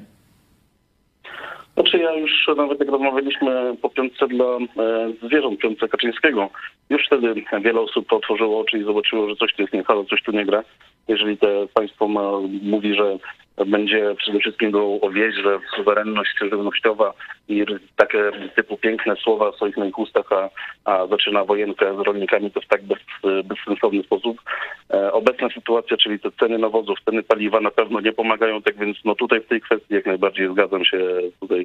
Znaczy 1.75 1.99
ja 1.99 2.13
już 2.13 2.31
nawet 2.57 2.81
jak 2.81 2.89
rozmawialiśmy 2.89 3.77
po 3.83 3.91
piątce 3.91 4.29
dla 4.29 4.47
e, 4.47 5.13
zwierząt, 5.23 5.61
piątce 5.61 5.89
Kaczyńskiego, 5.89 6.51
już 6.91 7.07
wtedy 7.07 7.35
wiele 7.65 7.81
osób 7.81 8.13
otworzyło 8.13 8.61
oczy 8.61 8.79
i 8.79 8.85
zobaczyło, 8.85 9.29
że 9.29 9.37
coś 9.37 9.55
tu 9.55 9.63
jest 9.63 9.75
nie 9.75 9.85
halo, 9.85 10.05
coś 10.05 10.23
tu 10.23 10.33
nie 10.33 10.47
gra. 10.47 10.65
Jeżeli 11.09 11.39
te 11.39 11.67
państwo 11.75 12.09
ma, 12.09 12.31
mówi, 12.63 12.95
że 12.95 13.19
będzie 13.67 14.15
przede 14.19 14.39
wszystkim 14.39 14.71
było 14.71 15.01
o 15.01 15.11
wieś, 15.11 15.35
że 15.35 15.59
suwerenność 15.77 16.39
żywnościowa 16.41 17.15
i 17.49 17.65
takie 17.97 18.31
typu 18.57 18.77
piękne 18.77 19.17
słowa 19.17 19.53
są 19.53 19.67
ich 19.67 19.77
na 19.77 19.87
ich 19.87 19.99
ustach, 19.99 20.33
a, 20.33 20.49
a 20.85 21.07
zaczyna 21.07 21.45
wojenkę 21.45 21.97
z 21.97 21.99
rolnikami 21.99 22.51
to 22.51 22.61
w 22.61 22.67
tak 22.67 22.83
bez, 22.83 22.99
bezsensowny 23.45 24.03
sposób. 24.03 24.43
E, 24.91 25.13
obecna 25.13 25.49
sytuacja, 25.49 25.97
czyli 25.97 26.21
te 26.21 26.31
ceny 26.41 26.59
nawozów, 26.59 26.99
ceny 27.05 27.23
paliwa 27.23 27.61
na 27.61 27.71
pewno 27.71 28.01
nie 28.01 28.13
pomagają, 28.13 28.63
tak 28.63 28.77
więc 28.79 28.97
no 29.05 29.15
tutaj 29.15 29.41
w 29.41 29.49
tej 29.49 29.61
kwestii 29.61 29.95
jak 29.95 30.07
najbardziej 30.07 30.53
zgadzam 30.53 30.85
się 30.85 30.99
tutaj 31.41 31.65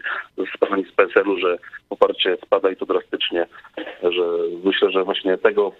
z 0.55 0.57
panami 0.57 0.85
z 0.85 0.91
PSL-u, 0.91 1.37
że 1.37 1.57
poparcie 1.89 2.37
spada 2.45 2.71
i 2.71 2.75
to 2.75 2.85
drastycznie, 2.85 3.45
że 4.03 4.23
myślę, 4.63 4.91
że 4.91 5.03
właśnie 5.03 5.37
tego 5.37 5.71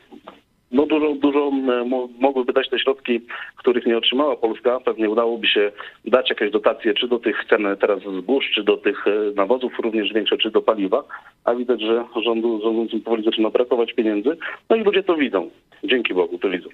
no 0.72 0.86
dużo, 0.86 1.16
dużo 1.16 1.52
mo- 1.86 2.10
mogłyby 2.20 2.54
dać 2.54 2.70
te 2.70 2.80
środki, 2.80 3.22
których 3.56 3.86
nie 3.86 3.98
otrzymała 3.98 4.36
Polska. 4.36 4.80
Pewnie 4.80 5.10
udałoby 5.10 5.48
się 5.48 5.72
dać 6.06 6.30
jakieś 6.30 6.52
dotacje, 6.52 6.94
czy 6.94 7.08
do 7.08 7.20
tych 7.20 7.46
cen 7.50 7.68
teraz 7.82 8.00
zbóż, 8.20 8.46
czy 8.56 8.64
do 8.64 8.78
tych 8.78 9.08
e, 9.08 9.12
nawozów 9.36 9.80
również 9.80 10.14
większe, 10.14 10.38
czy 10.38 10.52
do 10.52 10.62
paliwa. 10.62 11.04
A 11.44 11.56
widać, 11.56 11.82
że 11.82 12.06
rządu, 12.24 12.62
rządzącym 12.64 13.02
powoli 13.02 13.24
zaczyna 13.24 13.50
brakować 13.50 13.94
pieniędzy. 13.94 14.38
No 14.70 14.76
i 14.76 14.84
ludzie 14.84 15.04
to 15.04 15.16
widzą. 15.16 15.50
Dzięki 15.84 16.14
Bogu 16.14 16.38
to 16.38 16.50
widzą. 16.50 16.70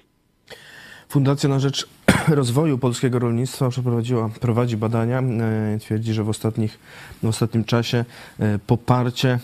Fundacja 1.08 1.48
na 1.48 1.58
rzecz 1.58 1.86
rozwoju 2.28 2.78
polskiego 2.78 3.18
rolnictwa 3.18 3.68
przeprowadziła, 3.68 4.28
prowadzi 4.40 4.76
badania. 4.76 5.18
E, 5.18 5.78
Twierdzi, 5.78 6.12
że 6.12 6.24
w, 6.24 6.28
ostatnich, 6.28 6.78
w 7.22 7.26
ostatnim 7.26 7.64
czasie 7.64 8.04
e, 8.38 8.58
poparcie 8.58 9.28
e, 9.30 9.38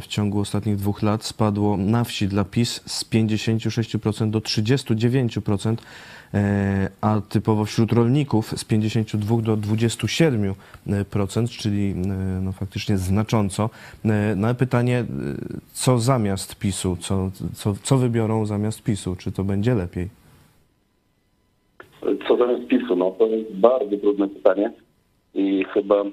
w 0.00 0.04
ciągu 0.08 0.40
ostatnich 0.40 0.76
dwóch 0.76 1.02
lat 1.02 1.24
spadło 1.24 1.76
na 1.76 2.04
wsi 2.04 2.28
dla 2.28 2.44
PiS 2.44 2.80
z 2.86 3.04
56% 3.04 4.30
do 4.30 4.40
39%, 4.40 5.76
e, 6.34 6.90
a 7.00 7.20
typowo 7.28 7.64
wśród 7.64 7.92
rolników 7.92 8.54
z 8.56 8.64
52 8.64 9.42
do 9.42 9.56
27%, 9.56 11.48
czyli 11.48 11.94
no, 12.42 12.52
faktycznie 12.52 12.98
znacząco. 12.98 13.70
No 14.36 14.54
pytanie, 14.54 15.04
co 15.72 15.98
zamiast 15.98 16.56
PiSu? 16.56 16.96
Co, 17.00 17.30
co, 17.54 17.74
co 17.82 17.98
wybiorą 17.98 18.46
zamiast 18.46 18.82
PiSu? 18.82 19.16
Czy 19.16 19.32
to 19.32 19.44
będzie 19.44 19.74
lepiej? 19.74 20.25
Co 22.28 22.36
zamiast 22.36 22.66
PiSu? 22.66 22.96
No 22.96 23.10
to 23.10 23.26
jest 23.26 23.52
bardzo 23.52 23.96
trudne 23.96 24.28
pytanie 24.28 24.72
i 25.34 25.64
chyba 25.74 26.00
e, 26.00 26.04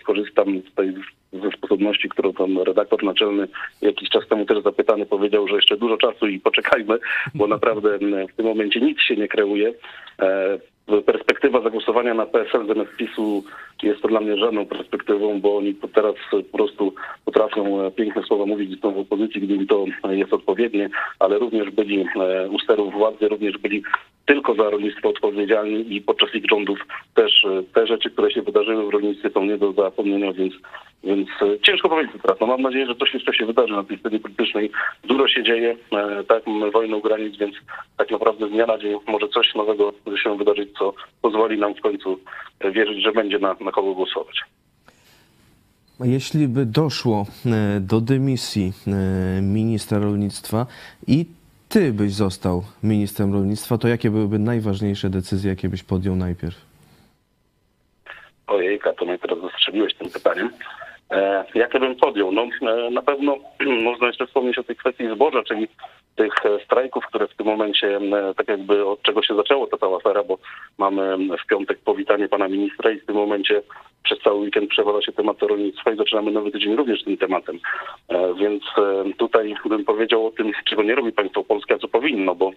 skorzystam 0.00 0.62
z 0.72 0.74
tej 0.74 0.94
ze 1.32 1.50
sposobności, 1.50 2.08
którą 2.08 2.32
pan 2.32 2.58
redaktor 2.58 3.04
naczelny 3.04 3.48
jakiś 3.82 4.08
czas 4.08 4.28
temu 4.28 4.46
też 4.46 4.62
zapytany 4.62 5.06
powiedział, 5.06 5.48
że 5.48 5.54
jeszcze 5.54 5.76
dużo 5.76 5.96
czasu 5.96 6.26
i 6.26 6.40
poczekajmy, 6.40 6.98
bo 7.34 7.46
naprawdę 7.46 7.98
w 8.32 8.36
tym 8.36 8.46
momencie 8.46 8.80
nic 8.80 9.00
się 9.00 9.16
nie 9.16 9.28
kreuje. 9.28 9.74
E, 10.22 10.58
perspektywa 11.06 11.60
zagłosowania 11.60 12.14
na 12.14 12.26
PSL 12.26 12.66
zamiast 12.66 12.96
PiSu 12.96 13.44
jest 13.82 14.02
to 14.02 14.08
dla 14.08 14.20
mnie 14.20 14.36
żadną 14.36 14.66
perspektywą, 14.66 15.40
bo 15.40 15.56
oni 15.56 15.74
teraz 15.94 16.14
po 16.30 16.58
prostu 16.58 16.94
potrafią 17.24 17.80
e, 17.80 17.90
piękne 17.90 18.22
słowa 18.22 18.46
mówić 18.46 18.78
z 18.78 18.80
tą 18.80 18.92
w 18.92 18.98
opozycji, 18.98 19.40
gdy 19.40 19.54
im 19.54 19.66
to 19.66 19.84
jest 20.10 20.32
odpowiednie, 20.32 20.90
ale 21.18 21.38
również 21.38 21.70
byli 21.70 22.06
e, 22.16 22.48
u 22.48 22.58
sterów 22.58 22.92
władzy, 22.94 23.28
również 23.28 23.58
byli 23.58 23.82
tylko 24.26 24.54
za 24.54 24.70
rolnictwo 24.70 25.08
odpowiedzialni 25.08 25.96
i 25.96 26.00
podczas 26.00 26.34
ich 26.34 26.44
rządów 26.50 26.78
też 27.14 27.44
e, 27.44 27.62
te 27.74 27.86
rzeczy, 27.86 28.10
które 28.10 28.30
się 28.30 28.42
wydarzyły 28.42 28.86
w 28.86 28.90
rolnictwie 28.90 29.30
są 29.30 29.44
nie 29.44 29.58
do 29.58 29.72
zapomnienia, 29.72 30.32
więc, 30.32 30.54
więc 31.04 31.28
e, 31.42 31.58
ciężko 31.60 31.88
powiedzieć 31.88 32.22
teraz. 32.22 32.40
No 32.40 32.46
mam 32.46 32.62
nadzieję, 32.62 32.86
że 32.86 32.94
coś 32.94 33.14
jeszcze 33.14 33.34
się 33.34 33.46
wydarzy 33.46 33.72
na 33.72 33.84
tej 33.84 33.98
scenie 33.98 34.20
politycznej. 34.20 34.70
Dużo 35.04 35.28
się 35.28 35.42
dzieje, 35.42 35.76
e, 35.92 36.24
tak, 36.24 36.46
mamy 36.46 36.70
wojnę 36.70 36.96
u 36.96 37.00
granic, 37.00 37.36
więc 37.36 37.54
tak 37.96 38.10
naprawdę 38.10 38.48
z 38.48 38.50
dnia 38.50 38.66
na 38.66 38.78
dzień 38.78 38.98
może 39.06 39.28
coś 39.28 39.54
nowego 39.54 39.92
się 40.22 40.36
wydarzyć, 40.36 40.68
co 40.78 40.94
pozwoli 41.22 41.58
nam 41.58 41.74
w 41.74 41.80
końcu 41.80 42.18
e, 42.60 42.70
wierzyć, 42.70 43.02
że 43.02 43.12
będzie 43.12 43.38
na, 43.38 43.56
na 43.60 43.71
kogo 43.72 43.94
głosować. 43.94 44.40
Jeśli 46.00 46.48
by 46.48 46.66
doszło 46.66 47.26
e, 47.46 47.80
do 47.80 48.00
dymisji 48.00 48.72
e, 48.86 49.42
ministra 49.42 49.98
rolnictwa 49.98 50.66
i 51.06 51.26
ty 51.68 51.92
byś 51.92 52.12
został 52.12 52.62
ministrem 52.82 53.32
rolnictwa, 53.32 53.78
to 53.78 53.88
jakie 53.88 54.10
byłyby 54.10 54.38
najważniejsze 54.38 55.10
decyzje, 55.10 55.50
jakie 55.50 55.68
byś 55.68 55.82
podjął 55.82 56.16
najpierw? 56.16 56.56
Ojejka, 58.46 58.92
to 58.92 59.04
mnie 59.04 59.18
teraz 59.18 59.38
zastrzeliłeś 59.40 59.94
tym 59.94 60.10
pytaniem. 60.10 60.50
E, 61.10 61.44
jakie 61.54 61.80
bym 61.80 61.96
podjął? 61.96 62.32
No, 62.32 62.42
e, 62.42 62.90
na 62.90 63.02
pewno 63.02 63.36
można 63.88 64.06
jeszcze 64.06 64.26
wspomnieć 64.26 64.58
o 64.58 64.64
tej 64.64 64.76
kwestii 64.76 65.14
zboża, 65.14 65.42
czyli 65.42 65.68
tych 66.16 66.46
e, 66.46 66.64
strajków, 66.64 67.06
które 67.06 67.28
w 67.28 67.34
tym 67.34 67.46
momencie, 67.46 67.96
e, 67.96 68.34
tak 68.34 68.48
jakby 68.48 68.86
od 68.86 69.02
czego 69.02 69.22
się 69.22 69.34
zaczęło 69.36 69.66
ta 69.66 69.76
cała 69.76 69.96
afera, 69.96 70.22
bo 70.22 70.38
mamy 70.78 71.16
w 71.44 71.46
piątek 71.46 71.78
powitanie 71.78 72.28
pana 72.28 72.48
ministra 72.48 72.90
i 72.90 73.00
w 73.00 73.06
tym 73.06 73.16
momencie 73.16 73.62
przez 74.02 74.18
cały 74.18 74.40
weekend 74.40 74.70
przewala 74.70 75.02
się 75.02 75.12
temat 75.12 75.42
rolnictwa 75.42 75.92
i 75.92 75.96
zaczynamy 75.96 76.30
nowy 76.30 76.50
tydzień 76.50 76.76
również 76.76 77.04
tym 77.04 77.16
tematem. 77.16 77.58
E, 78.08 78.34
więc 78.34 78.62
tutaj 79.18 79.54
bym 79.64 79.84
powiedział 79.84 80.26
o 80.26 80.30
tym, 80.30 80.52
czego 80.64 80.82
nie 80.82 80.94
robi 80.94 81.12
państwo 81.12 81.44
polskie, 81.44 81.74
a 81.74 81.78
co 81.78 81.88
powinno, 81.88 82.34
bo 82.34 82.50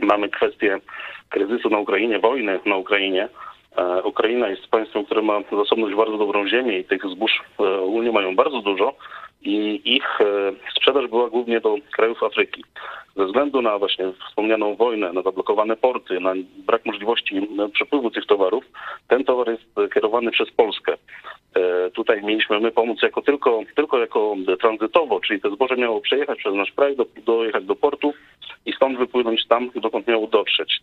mamy 0.00 0.28
kwestię 0.28 0.80
kryzysu 1.28 1.70
na 1.70 1.78
Ukrainie, 1.78 2.18
wojny 2.18 2.60
na 2.66 2.76
Ukrainie. 2.76 3.28
Ukraina 4.04 4.48
jest 4.48 4.66
państwem, 4.66 5.04
które 5.04 5.22
ma 5.22 5.40
zasobność 5.52 5.96
bardzo 5.96 6.18
dobrą 6.18 6.48
ziemię 6.48 6.78
i 6.78 6.84
tych 6.84 7.02
zbóż 7.06 7.42
ogólnie 7.58 8.12
mają 8.12 8.36
bardzo 8.36 8.60
dużo 8.60 8.94
i 9.44 9.80
ich 9.84 10.20
e, 10.20 10.52
sprzedaż 10.76 11.06
była 11.06 11.30
głównie 11.30 11.60
do 11.60 11.76
krajów 11.96 12.22
Afryki. 12.22 12.64
Ze 13.16 13.26
względu 13.26 13.62
na 13.62 13.78
właśnie 13.78 14.12
wspomnianą 14.28 14.76
wojnę, 14.76 15.12
na 15.12 15.22
zablokowane 15.22 15.76
porty, 15.76 16.20
na 16.20 16.32
brak 16.66 16.86
możliwości 16.86 17.48
przepływu 17.72 18.10
tych 18.10 18.26
towarów, 18.26 18.64
ten 19.08 19.24
towar 19.24 19.48
jest 19.50 19.94
kierowany 19.94 20.30
przez 20.30 20.50
Polskę. 20.50 20.92
E, 21.56 21.90
Tutaj 21.90 22.22
mieliśmy 22.22 22.60
my 22.60 22.70
pomóc 22.70 23.02
jako 23.02 23.22
tylko, 23.22 23.60
tylko 23.76 23.98
jako 23.98 24.36
tranzytowo, 24.60 25.20
czyli 25.20 25.40
to 25.40 25.50
zboże 25.50 25.76
miało 25.76 26.00
przejechać 26.00 26.38
przez 26.38 26.54
nasz 26.54 26.72
kraj, 26.72 26.96
do, 26.96 27.06
dojechać 27.26 27.64
do 27.64 27.76
portu 27.76 28.14
i 28.66 28.72
stąd 28.72 28.98
wypłynąć 28.98 29.46
tam, 29.48 29.70
dokąd 29.74 30.06
miało 30.06 30.26
dotrzeć. 30.26 30.80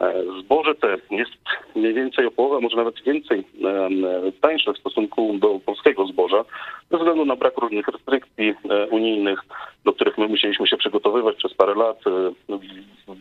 E, 0.00 0.12
Zboże 0.40 0.74
te 0.74 0.96
jest 1.10 1.32
mniej 1.76 1.94
więcej 1.94 2.26
o 2.26 2.30
połowę, 2.30 2.60
może 2.60 2.76
nawet 2.76 3.02
więcej 3.02 3.38
em, 3.38 4.04
e, 4.04 4.32
tańsze 4.40 4.72
w 4.72 4.78
stosunku 4.78 5.38
do 5.38 5.60
polskiego 5.66 6.06
zboża, 6.06 6.44
ze 6.90 6.98
względu 6.98 7.24
na 7.24 7.36
brak 7.36 7.58
różnych 7.58 7.88
restrykcji 7.88 8.54
e, 8.70 8.86
unijnych, 8.86 9.40
do 9.84 9.92
których 9.92 10.18
my 10.18 10.28
musieliśmy 10.28 10.66
się 10.66 10.76
przygotowywać 10.76 11.36
przez 11.36 11.54
parę 11.54 11.74
lat, 11.74 12.00
e, 12.06 12.56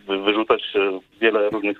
wy- 0.07 0.17
wyrzucać 0.23 0.63
e, 0.75 0.99
wiele 1.21 1.49
różnych 1.49 1.77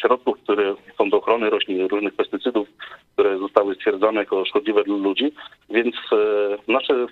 środków, 0.00 0.38
które 0.42 0.74
są 0.98 1.10
do 1.10 1.16
ochrony 1.16 1.50
roślin, 1.50 1.86
różnych 1.86 2.14
pestycydów, 2.14 2.68
które 3.12 3.38
zostały 3.38 3.74
stwierdzone 3.74 4.20
jako 4.20 4.44
szkodliwe 4.44 4.84
dla 4.84 4.96
ludzi, 4.96 5.32
więc 5.70 5.94
e, 6.12 6.72
nasze 6.72 6.94
e, 6.94 7.06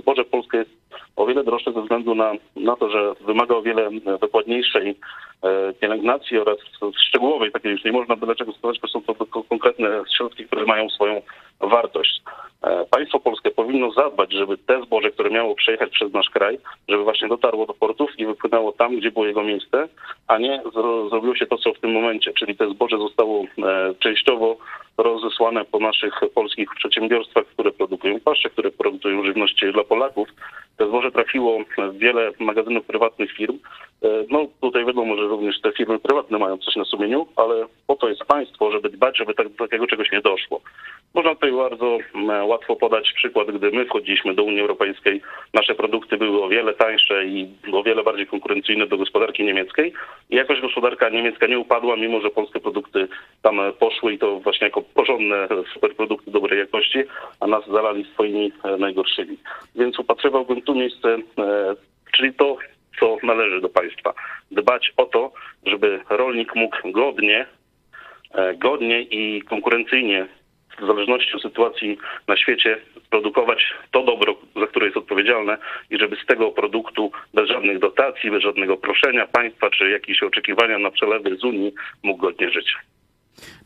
zboże 0.00 0.24
polskie 0.24 0.58
jest 0.58 0.70
o 1.16 1.26
wiele 1.26 1.44
droższe 1.44 1.72
ze 1.72 1.82
względu 1.82 2.14
na, 2.14 2.32
na 2.56 2.76
to, 2.76 2.90
że 2.90 3.14
wymaga 3.20 3.54
o 3.54 3.62
wiele 3.62 3.86
e, 3.86 4.18
dokładniejszej 4.18 4.96
pielęgnacji 5.80 6.38
oraz 6.38 6.58
szczegółowej, 7.08 7.52
takiej 7.52 7.72
już 7.72 7.84
nie 7.84 7.92
można 7.92 8.16
byle 8.16 8.34
czego 8.34 8.52
stosować, 8.52 8.80
bo 8.80 8.88
są 8.88 9.02
to 9.02 9.14
konkretne 9.48 10.02
środki, 10.16 10.44
które 10.44 10.64
mają 10.64 10.88
swoją 10.88 11.22
wartość. 11.60 12.22
Państwo 12.90 13.20
polskie 13.20 13.50
powinno 13.50 13.92
zadbać, 13.92 14.32
żeby 14.32 14.58
te 14.58 14.82
zboże, 14.82 15.10
które 15.10 15.30
miało 15.30 15.54
przejechać 15.54 15.90
przez 15.90 16.12
nasz 16.12 16.30
kraj, 16.30 16.58
żeby 16.88 17.04
właśnie 17.04 17.28
dotarło 17.28 17.66
do 17.66 17.74
portów 17.74 18.18
i 18.18 18.26
wypłynęło 18.26 18.72
tam, 18.72 18.96
gdzie 18.96 19.10
było 19.10 19.26
jego 19.26 19.42
miejsce, 19.42 19.88
a 20.28 20.38
nie 20.38 20.62
zro, 20.72 21.08
zrobiło 21.08 21.34
się 21.34 21.46
to, 21.46 21.58
co 21.58 21.72
w 21.72 21.80
tym 21.80 21.92
momencie, 21.92 22.29
czyli 22.38 22.56
te 22.56 22.70
zboże 22.70 22.98
zostało 22.98 23.44
e, 23.44 23.94
częściowo 23.98 24.56
rozesłane 24.98 25.64
po 25.64 25.78
naszych 25.80 26.20
polskich 26.34 26.68
przedsiębiorstwach, 26.78 27.46
które 27.46 27.72
produkują 27.72 28.20
pasze, 28.20 28.50
które 28.50 28.70
produkują 28.70 29.24
żywność 29.24 29.64
dla 29.72 29.84
Polaków. 29.84 30.28
Te 30.76 30.86
zboże 30.86 31.12
trafiło 31.12 31.58
w 31.78 31.98
wiele 31.98 32.32
magazynów 32.38 32.86
prywatnych 32.86 33.32
firm. 33.32 33.58
E, 34.02 34.08
No 34.30 34.46
tutaj 34.60 34.84
wiadomo, 34.86 35.16
że 35.16 35.22
również 35.22 35.60
te 35.60 35.72
firmy 35.72 35.98
prywatne 35.98 36.38
mają 36.38 36.58
coś 36.58 36.76
na 36.76 36.84
sumieniu, 36.84 37.26
ale 37.36 37.66
po 37.86 37.96
to 37.96 38.08
jest 38.08 38.24
państwo, 38.24 38.72
żeby 38.72 38.88
dbać, 38.88 39.18
żeby 39.18 39.34
tak, 39.34 39.46
takiego 39.58 39.86
czegoś 39.86 40.12
nie 40.12 40.20
doszło. 40.20 40.60
Można 41.14 41.34
tutaj 41.34 41.52
bardzo 41.52 41.98
łatwo 42.44 42.76
podać 42.76 43.12
przykład, 43.12 43.50
gdy 43.50 43.70
my 43.70 43.84
wchodziliśmy 43.84 44.34
do 44.34 44.44
Unii 44.44 44.60
Europejskiej, 44.60 45.20
nasze 45.54 45.74
produkty 45.74 46.16
były 46.16 46.42
o 46.42 46.48
wiele 46.48 46.74
tańsze 46.74 47.24
i 47.24 47.48
o 47.72 47.82
wiele 47.82 48.02
bardziej 48.02 48.26
konkurencyjne 48.26 48.86
do 48.86 48.98
gospodarki 48.98 49.44
niemieckiej 49.44 49.92
i 50.30 50.36
jakoś 50.36 50.60
gospodarka 50.60 51.08
niemiecka 51.08 51.46
nie 51.46 51.58
upadła, 51.58 51.96
mimo 51.96 52.19
że 52.20 52.30
polskie 52.30 52.60
produkty 52.60 53.08
tam 53.42 53.60
poszły 53.78 54.12
i 54.12 54.18
to 54.18 54.40
właśnie 54.40 54.64
jako 54.64 54.82
porządne 54.82 55.48
superprodukty 55.74 56.30
dobrej 56.30 56.58
jakości, 56.58 56.98
a 57.40 57.46
nas 57.46 57.66
zalali 57.66 58.04
swoimi 58.04 58.52
e, 58.64 58.76
najgorszymi. 58.76 59.36
Więc 59.74 59.98
upatrywałbym 59.98 60.62
tu 60.62 60.74
miejsce, 60.74 61.08
e, 61.38 61.74
czyli 62.12 62.34
to, 62.34 62.56
co 63.00 63.16
należy 63.22 63.60
do 63.60 63.68
państwa. 63.68 64.14
Dbać 64.50 64.92
o 64.96 65.04
to, 65.04 65.32
żeby 65.66 66.00
rolnik 66.10 66.54
mógł 66.54 66.76
godnie, 66.92 67.46
e, 68.34 68.54
godnie 68.54 69.02
i 69.02 69.42
konkurencyjnie 69.42 70.28
w 70.82 70.86
zależności 70.86 71.34
od 71.34 71.42
sytuacji 71.42 71.98
na 72.28 72.36
świecie 72.36 72.78
produkować 73.10 73.74
to 73.90 74.04
dobro, 74.04 74.36
za 74.56 74.66
które 74.66 74.86
jest 74.86 74.96
odpowiedzialne 74.96 75.58
i 75.90 75.98
żeby 75.98 76.16
z 76.16 76.26
tego 76.26 76.50
produktu 76.50 77.12
bez 77.34 77.48
żadnych 77.48 77.78
dotacji, 77.78 78.30
bez 78.30 78.42
żadnego 78.42 78.76
proszenia 78.76 79.26
państwa 79.26 79.70
czy 79.70 79.90
jakichś 79.90 80.22
oczekiwania 80.22 80.78
na 80.78 80.90
przelewy 80.90 81.36
z 81.36 81.44
Unii 81.44 81.72
mógł 82.02 82.20
godnie 82.20 82.50
żyć. 82.50 82.76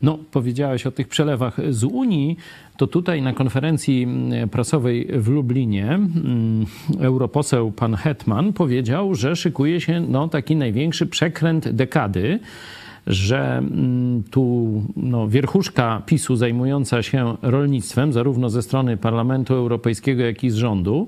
No, 0.01 0.19
powiedziałeś 0.31 0.87
o 0.87 0.91
tych 0.91 1.07
przelewach 1.07 1.73
z 1.73 1.83
Unii, 1.83 2.37
to 2.77 2.87
tutaj 2.87 3.21
na 3.21 3.33
konferencji 3.33 4.03
mm, 4.03 4.49
prasowej 4.49 5.07
w 5.11 5.27
Lublinie 5.27 5.85
mm, 5.85 6.65
europoseł 7.01 7.71
pan 7.71 7.95
Hetman 7.95 8.53
powiedział, 8.53 9.15
że 9.15 9.35
szykuje 9.35 9.81
się 9.81 9.99
no, 9.99 10.27
taki 10.27 10.55
największy 10.55 11.05
przekręt 11.05 11.69
dekady, 11.69 12.39
że 13.07 13.57
mm, 13.57 14.23
tu 14.31 14.71
no, 14.95 15.27
wierchuszka 15.27 16.01
PiSu 16.05 16.35
zajmująca 16.35 17.03
się 17.03 17.37
rolnictwem, 17.41 18.13
zarówno 18.13 18.49
ze 18.49 18.61
strony 18.61 18.97
Parlamentu 18.97 19.53
Europejskiego, 19.53 20.23
jak 20.23 20.43
i 20.43 20.49
z 20.49 20.55
rządu, 20.55 21.07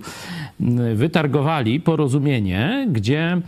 mm, 0.62 0.96
wytargowali 0.96 1.80
porozumienie, 1.80 2.88
gdzie 2.92 3.42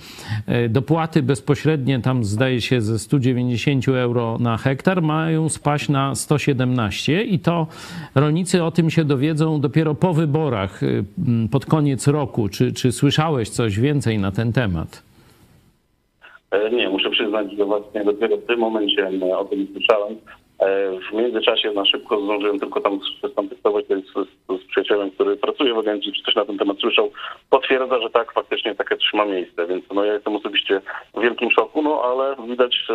e, 0.45 0.69
dopłaty 0.69 1.23
bezpośrednie, 1.23 1.99
tam 1.99 2.23
zdaje 2.23 2.61
się 2.61 2.81
ze 2.81 2.99
190 2.99 3.87
euro 3.87 4.37
na 4.39 4.57
hektar, 4.57 5.01
mają 5.01 5.49
spaść 5.49 5.89
na 5.89 6.15
117 6.15 7.23
i 7.23 7.39
to 7.39 7.67
rolnicy 8.15 8.63
o 8.63 8.71
tym 8.71 8.89
się 8.89 9.03
dowiedzą 9.03 9.61
dopiero 9.61 9.95
po 9.95 10.13
wyborach, 10.13 10.83
y, 10.83 11.05
mm, 11.27 11.49
pod 11.49 11.65
koniec 11.65 12.07
roku. 12.07 12.49
Czy, 12.49 12.71
czy 12.73 12.91
słyszałeś 12.91 13.49
coś 13.49 13.79
więcej 13.79 14.19
na 14.19 14.31
ten 14.31 14.53
temat? 14.53 15.03
E, 16.51 16.69
Nie, 16.71 16.89
muszę 16.89 17.09
przyznać, 17.29 17.57
że 17.57 17.65
właśnie 17.65 18.03
dopiero 18.03 18.37
w 18.37 18.45
tym 18.45 18.59
momencie 18.59 19.09
o 19.37 19.45
tym 19.45 19.67
słyszałem. 19.73 20.17
E, 20.59 20.91
W 21.11 21.13
międzyczasie 21.13 21.71
na 21.71 21.85
szybko 21.85 22.21
zdążyłem 22.21 22.59
tylko 22.59 22.81
tam 22.81 22.99
skontaktować 23.31 23.87
się 23.87 23.95
z, 23.97 24.61
z 24.61 24.67
przyjacielem, 24.67 25.11
który 25.11 25.37
pracuje 25.37 25.73
w 25.73 25.77
agencji, 25.77 26.13
czy 26.13 26.23
coś 26.23 26.35
na 26.35 26.45
ten 26.45 26.57
temat 26.57 26.77
słyszał. 26.79 27.11
Potwierdza, 27.49 28.01
że 28.01 28.09
tak, 28.09 28.31
faktycznie 28.33 28.75
takie 28.75 28.97
coś 28.97 29.13
ma 29.13 29.25
miejsce, 29.25 29.67
więc 29.67 29.85
no 29.93 30.03
ja 30.05 30.13
jestem 30.13 30.35
osobiście 30.35 30.81
w 31.13 31.21
wielkim 31.21 31.51
szoku, 31.51 31.81
no 31.81 32.01
ale 32.03 32.35
widać 32.47 32.85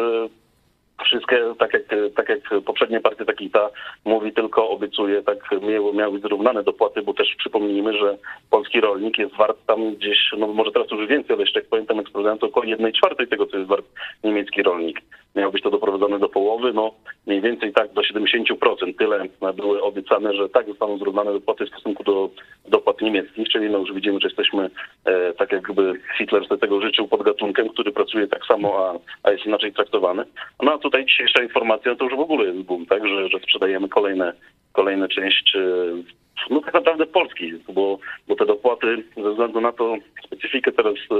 wszystkie, 1.04 1.54
tak 1.58 1.72
jak, 1.74 1.82
tak 2.16 2.28
jak 2.28 2.64
poprzednie 2.64 3.00
partie, 3.00 3.24
tak 3.24 3.40
i 3.40 3.50
ta 3.50 3.70
mówi 4.04 4.32
tylko, 4.32 4.70
obiecuje, 4.70 5.22
tak 5.22 5.50
miały, 5.62 5.94
miały 5.94 6.20
zrównane 6.20 6.62
dopłaty, 6.62 7.02
bo 7.02 7.14
też 7.14 7.34
przypomnijmy, 7.38 7.92
że 7.98 8.18
polski 8.50 8.80
rolnik 8.80 9.18
jest 9.18 9.36
wart 9.36 9.58
tam 9.66 9.94
gdzieś, 9.94 10.18
no 10.38 10.46
może 10.46 10.72
teraz 10.72 10.90
już 10.90 11.06
więcej, 11.06 11.34
ale 11.34 11.42
jeszcze 11.42 11.60
jak 11.60 11.68
pamiętam 11.68 12.00
eksplodując, 12.00 12.40
to 12.40 12.46
około 12.46 12.66
jednej 12.66 12.92
czwartej 12.92 13.28
tego, 13.28 13.46
co 13.46 13.56
jest 13.56 13.68
wart 13.68 13.86
niemiecki 14.24 14.62
rolnik. 14.62 15.00
Miało 15.34 15.52
być 15.52 15.62
to 15.62 15.70
doprowadzone 15.70 16.18
do 16.18 16.28
połowy, 16.28 16.72
no 16.72 16.94
mniej 17.26 17.40
więcej 17.40 17.72
tak 17.72 17.92
do 17.92 18.02
70%. 18.02 18.98
Tyle 18.98 19.24
były 19.56 19.82
obiecane, 19.82 20.34
że 20.34 20.48
tak 20.48 20.66
zostaną 20.66 20.98
zrównane 20.98 21.32
dopłaty 21.32 21.66
w 21.66 21.68
stosunku 21.68 22.04
do 22.04 22.30
dopłat 22.68 23.00
niemieckich, 23.00 23.48
czyli 23.48 23.70
no 23.70 23.78
już 23.78 23.92
widzimy, 23.92 24.20
że 24.20 24.28
jesteśmy 24.28 24.70
e, 25.04 25.32
tak 25.32 25.52
jakby 25.52 25.92
Hitler 26.18 26.48
sobie 26.48 26.60
tego 26.60 26.80
życzył 26.80 27.08
pod 27.08 27.22
gatunkiem, 27.22 27.68
który 27.68 27.92
pracuje 27.92 28.26
tak 28.26 28.46
samo, 28.46 28.88
a, 28.88 28.98
a 29.22 29.30
jest 29.30 29.46
inaczej 29.46 29.72
traktowany. 29.72 30.24
No 30.62 30.72
a 30.72 30.78
tutaj 30.78 31.06
dzisiejsza 31.06 31.42
informacja 31.42 31.96
to 31.96 32.04
już 32.04 32.14
w 32.14 32.20
ogóle 32.20 32.44
jest 32.44 32.58
boom, 32.58 32.86
tak, 32.86 33.08
że, 33.08 33.28
że 33.28 33.38
sprzedajemy 33.38 33.88
kolejne, 33.88 34.32
kolejne 34.72 35.08
część 35.08 35.56
e, 35.56 36.24
no 36.50 36.60
tak 36.60 36.74
naprawdę 36.74 37.06
Polski, 37.06 37.52
bo, 37.68 37.98
bo 38.28 38.36
te 38.36 38.46
dopłaty 38.46 39.04
ze 39.16 39.30
względu 39.30 39.60
na 39.60 39.72
to 39.72 39.96
specyfikę 40.26 40.72
teraz, 40.72 40.94
e, 40.94 41.14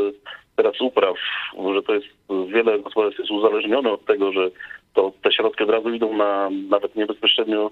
teraz 0.57 0.81
upraw, 0.81 1.17
że 1.75 1.83
to 1.83 1.95
jest 1.95 2.07
wiele 2.49 2.79
gospodarstw 2.79 3.19
jest 3.19 3.31
uzależnione 3.31 3.93
od 3.93 4.05
tego, 4.05 4.33
że 4.33 4.51
to 4.95 5.13
te 5.23 5.33
środki 5.33 5.63
od 5.65 5.71
razu 5.71 5.91
idą 5.91 6.17
na 6.17 6.51
nawet 6.69 6.97
nie 6.97 7.07
bezpośrednio 7.07 7.71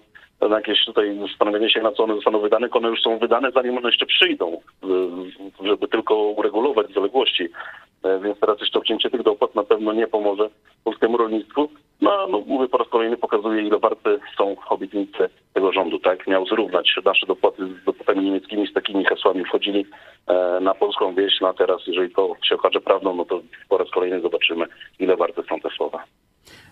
na 0.49 0.57
jakieś 0.57 0.85
tutaj 0.85 1.19
zastanowienie 1.29 1.71
się, 1.71 1.83
na 1.83 1.93
co 1.93 2.05
one 2.05 2.15
zostaną 2.15 2.39
wydane, 2.39 2.71
one 2.71 2.89
już 2.89 3.03
są 3.03 3.19
wydane, 3.19 3.51
zanim 3.51 3.77
one 3.79 3.89
jeszcze 3.89 4.07
przyjdą, 4.07 4.61
żeby 5.65 5.89
tylko 5.89 6.17
uregulować 6.17 6.93
zaległości. 6.93 7.49
E, 8.05 8.21
Więc 8.21 8.41
teraz 8.41 8.61
jeszcze 8.61 8.79
obcięcie 8.79 9.11
tych 9.11 9.23
dopłat 9.23 9.55
na 9.55 9.65
pewno 9.65 9.93
nie 9.93 10.07
pomoże 10.07 10.49
polskiemu 10.85 11.17
rolnictwu. 11.17 11.69
No, 12.01 12.27
no 12.31 12.43
mówię 12.47 12.69
po 12.69 12.79
raz 12.79 12.89
kolejny, 12.89 13.17
pokazuje 13.17 13.63
ile 13.63 13.79
warte 13.79 14.19
są 14.37 14.57
obietnice 14.69 15.29
tego 15.55 15.73
rządu, 15.73 15.99
tak? 15.99 16.27
Miał 16.27 16.47
zrównać 16.47 16.97
nasze 17.05 17.27
dopłaty 17.27 17.67
z 17.67 17.85
dopłatami 17.85 18.25
niemieckimi, 18.25 18.67
z 18.67 18.73
takimi 18.73 19.05
hasłami 19.05 19.45
wchodzili 19.45 19.87
na 20.61 20.75
polską 20.75 21.15
wieś, 21.15 21.41
no 21.41 21.49
a 21.49 21.55
teraz, 21.55 21.81
jeżeli 21.87 22.15
to 22.15 22.37
się 22.43 22.55
okaże 22.55 22.81
prawdą, 22.81 23.17
no 23.17 23.25
to 23.25 23.41
po 23.69 23.79
raz 23.79 23.91
kolejny 23.91 24.21
zobaczymy, 24.21 24.67
ile 24.99 25.17
warte 25.17 25.43
są 25.43 25.61
te 25.61 25.69
słowa. 25.77 26.05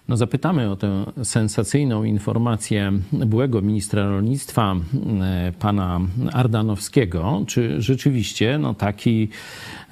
No 0.08 0.16
zapytamy 0.16 0.70
o 0.70 0.76
tę 0.76 1.04
sensacyjną 1.22 2.04
informację 2.04 2.92
byłego 3.12 3.62
ministra 3.62 4.08
rolnictwa, 4.08 4.74
e, 5.22 5.52
pana 5.60 6.00
Ardanowskiego, 6.32 7.42
czy 7.48 7.80
rzeczywiście 7.80 8.58
no, 8.58 8.74
taki, 8.74 9.28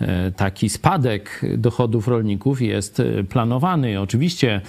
e, 0.01 0.33
taki 0.33 0.68
spadek 0.68 1.40
dochodów 1.59 2.09
rolników 2.09 2.62
jest 2.62 3.01
e, 3.01 3.25
planowany. 3.25 4.01
Oczywiście 4.01 4.61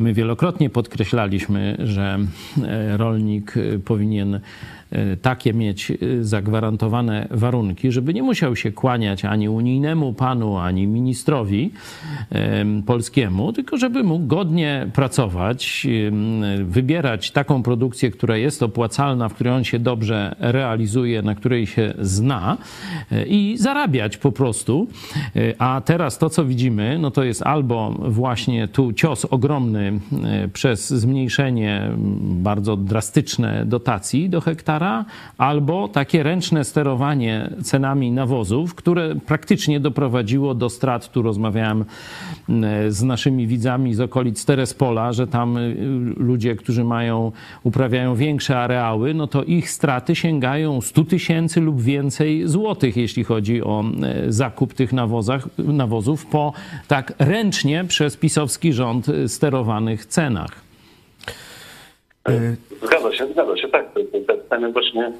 my 0.00 0.12
wielokrotnie 0.14 0.70
podkreślaliśmy, 0.70 1.76
że 1.78 2.18
e, 2.64 2.96
rolnik 2.96 3.54
e, 3.56 3.78
powinien 3.78 4.34
e, 4.34 4.40
takie 5.22 5.54
mieć 5.54 5.90
e, 5.90 5.96
zagwarantowane 6.24 7.28
warunki, 7.30 7.92
żeby 7.92 8.14
nie 8.14 8.22
musiał 8.22 8.56
się 8.56 8.72
kłaniać 8.72 9.24
ani 9.24 9.48
unijnemu 9.48 10.12
panu, 10.12 10.58
ani 10.58 10.86
ministrowi 10.86 11.70
em, 12.30 12.82
polskiemu, 12.82 13.52
tylko 13.52 13.76
żeby 13.76 14.02
mógł 14.02 14.26
godnie 14.26 14.86
pracować, 14.92 15.86
wybierać 16.64 17.30
taką 17.30 17.62
produkcję, 17.62 18.10
która 18.10 18.36
jest 18.36 18.62
opłacalna, 18.62 19.28
w 19.28 19.34
której 19.34 19.52
on 19.52 19.64
się 19.64 19.78
dobrze 19.78 20.36
realizuje, 20.38 21.22
na 21.22 21.34
której 21.34 21.66
się 21.66 21.94
zna 21.98 22.56
e, 23.12 23.26
i 23.26 23.58
zarabiać 23.58 24.16
po 24.16 24.32
prostu. 24.32 24.86
E, 25.36 25.54
A 25.58 25.80
teraz 25.84 26.18
to, 26.18 26.30
co 26.30 26.44
widzimy, 26.44 26.98
no 26.98 27.10
to 27.10 27.24
jest 27.24 27.42
albo 27.42 27.94
właśnie 27.98 28.68
tu 28.68 28.92
cios 28.92 29.24
ogromny 29.24 30.00
e, 30.24 30.48
przez 30.48 30.88
zmniejszenie 30.88 31.90
bardzo 32.20 32.76
drastyczne 32.76 33.64
dotacji 33.66 34.30
do 34.30 34.40
hektara, 34.40 34.79
albo 35.38 35.88
takie 35.88 36.22
ręczne 36.22 36.64
sterowanie 36.64 37.50
cenami 37.62 38.12
nawozów, 38.12 38.74
które 38.74 39.14
praktycznie 39.14 39.80
doprowadziło 39.80 40.54
do 40.54 40.70
strat. 40.70 41.12
Tu 41.12 41.22
rozmawiałem 41.22 41.84
m, 42.48 42.64
z 42.88 43.02
naszymi 43.02 43.46
widzami 43.46 43.94
z 43.94 44.00
okolic 44.00 44.44
Terespola, 44.44 45.12
że 45.12 45.26
tam 45.26 45.56
y, 45.56 45.76
ludzie, 46.16 46.56
którzy 46.56 46.84
mają, 46.84 47.32
uprawiają 47.62 48.14
większe 48.14 48.58
areały, 48.58 49.14
no 49.14 49.26
to 49.26 49.44
ich 49.44 49.70
straty 49.70 50.14
sięgają 50.14 50.80
100 50.80 51.04
tysięcy 51.04 51.60
lub 51.60 51.82
więcej 51.82 52.48
złotych, 52.48 52.96
jeśli 52.96 53.24
chodzi 53.24 53.62
o 53.62 53.84
e, 54.02 54.32
zakup 54.32 54.74
tych 54.74 54.92
nawozach, 54.92 55.48
nawozów 55.58 56.26
po 56.26 56.52
tak 56.88 57.12
ręcznie 57.18 57.84
przez 57.84 58.16
pisowski 58.16 58.72
rząd 58.72 59.06
sterowanych 59.26 60.06
cenach. 60.06 60.70
E, 62.82 62.86
Zgadza 62.86 63.12
się, 63.12 63.26
zgadza 63.26 63.56
się, 63.56 63.68
tak. 63.68 63.92
Te, 63.94 64.04
te, 64.04 64.20
te 64.20 64.48
ceny 64.48 64.72
właśnie, 64.72 65.12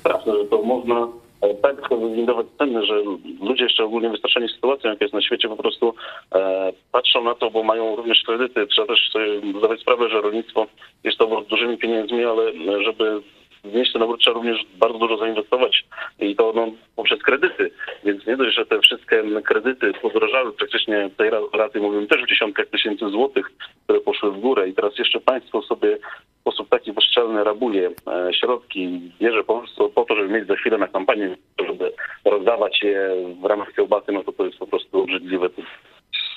straszne, 0.00 0.32
że 0.38 0.44
to 0.44 0.62
można 0.62 1.08
e, 1.40 1.54
tak 1.54 1.88
wywindować 1.90 2.46
ceny, 2.58 2.86
że 2.86 3.02
ludzie 3.40 3.64
jeszcze 3.64 3.84
ogólnie 3.84 4.10
wystraszeni 4.10 4.48
sytuacją, 4.48 4.90
jaka 4.90 5.04
jest 5.04 5.14
na 5.14 5.22
świecie, 5.22 5.48
po 5.48 5.56
prostu 5.56 5.94
e, 6.34 6.72
patrzą 6.92 7.24
na 7.24 7.34
to, 7.34 7.50
bo 7.50 7.62
mają 7.62 7.96
również 7.96 8.22
kredyty. 8.22 8.66
Trzeba 8.66 8.86
też 8.86 9.10
sobie 9.12 9.26
zdawać 9.58 9.80
sprawę, 9.80 10.08
że 10.08 10.20
rolnictwo 10.20 10.66
jest 11.04 11.18
to 11.18 11.40
dużymi 11.50 11.78
pieniędzmi, 11.78 12.24
ale 12.24 12.52
żeby 12.84 13.20
w 13.64 13.74
mieście 13.74 13.98
Nowór 13.98 14.18
trzeba 14.18 14.34
również 14.34 14.66
bardzo 14.76 14.98
dużo 14.98 15.16
zainwestować 15.16 15.84
i 16.20 16.36
to 16.36 16.52
no, 16.56 16.68
poprzez 16.96 17.22
kredyty. 17.22 17.70
Więc 18.04 18.26
nie 18.26 18.36
dość, 18.36 18.56
że 18.56 18.66
te 18.66 18.80
wszystkie 18.80 19.22
kredyty 19.44 19.92
podrożały 20.02 20.52
praktycznie 20.52 21.10
tej 21.16 21.30
ra- 21.30 21.40
raty, 21.52 21.80
mówimy 21.80 22.06
też 22.06 22.22
w 22.22 22.28
dziesiątkach 22.28 22.66
tysięcy 22.66 23.08
złotych, 23.08 23.50
które 23.84 24.00
poszły 24.00 24.30
w 24.32 24.40
górę 24.40 24.68
i 24.68 24.74
teraz 24.74 24.98
jeszcze 24.98 25.20
państwo 25.20 25.62
sobie 25.62 25.98
sposób 26.44 26.68
taki 26.68 26.92
bezczelny 26.92 27.44
rabuje 27.44 27.90
e, 28.06 28.34
środki, 28.34 29.12
bierze 29.20 29.44
po 29.44 29.58
prostu 29.58 29.90
po 29.90 30.04
to, 30.04 30.16
żeby 30.16 30.28
mieć 30.28 30.46
za 30.48 30.56
chwilę 30.56 30.78
na 30.78 30.88
kampanię, 30.88 31.36
żeby 31.68 31.92
rozdawać 32.24 32.82
je 32.82 33.10
w 33.42 33.44
ramach 33.44 33.72
kiełbasy, 33.72 34.12
no 34.12 34.24
to 34.24 34.32
to 34.32 34.46
jest 34.46 34.58
po 34.58 34.66
prostu 34.66 35.02
obrzydliwe. 35.02 35.48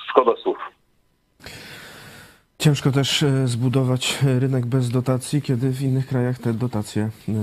Szkoda 0.09 0.35
słów. 0.35 0.76
Ciężko 2.59 2.91
też 2.91 3.23
e, 3.23 3.47
zbudować 3.47 4.19
e, 4.23 4.39
rynek 4.39 4.65
bez 4.65 4.89
dotacji, 4.89 5.41
kiedy 5.41 5.71
w 5.71 5.81
innych 5.81 6.07
krajach 6.07 6.39
te 6.39 6.53
dotacje 6.53 7.03
e, 7.03 7.33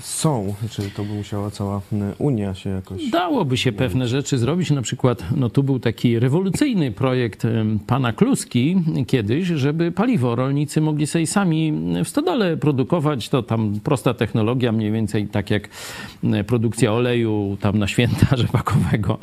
są. 0.00 0.54
Czy 0.70 0.90
to 0.90 1.04
by 1.04 1.14
musiała 1.14 1.50
cała 1.50 1.80
Unia 2.18 2.54
się 2.54 2.70
jakoś... 2.70 3.10
Dałoby 3.10 3.56
się 3.56 3.72
pewne 3.72 4.08
rzeczy 4.08 4.38
zrobić. 4.38 4.70
Na 4.70 4.82
przykład, 4.82 5.24
no 5.36 5.50
tu 5.50 5.62
był 5.62 5.78
taki 5.78 6.18
rewolucyjny 6.18 6.90
projekt 6.90 7.42
pana 7.86 8.12
Kluski 8.12 8.76
kiedyś, 9.06 9.46
żeby 9.46 9.92
paliwo 9.92 10.34
rolnicy 10.34 10.80
mogli 10.80 11.06
sobie 11.06 11.26
sami 11.26 11.72
w 12.04 12.08
stodole 12.08 12.56
produkować. 12.56 13.28
To 13.28 13.42
tam 13.42 13.80
prosta 13.84 14.14
technologia, 14.14 14.72
mniej 14.72 14.92
więcej 14.92 15.28
tak 15.28 15.50
jak 15.50 15.68
produkcja 16.46 16.92
oleju 16.92 17.56
tam 17.60 17.78
na 17.78 17.86
święta 17.86 18.36
rzepakowego, 18.42 19.18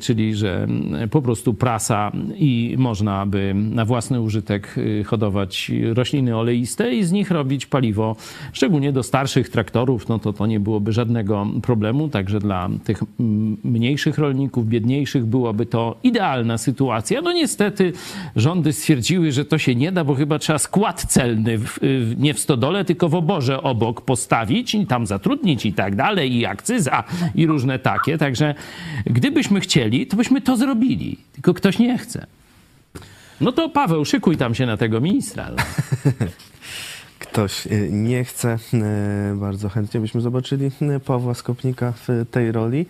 czyli 0.00 0.34
że 0.34 0.68
po 1.10 1.22
prostu 1.22 1.54
prasa 1.54 2.12
i 2.36 2.74
można 2.78 3.26
by 3.26 3.54
na 3.54 3.84
własny 3.84 4.20
użytek 4.38 4.78
y, 4.78 5.04
hodować 5.04 5.70
rośliny 5.92 6.36
oleiste 6.36 6.94
i 6.94 7.04
z 7.04 7.12
nich 7.12 7.30
robić 7.30 7.66
paliwo, 7.66 8.16
szczególnie 8.52 8.92
do 8.92 9.02
starszych 9.02 9.48
traktorów, 9.48 10.08
no 10.08 10.18
to 10.18 10.32
to 10.32 10.46
nie 10.46 10.60
byłoby 10.60 10.92
żadnego 10.92 11.46
problemu, 11.62 12.08
także 12.08 12.40
dla 12.40 12.68
tych 12.84 13.02
mm, 13.20 13.56
mniejszych 13.64 14.18
rolników, 14.18 14.68
biedniejszych 14.68 15.26
byłaby 15.26 15.66
to 15.66 15.96
idealna 16.02 16.58
sytuacja. 16.58 17.20
No 17.20 17.32
niestety 17.32 17.92
rządy 18.36 18.72
stwierdziły, 18.72 19.32
że 19.32 19.44
to 19.44 19.58
się 19.58 19.74
nie 19.74 19.92
da, 19.92 20.04
bo 20.04 20.14
chyba 20.14 20.38
trzeba 20.38 20.58
skład 20.58 21.04
celny 21.08 21.58
w, 21.58 21.78
w, 21.82 22.14
nie 22.18 22.34
w 22.34 22.38
stodole, 22.38 22.84
tylko 22.84 23.08
w 23.08 23.14
oborze 23.14 23.62
obok 23.62 24.00
postawić 24.00 24.74
i 24.74 24.86
tam 24.86 25.06
zatrudnić 25.06 25.66
i 25.66 25.72
tak 25.72 25.96
dalej, 25.96 26.36
i 26.36 26.46
akcyza 26.46 27.04
i 27.34 27.46
różne 27.46 27.78
takie. 27.78 28.18
Także 28.18 28.54
gdybyśmy 29.06 29.60
chcieli, 29.60 30.06
to 30.06 30.16
byśmy 30.16 30.40
to 30.40 30.56
zrobili, 30.56 31.16
tylko 31.32 31.54
ktoś 31.54 31.78
nie 31.78 31.98
chce. 31.98 32.37
No 33.40 33.52
to 33.52 33.68
Paweł, 33.68 34.04
szykuj 34.04 34.36
tam 34.36 34.54
się 34.54 34.66
na 34.66 34.76
tego 34.76 35.00
ministra. 35.00 35.48
No. 35.50 35.56
Ktoś 37.18 37.66
e, 37.66 37.70
nie 37.90 38.24
chce. 38.24 38.58
E, 38.74 39.36
Bardzo 39.36 39.68
chętnie 39.68 40.00
byśmy 40.00 40.20
zobaczyli 40.20 40.70
e, 40.82 41.00
Pawła 41.00 41.34
Skopnika 41.34 41.92
w 41.92 42.08
tej 42.30 42.52
roli, 42.52 42.86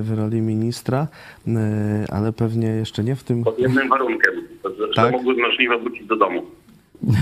w 0.00 0.12
roli 0.16 0.40
ministra, 0.40 1.06
ale 2.10 2.32
pewnie 2.32 2.66
jeszcze 2.66 3.04
nie 3.04 3.16
w 3.16 3.22
tym 3.24 3.44
Pod 3.44 3.58
jednym 3.58 3.88
warunkiem, 3.88 4.30
że 4.78 4.88
Tak? 4.96 5.12
mogły 5.12 5.34
możliwe 5.36 5.78
wrócić 5.78 6.06
do 6.06 6.16
domu. 6.16 6.42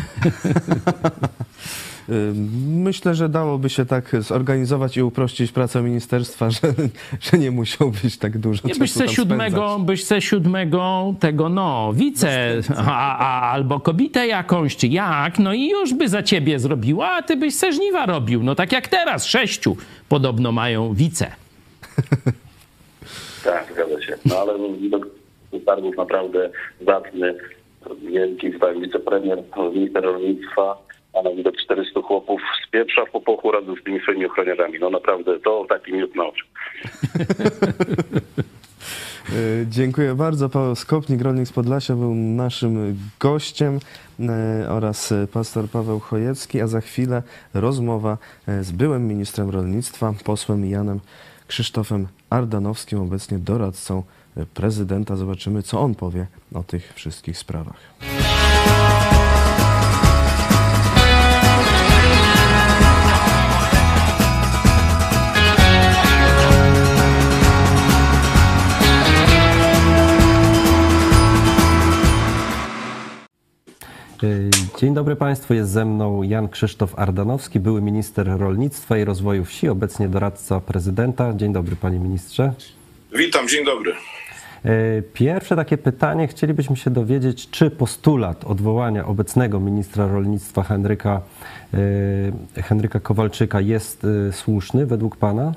Myślę, 2.66 3.14
że 3.14 3.28
dałoby 3.28 3.70
się 3.70 3.86
tak 3.86 4.16
zorganizować 4.22 4.96
i 4.96 5.02
uprościć 5.02 5.52
pracę 5.52 5.82
ministerstwa, 5.82 6.50
że, 6.56 6.60
że 7.20 7.38
nie 7.38 7.50
musiał 7.50 7.90
być 8.02 8.18
tak 8.18 8.38
dużo 8.38 8.60
Nie, 8.64 8.68
czasu 8.68 8.80
byś 8.80 8.92
se 8.92 9.04
tam 9.04 9.14
siódmego, 9.14 9.68
spędzać. 9.68 9.86
byś 9.86 10.04
se 10.04 10.20
siódmego 10.20 11.14
tego, 11.20 11.48
no, 11.48 11.92
wice, 11.94 12.60
a, 12.76 13.18
a, 13.18 13.50
albo 13.50 13.80
kobietę 13.80 14.26
jakąś, 14.26 14.76
czy 14.76 14.86
jak, 14.86 15.38
no 15.38 15.52
i 15.52 15.68
już 15.68 15.94
by 15.94 16.08
za 16.08 16.22
ciebie 16.22 16.58
zrobiła, 16.58 17.10
a 17.10 17.22
ty 17.22 17.36
byś 17.36 17.54
se 17.54 17.72
żniwa 17.72 18.06
robił. 18.06 18.42
No 18.42 18.54
tak 18.54 18.72
jak 18.72 18.88
teraz, 18.88 19.24
sześciu 19.24 19.76
podobno 20.08 20.52
mają 20.52 20.94
wice. 20.94 21.26
Tak, 23.44 23.72
zgadza 23.72 24.02
się. 24.02 24.18
No 24.24 24.38
ale 24.38 24.78
widok 24.80 25.06
targów 25.66 25.96
naprawdę 25.96 26.50
zacny, 26.86 27.34
wielki, 28.10 28.52
tak, 28.60 28.80
wicepremier, 28.80 29.42
minister 29.74 30.02
rolnictwa, 30.02 30.78
a 31.18 31.22
na 31.22 31.30
widok 31.30 31.56
400 31.56 32.02
chłopów 32.02 32.40
z 32.66 32.70
pieprza 32.70 33.06
po 33.06 33.20
pochu 33.20 33.50
razem 33.52 33.76
z 33.80 33.84
tymi 33.84 34.00
swoimi 34.00 34.26
ochroniarzami. 34.26 34.78
No 34.78 34.90
naprawdę, 34.90 35.40
to 35.40 35.66
taki 35.68 35.92
miód 35.92 36.14
na 36.14 36.24
oczy. 36.26 36.44
Y, 39.32 39.66
Dziękuję 39.68 40.14
bardzo. 40.14 40.48
Paweł 40.48 40.74
Skopnik, 40.74 41.22
rolnik 41.22 41.48
z 41.48 41.52
Podlasia, 41.52 41.94
był 41.94 42.14
naszym 42.14 42.98
gościem 43.20 43.78
y, 44.20 44.24
oraz 44.68 45.12
y, 45.12 45.28
pastor 45.32 45.68
Paweł 45.68 46.00
Chojecki, 46.00 46.60
a 46.60 46.66
za 46.66 46.80
chwilę 46.80 47.22
rozmowa 47.54 48.18
z 48.60 48.72
byłym 48.72 49.08
ministrem 49.08 49.50
rolnictwa, 49.50 50.14
posłem 50.24 50.70
Janem 50.70 51.00
Krzysztofem 51.46 52.06
Ardanowskim, 52.30 53.00
obecnie 53.00 53.38
doradcą 53.38 54.02
prezydenta. 54.54 55.16
Zobaczymy, 55.16 55.62
co 55.62 55.80
on 55.80 55.94
powie 55.94 56.26
o 56.54 56.62
tych 56.62 56.92
wszystkich 56.94 57.38
sprawach. 57.38 57.80
Dzień 74.80 74.94
dobry 74.94 75.16
Państwu, 75.16 75.54
jest 75.54 75.70
ze 75.70 75.84
mną 75.84 76.22
Jan 76.22 76.48
Krzysztof 76.48 76.98
Ardanowski, 76.98 77.60
były 77.60 77.82
minister 77.82 78.26
rolnictwa 78.38 78.98
i 78.98 79.04
rozwoju 79.04 79.44
wsi, 79.44 79.68
obecnie 79.68 80.08
doradca 80.08 80.60
prezydenta. 80.60 81.32
Dzień 81.34 81.52
dobry 81.52 81.76
Panie 81.76 81.98
Ministrze. 81.98 82.52
Witam, 83.12 83.48
dzień 83.48 83.64
dobry. 83.64 83.92
Y, 84.66 85.02
Pierwsze 85.12 85.56
takie 85.56 85.78
pytanie, 85.78 86.28
chcielibyśmy 86.28 86.76
się 86.76 86.90
dowiedzieć, 86.90 87.50
czy 87.50 87.70
postulat 87.70 88.44
odwołania 88.44 89.06
obecnego 89.06 89.60
ministra 89.60 90.06
rolnictwa 90.06 90.62
Henryka, 90.62 91.20
y, 92.56 92.62
Henryka 92.62 93.00
Kowalczyka 93.00 93.60
jest 93.60 94.06
słuszny 94.32 94.86
według 94.86 95.16
Pana? 95.16 95.52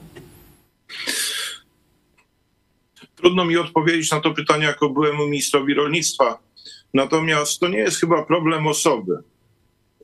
Trudno 3.15 3.45
mi 3.45 3.58
odpowiedzieć 3.58 4.12
na 4.12 4.19
to 4.19 4.32
pytanie 4.32 4.65
jako 4.65 4.89
byłemu 4.89 5.26
ministrowi 5.26 5.74
rolnictwa. 5.74 6.48
Natomiast 6.93 7.60
to 7.60 7.67
nie 7.67 7.78
jest 7.78 7.99
chyba 7.99 8.23
problem 8.23 8.67
osoby. 8.67 9.13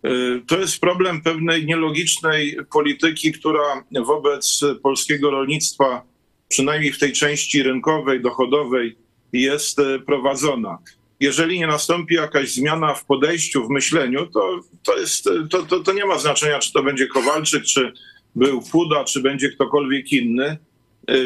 Y, 0.05 0.41
To 0.47 0.59
jest 0.59 0.79
problem 0.79 1.21
pewnej 1.21 1.65
nielogicznej 1.65 2.57
polityki, 2.71 3.31
która 3.31 3.83
wobec 4.05 4.61
polskiego 4.83 5.31
rolnictwa, 5.31 6.01
przynajmniej 6.47 6.91
w 6.91 6.99
tej 6.99 7.13
części 7.13 7.63
rynkowej, 7.63 8.21
dochodowej, 8.21 8.97
jest 9.33 9.79
y, 9.79 9.99
prowadzona. 9.99 10.77
Jeżeli 11.19 11.59
nie 11.59 11.67
nastąpi 11.67 12.15
jakaś 12.15 12.53
zmiana 12.53 12.93
w 12.93 13.05
podejściu, 13.05 13.67
w 13.67 13.69
myśleniu, 13.69 14.27
to, 14.27 14.59
to, 14.83 14.97
jest, 14.97 15.27
y, 15.27 15.47
to, 15.49 15.63
to, 15.63 15.79
to 15.79 15.93
nie 15.93 16.05
ma 16.05 16.19
znaczenia, 16.19 16.59
czy 16.59 16.73
to 16.73 16.83
będzie 16.83 17.07
Kowalczyk, 17.07 17.63
czy 17.63 17.93
był 18.35 18.61
Puda, 18.61 19.03
czy 19.03 19.21
będzie 19.21 19.49
ktokolwiek 19.49 20.11
inny. 20.11 20.57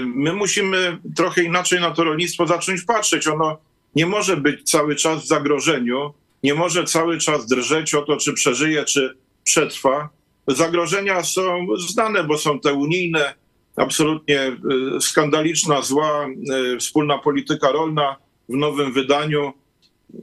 My 0.06 0.34
musimy 0.34 0.98
trochę 1.16 1.44
inaczej 1.44 1.80
na 1.80 1.92
to 1.92 2.04
rolnictwo 2.04 2.48
zacząć 2.48 2.82
patrzeć. 2.82 3.28
Ono 3.28 3.58
nie 3.96 4.06
może 4.06 4.38
być 4.38 4.70
cały 4.72 4.96
czas 4.96 5.24
w 5.24 5.28
zagrożeniu, 5.28 6.14
nie 6.44 6.54
może 6.54 6.84
cały 6.84 7.18
czas 7.18 7.46
drżeć 7.46 7.96
o 7.96 8.02
to, 8.02 8.18
czy 8.18 8.34
przeżyje, 8.34 8.86
czy 8.86 9.18
przetrwa. 9.44 10.10
Zagrożenia 10.48 11.24
są 11.24 11.68
znane, 11.78 12.24
bo 12.24 12.38
są 12.38 12.60
te 12.60 12.74
unijne, 12.74 13.34
absolutnie 13.76 14.58
y, 14.98 15.02
skandaliczna, 15.02 15.82
zła 15.82 16.28
y, 16.74 16.78
wspólna 16.78 17.18
polityka 17.18 17.72
rolna 17.72 18.16
w 18.50 18.56
nowym 18.56 18.94
wydaniu. 18.94 19.54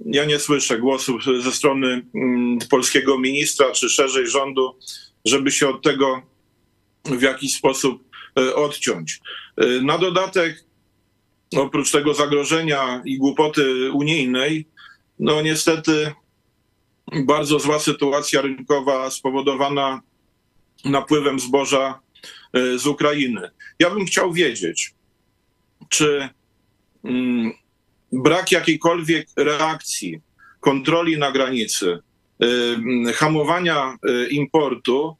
Ja 0.06 0.24
nie 0.24 0.38
słyszę 0.38 0.78
głosów 0.78 1.22
ze 1.42 1.52
strony 1.52 2.06
mm, 2.14 2.58
polskiego 2.70 3.18
ministra, 3.18 3.72
czy 3.72 3.88
szerzej 3.88 4.28
rządu, 4.28 4.74
żeby 5.24 5.50
się 5.50 5.68
od 5.68 5.82
tego 5.82 6.22
w 7.04 7.22
jakiś 7.22 7.56
sposób 7.56 8.04
y, 8.40 8.54
odciąć. 8.54 9.20
Na 9.82 9.98
dodatek, 9.98 10.65
oprócz 11.56 11.90
tego 11.90 12.14
zagrożenia 12.14 13.02
i 13.04 13.18
głupoty 13.18 13.92
unijnej, 13.92 14.66
no 15.18 15.42
niestety 15.42 16.12
bardzo 17.12 17.58
zła 17.58 17.78
sytuacja 17.78 18.40
rynkowa 18.40 19.10
spowodowana 19.10 20.00
napływem 20.84 21.40
zboża 21.40 22.00
y, 22.56 22.78
z 22.78 22.86
Ukrainy. 22.86 23.50
Ja 23.78 23.90
bym 23.90 24.06
chciał 24.06 24.32
wiedzieć, 24.32 24.94
czy 25.88 26.28
mm, 27.04 27.52
brak 28.12 28.52
jakiejkolwiek 28.52 29.28
reakcji, 29.36 30.20
kontroli 30.60 31.18
na 31.18 31.32
granicy, 31.32 31.98
mm, 32.40 33.12
hamowania 33.12 33.96
y, 34.10 34.28
importu 34.28 35.16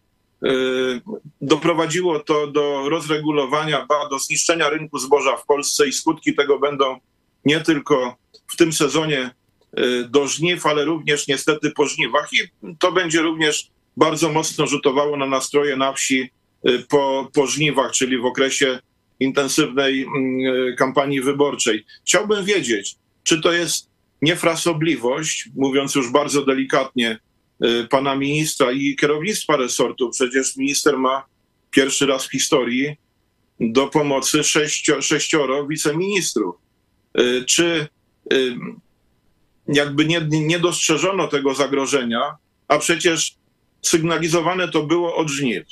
doprowadziło 1.41 2.21
to 2.21 2.47
do 2.47 2.89
rozregulowania, 2.89 3.87
do 4.11 4.19
zniszczenia 4.19 4.69
rynku 4.69 4.99
zboża 4.99 5.37
w 5.37 5.47
Polsce 5.47 5.89
i 5.89 5.93
skutki 5.93 6.35
tego 6.35 6.59
będą 6.59 6.99
nie 7.45 7.61
tylko 7.61 8.17
w 8.49 8.57
tym 8.57 8.73
sezonie 8.73 9.31
y, 9.79 10.09
do 10.09 10.29
żniw, 10.29 10.67
ale 10.67 10.85
również 10.85 11.29
niestety 11.29 11.71
po 11.71 11.87
żniwach 11.87 12.29
i 12.33 12.37
to 12.79 12.93
będzie 12.93 13.23
również 13.23 13.71
bardzo 13.97 14.33
mocno 14.33 14.67
rzutowało 14.67 15.17
na 15.17 15.27
nastroje 15.27 15.77
na 15.77 15.93
wsi 15.93 16.31
y, 16.69 16.85
po, 16.89 17.31
po 17.35 17.47
żniwach, 17.47 17.93
czyli 17.93 18.19
w 18.19 18.25
okresie 18.25 18.79
intensywnej 19.21 20.03
mm, 20.03 20.77
kampanii 20.77 21.21
wyborczej. 21.21 21.85
Chciałbym 22.05 22.45
wiedzieć, 22.45 22.97
czy 23.23 23.41
to 23.41 23.53
jest 23.53 23.89
niefrasobliwość, 24.23 25.49
mówiąc 25.57 25.95
już 25.95 26.11
bardzo 26.11 26.45
delikatnie, 26.45 27.11
y, 27.13 27.19
pana 27.91 28.17
ministra 28.17 28.73
i 28.73 28.97
kierownictwa 28.97 29.57
resortu. 29.57 30.11
Przecież 30.11 30.57
minister 30.57 30.99
ma 30.99 31.25
pierwszy 31.71 32.07
raz 32.07 32.27
w 32.27 32.31
historii 32.31 32.97
do 33.61 33.87
pomocy 33.87 34.45
sześcio, 34.45 35.03
sześcioro 35.03 35.67
wiceministrów. 35.67 36.55
Y, 37.21 37.45
czy 37.45 37.89
jakby 39.69 40.05
nie, 40.05 40.27
nie 40.31 40.59
dostrzeżono 40.59 41.29
tego 41.29 41.55
zagrożenia, 41.55 42.37
a 42.69 42.79
przecież 42.79 43.35
sygnalizowane 43.83 44.69
to 44.69 44.83
było 44.83 45.17
od 45.17 45.29
żniw. 45.29 45.65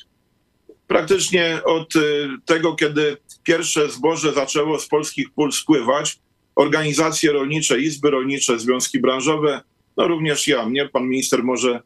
Praktycznie 0.87 1.61
od 1.65 1.97
y, 1.97 2.29
tego, 2.45 2.75
kiedy 2.75 3.17
pierwsze 3.43 3.91
zboże 3.91 4.33
zaczęło 4.33 4.79
z 4.79 4.89
polskich 4.89 5.31
pól 5.31 5.53
spływać, 5.53 6.19
organizacje 6.55 7.33
rolnicze, 7.33 7.81
izby 7.81 8.11
rolnicze, 8.11 8.59
związki 8.59 9.01
branżowe, 9.01 9.61
no 9.97 10.09
również 10.09 10.49
ja, 10.49 10.67
mnie 10.67 10.89
pan 10.89 11.09
minister 11.09 11.45
może, 11.45 11.83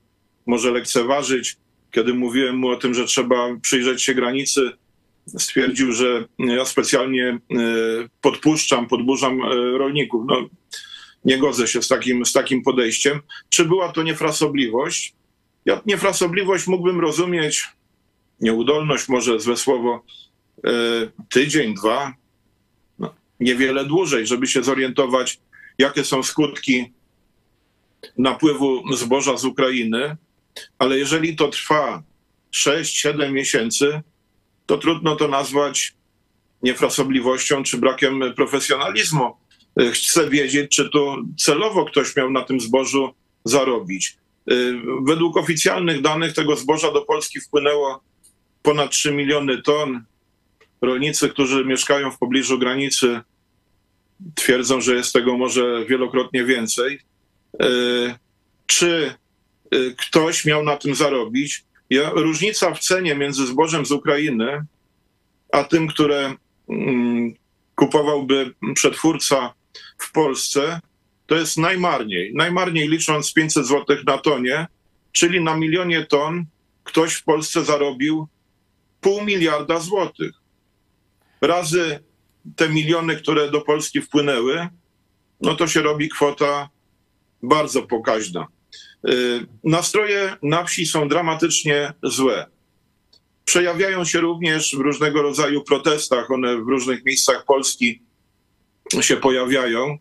może 0.46 0.70
lekceważyć. 0.70 1.56
Kiedy 1.90 2.14
mówiłem 2.14 2.56
mu 2.56 2.68
o 2.68 2.76
tym, 2.76 2.94
że 2.94 3.04
trzeba 3.04 3.56
przyjrzeć 3.62 4.02
się 4.02 4.14
granicy, 4.14 4.70
stwierdził, 5.26 5.92
że 5.92 6.24
ja 6.38 6.64
specjalnie 6.64 7.38
y, 7.52 8.08
podpuszczam, 8.20 8.88
podburzam 8.88 9.42
y, 9.42 9.78
rolników. 9.78 10.24
No, 10.28 10.48
nie 11.24 11.38
godzę 11.38 11.66
się 11.66 11.82
z 11.82 11.88
takim, 11.88 12.26
z 12.26 12.32
takim 12.32 12.62
podejściem. 12.62 13.20
Czy 13.48 13.64
była 13.64 13.92
to 13.92 14.02
niefrasobliwość? 14.02 15.14
Ja 15.64 15.80
niefrasobliwość 15.86 16.66
mógłbym 16.66 17.00
rozumieć, 17.00 17.68
nieudolność 18.40 19.08
może 19.08 19.40
złe 19.40 19.56
słowo, 19.56 20.04
e, 20.64 20.70
tydzień, 21.28 21.74
dwa, 21.74 22.14
no, 22.98 23.14
niewiele 23.40 23.84
dłużej, 23.84 24.26
żeby 24.26 24.46
się 24.46 24.62
zorientować, 24.62 25.38
jakie 25.78 26.04
są 26.04 26.22
skutki 26.22 26.92
napływu 28.18 28.96
zboża 28.96 29.36
z 29.36 29.44
Ukrainy, 29.44 30.16
ale 30.78 30.98
jeżeli 30.98 31.36
to 31.36 31.48
trwa 31.48 32.02
6-7 32.54 33.32
miesięcy, 33.32 34.00
to 34.66 34.78
trudno 34.78 35.16
to 35.16 35.28
nazwać 35.28 35.94
niefrasobliwością 36.62 37.62
czy 37.62 37.78
brakiem 37.78 38.20
profesjonalizmu. 38.36 39.36
E, 39.80 39.90
chcę 39.90 40.30
wiedzieć, 40.30 40.76
czy 40.76 40.90
to 40.90 41.16
celowo 41.38 41.84
ktoś 41.84 42.16
miał 42.16 42.30
na 42.30 42.42
tym 42.42 42.60
zbożu 42.60 43.14
zarobić. 43.44 44.16
E, 44.50 44.54
według 45.06 45.36
oficjalnych 45.36 46.02
danych 46.02 46.32
tego 46.32 46.56
zboża 46.56 46.92
do 46.92 47.02
Polski 47.02 47.40
wpłynęło 47.40 48.00
ponad 48.62 48.90
3 48.90 49.12
miliony 49.12 49.62
ton. 49.62 50.04
Rolnicy, 50.82 51.28
którzy 51.28 51.64
mieszkają 51.64 52.10
w 52.10 52.18
pobliżu 52.18 52.58
granicy, 52.58 53.20
twierdzą, 54.34 54.80
że 54.80 54.94
jest 54.94 55.12
tego 55.12 55.38
może 55.38 55.84
wielokrotnie 55.84 56.44
więcej. 56.44 57.00
E, 57.60 58.18
czy 58.66 59.14
ktoś 59.98 60.44
miał 60.44 60.62
na 60.62 60.76
tym 60.76 60.94
zarobić? 60.94 61.64
Ja, 61.90 62.10
różnica 62.10 62.74
w 62.74 62.80
cenie 62.80 63.14
między 63.14 63.46
zbożem 63.46 63.86
z 63.86 63.90
Ukrainy, 63.90 64.64
a 65.52 65.64
tym, 65.64 65.88
które 65.88 66.34
mm, 66.68 67.34
kupowałby 67.74 68.54
przetwórca 68.74 69.54
w 69.98 70.12
Polsce 70.12 70.80
to 71.26 71.34
jest 71.34 71.58
najmarniej. 71.58 72.34
Najmarniej 72.34 72.88
licząc 72.88 73.32
500 73.32 73.66
zł 73.66 73.96
na 74.06 74.18
tonie, 74.18 74.66
czyli 75.12 75.44
na 75.44 75.56
milionie 75.56 76.06
ton 76.06 76.44
ktoś 76.84 77.14
w 77.14 77.24
Polsce 77.24 77.64
zarobił 77.64 78.28
pół 79.00 79.24
miliarda 79.24 79.80
złotych. 79.80 80.32
Razy 81.40 82.00
te 82.56 82.68
miliony, 82.68 83.16
które 83.16 83.50
do 83.50 83.60
Polski 83.60 84.02
wpłynęły, 84.02 84.68
no 85.40 85.56
to 85.56 85.66
się 85.66 85.82
robi 85.82 86.08
kwota 86.08 86.68
bardzo 87.42 87.82
pokaźna. 87.82 88.46
Y, 89.08 89.46
nastroje 89.64 90.36
na 90.42 90.64
wsi 90.64 90.86
są 90.86 91.08
dramatycznie 91.08 91.92
złe. 92.02 92.46
Przejawiają 93.44 94.04
się 94.04 94.20
również 94.20 94.76
w 94.76 94.80
różnego 94.80 95.22
rodzaju 95.22 95.64
protestach. 95.64 96.30
One 96.30 96.56
w 96.56 96.68
różnych 96.68 97.04
miejscach 97.04 97.44
Polski 97.44 98.02
się 99.00 99.16
pojawiają. 99.16 99.98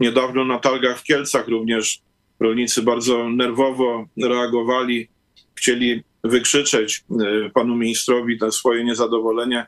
Niedawno 0.00 0.44
na 0.44 0.58
targach 0.58 1.00
w 1.00 1.02
Kielcach 1.02 1.48
również 1.48 2.02
rolnicy 2.40 2.82
bardzo 2.82 3.28
nerwowo 3.28 4.06
reagowali, 4.22 5.08
chcieli 5.54 6.02
wykrzyczeć 6.24 7.04
e, 7.10 7.50
panu 7.50 7.76
ministrowi 7.76 8.38
swoje 8.50 8.84
niezadowolenie. 8.84 9.66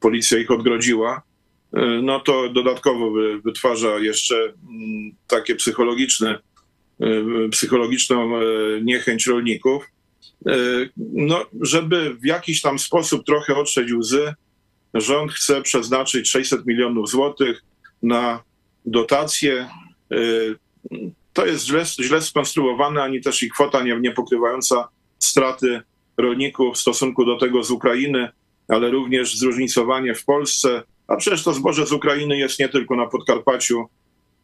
Policja 0.00 0.38
ich 0.38 0.50
odgrodziła. 0.50 1.22
E, 1.72 1.86
no 2.02 2.20
to 2.20 2.48
dodatkowo 2.48 3.10
wytwarza 3.44 3.98
jeszcze 3.98 4.36
mm, 4.36 5.12
takie 5.26 5.54
psychologiczne, 5.54 6.38
e, 7.00 7.48
psychologiczną 7.50 8.30
niechęć 8.82 9.26
rolników. 9.26 9.84
No, 10.96 11.46
żeby 11.60 12.14
w 12.14 12.24
jakiś 12.24 12.60
tam 12.60 12.78
sposób 12.78 13.26
trochę 13.26 13.54
otrzeć 13.56 13.92
łzy, 13.92 14.34
rząd 14.94 15.32
chce 15.32 15.62
przeznaczyć 15.62 16.30
600 16.30 16.66
milionów 16.66 17.10
złotych 17.10 17.62
na 18.02 18.42
dotacje. 18.86 19.68
Y, 20.12 20.56
to 21.32 21.46
jest 21.46 21.66
źle, 21.66 21.84
źle 21.84 22.22
skonstruowane, 22.22 23.02
ani 23.02 23.20
też 23.20 23.42
i 23.42 23.50
kwota 23.50 23.82
nie, 23.82 24.00
nie 24.00 24.10
pokrywająca 24.10 24.88
straty 25.18 25.82
rolników 26.16 26.74
w 26.74 26.80
stosunku 26.80 27.24
do 27.24 27.36
tego 27.36 27.62
z 27.62 27.70
Ukrainy, 27.70 28.28
ale 28.68 28.90
również 28.90 29.38
zróżnicowanie 29.38 30.14
w 30.14 30.24
Polsce. 30.24 30.82
A 31.10 31.16
przecież 31.16 31.44
to 31.44 31.52
zboże 31.52 31.86
z 31.86 31.92
Ukrainy 31.92 32.38
jest 32.38 32.58
nie 32.58 32.68
tylko 32.68 32.96
na 32.96 33.06
Podkarpaciu, 33.06 33.84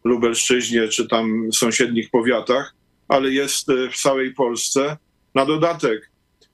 Lubelszczyźnie 0.04 0.88
czy 0.88 1.08
tam 1.08 1.52
sąsiednich 1.52 2.10
powiatach, 2.10 2.74
ale 3.08 3.30
jest 3.30 3.68
y, 3.68 3.90
w 3.90 3.96
całej 3.96 4.34
Polsce. 4.34 4.96
Na 5.34 5.46
dodatek 5.46 6.10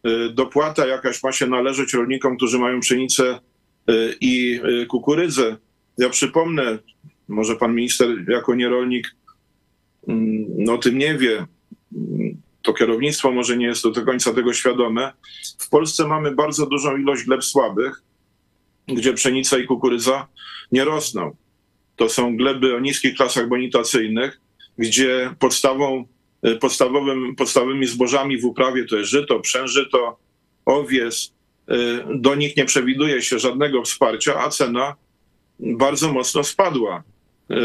y, 0.07 0.29
dopłata 0.29 0.87
jakaś 0.87 1.23
ma 1.23 1.33
się 1.33 1.47
należeć 1.47 1.95
rolnikom, 1.95 2.37
którzy 2.37 2.59
mają 2.59 2.81
pszenicę 2.81 3.41
i 4.21 4.61
kukurydzę. 4.89 5.57
Ja 5.99 6.09
przypomnę, 6.09 6.79
może 7.29 7.57
pan 7.57 7.75
minister 7.75 8.09
jako 8.29 8.55
nierolnik 8.55 9.15
mm, 10.09 10.47
no, 10.59 10.75
o 10.75 10.79
tym 10.79 10.99
nie 10.99 11.19
wie, 11.19 11.47
to 12.63 12.73
kierownictwo 12.73 13.33
może 13.33 13.57
nie 13.57 13.67
jest 13.67 13.83
do 13.83 14.05
końca 14.05 14.33
tego 14.33 14.53
świadome. 14.53 15.13
W 15.59 15.69
Polsce 15.69 16.07
mamy 16.07 16.35
bardzo 16.35 16.67
dużą 16.67 16.97
ilość 16.97 17.25
gleb 17.25 17.45
słabych, 17.45 18.03
gdzie 18.89 19.13
pszenica 19.13 19.59
i 19.59 19.67
kukurydza 19.67 20.29
nie 20.73 20.85
rosną. 20.85 21.37
To 21.97 22.09
są 22.09 22.37
gleby 22.37 22.77
o 22.77 22.81
niskich 22.81 23.17
klasach 23.17 23.49
bonitacyjnych, 23.49 24.41
gdzie 24.79 25.35
podstawą, 25.39 26.05
e, 26.43 26.57
podstawowym, 26.57 27.37
podstawowymi 27.37 27.87
zbożami 27.87 28.39
w 28.39 28.45
uprawie 28.45 28.85
to 28.85 28.97
jest 28.97 29.11
żyto, 29.11 29.41
przężyto, 29.41 30.19
owies. 30.65 31.33
E, 31.69 31.75
do 32.15 32.35
nich 32.35 32.57
nie 32.57 32.65
przewiduje 32.65 33.23
się 33.23 33.39
żadnego 33.39 33.83
wsparcia, 33.83 34.41
a 34.41 34.49
cena 34.49 34.97
bardzo 35.59 36.13
mocno 36.13 36.45
spadła. 36.45 37.03
E, 37.51 37.57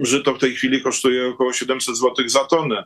żyto 0.00 0.34
w 0.34 0.38
tej 0.38 0.54
chwili 0.54 0.82
kosztuje 0.82 1.26
około 1.26 1.52
700 1.52 1.96
zł 1.96 2.28
za 2.28 2.44
tonę. 2.44 2.84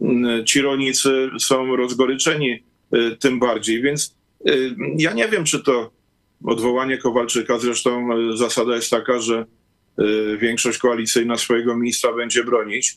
E, 0.00 0.44
ci 0.44 0.60
rolnicy 0.60 1.30
są 1.40 1.76
rozgoryczeni 1.76 2.62
tym 3.20 3.38
bardziej, 3.38 3.82
więc 3.82 4.16
ja 4.98 5.12
nie 5.12 5.28
wiem, 5.28 5.44
czy 5.44 5.62
to 5.62 5.90
odwołanie 6.44 6.98
Kowalczyka, 6.98 7.58
zresztą 7.58 8.08
zasada 8.36 8.74
jest 8.76 8.90
taka, 8.90 9.18
że 9.18 9.46
większość 10.38 10.78
koalicyjna 10.78 11.36
swojego 11.36 11.76
ministra 11.76 12.12
będzie 12.12 12.44
bronić. 12.44 12.96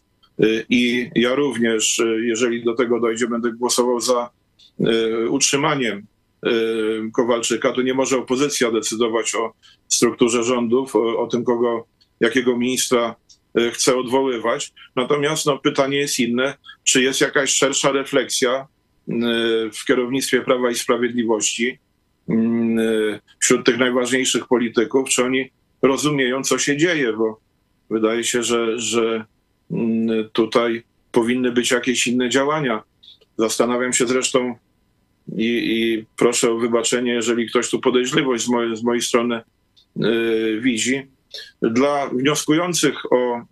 I 0.70 1.10
ja 1.16 1.36
również, 1.36 2.02
jeżeli 2.22 2.64
do 2.64 2.74
tego 2.74 3.00
dojdzie, 3.00 3.28
będę 3.28 3.52
głosował 3.52 4.00
za 4.00 4.30
utrzymaniem 5.30 6.06
Kowalczyka. 7.14 7.72
To 7.72 7.82
nie 7.82 7.94
może 7.94 8.18
opozycja 8.18 8.72
decydować 8.72 9.36
o 9.36 9.54
strukturze 9.88 10.44
rządów, 10.44 10.96
o, 10.96 11.20
o 11.20 11.28
tym, 11.28 11.44
kogo 11.44 11.88
jakiego 12.20 12.58
ministra 12.58 13.16
e, 13.56 13.72
chce 13.72 13.98
odwoływać. 13.98 14.74
Natomiast 14.96 15.46
no, 15.46 15.58
pytanie 15.58 15.98
jest 15.98 16.20
inne, 16.20 16.54
czy 16.84 17.04
jest 17.04 17.22
jakaś 17.22 17.50
szersza 17.54 17.92
refleksja 17.92 18.52
e, 18.52 18.68
w 19.74 19.86
kierownictwie 19.88 20.42
Prawa 20.42 20.72
i 20.72 20.76
Sprawiedliwości 20.76 21.70
e, 21.70 21.78
wśród 23.40 23.66
tych 23.66 23.78
najważniejszych 23.78 24.48
polityków, 24.48 25.10
czy 25.10 25.24
oni 25.24 25.50
rozumieją, 25.82 26.44
co 26.44 26.58
się 26.58 26.78
dzieje, 26.78 27.14
bo 27.14 27.40
wydaje 27.90 28.24
się, 28.24 28.44
że, 28.44 28.80
że 28.80 29.26
mm, 29.72 30.30
tutaj 30.34 30.84
powinny 31.12 31.52
być 31.52 31.72
jakieś 31.72 32.08
inne 32.08 32.30
działania. 32.30 32.84
Zastanawiam 33.38 33.94
się 33.94 34.08
zresztą 34.08 34.56
i, 35.38 35.46
i 35.46 36.06
proszę 36.18 36.52
o 36.52 36.58
wybaczenie, 36.58 37.14
jeżeli 37.14 37.50
ktoś 37.50 37.70
tu 37.70 37.80
podejrzliwość 37.80 38.46
z 38.46 38.50
mojej, 38.50 38.78
z 38.78 38.84
mojej 38.84 39.02
strony 39.02 39.42
yy, 39.96 40.62
widzi, 40.62 41.08
dla 41.62 42.08
wnioskujących 42.08 43.12
o 43.12 43.38
e, 43.38 43.44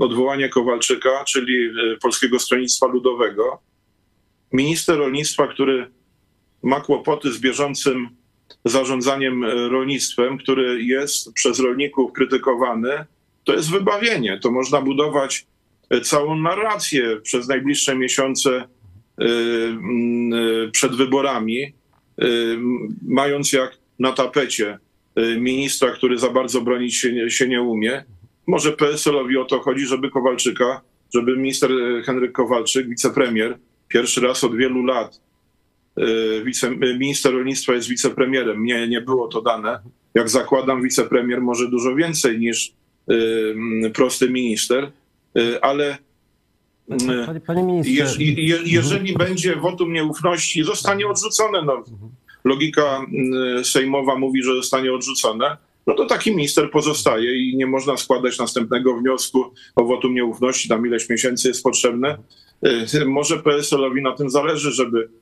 odwołanie 0.00 0.48
Kowalczyka, 0.48 1.24
czyli 1.24 1.66
e, 1.66 1.96
Polskiego 1.96 2.38
Stronnictwa 2.38 2.86
Ludowego, 2.86 3.62
minister 4.52 4.98
rolnictwa, 4.98 5.46
który 5.46 5.90
ma 6.62 6.80
kłopoty 6.80 7.32
z 7.32 7.38
bieżącym 7.38 8.08
zarządzaniem 8.64 9.44
e, 9.44 9.68
rolnictwem, 9.68 10.38
który 10.38 10.84
jest 10.84 11.32
przez 11.32 11.60
rolników 11.60 12.12
krytykowany, 12.12 13.04
to 13.44 13.52
jest 13.52 13.70
wybawienie. 13.70 14.38
To 14.38 14.50
można 14.50 14.80
budować 14.80 15.46
e, 15.90 16.00
całą 16.00 16.36
narrację 16.36 17.20
przez 17.22 17.48
najbliższe 17.48 17.96
miesiące 17.96 18.50
e, 18.50 18.64
przed 20.72 20.96
wyborami, 20.96 21.72
mając 23.02 23.52
jak 23.52 23.78
na 23.98 24.12
tapecie 24.12 24.78
ministra, 25.38 25.90
który 25.90 26.18
za 26.18 26.30
bardzo 26.30 26.60
bronić 26.60 26.96
się, 26.96 27.30
się 27.30 27.48
nie 27.48 27.62
umie. 27.62 28.04
Może 28.46 28.72
PSL-owi 28.72 29.36
o 29.36 29.44
to 29.44 29.60
chodzi, 29.60 29.86
żeby 29.86 30.10
Kowalczyka, 30.10 30.80
żeby 31.14 31.36
minister 31.36 31.70
Henryk 32.04 32.32
Kowalczyk, 32.32 32.88
wicepremier, 32.88 33.58
pierwszy 33.88 34.20
raz 34.20 34.44
od 34.44 34.56
wielu 34.56 34.84
lat 34.84 35.20
wice, 36.44 36.68
y, 36.68 36.98
minister 36.98 37.32
rolnictwa 37.32 37.72
jest 37.72 37.88
wicepremierem. 37.88 38.64
Nie, 38.64 38.88
nie 38.88 39.00
było 39.00 39.28
to 39.28 39.42
dane. 39.42 39.80
Jak 40.14 40.30
zakładam, 40.30 40.82
wicepremier 40.82 41.40
może 41.40 41.68
dużo 41.68 41.94
więcej 41.94 42.38
niż 42.38 42.72
y, 43.10 43.90
prosty 43.94 44.30
minister, 44.30 44.92
ale 45.62 45.98
Panie, 47.26 47.40
panie 47.40 47.62
ministrze. 47.62 48.22
Je, 48.22 48.32
je, 48.32 48.58
jeżeli 48.64 49.14
będzie 49.14 49.56
wotum 49.56 49.92
nieufności, 49.92 50.64
zostanie 50.64 51.08
odrzucone. 51.08 51.62
No, 51.62 51.84
logika 52.44 53.06
sejmowa 53.64 54.18
mówi, 54.18 54.42
że 54.42 54.54
zostanie 54.54 54.92
odrzucone. 54.92 55.56
No 55.86 55.94
to 55.94 56.06
taki 56.06 56.30
minister 56.30 56.70
pozostaje 56.70 57.36
i 57.36 57.56
nie 57.56 57.66
można 57.66 57.96
składać 57.96 58.38
następnego 58.38 58.96
wniosku 58.96 59.44
o 59.76 59.84
wotum 59.84 60.14
nieufności, 60.14 60.68
tam 60.68 60.86
ileś 60.86 61.08
miesięcy 61.08 61.48
jest 61.48 61.62
potrzebne. 61.62 62.18
Może 63.06 63.38
PSL-owi 63.38 64.02
na 64.02 64.12
tym 64.12 64.30
zależy, 64.30 64.72
żeby 64.72 65.08
Y, 65.08 65.21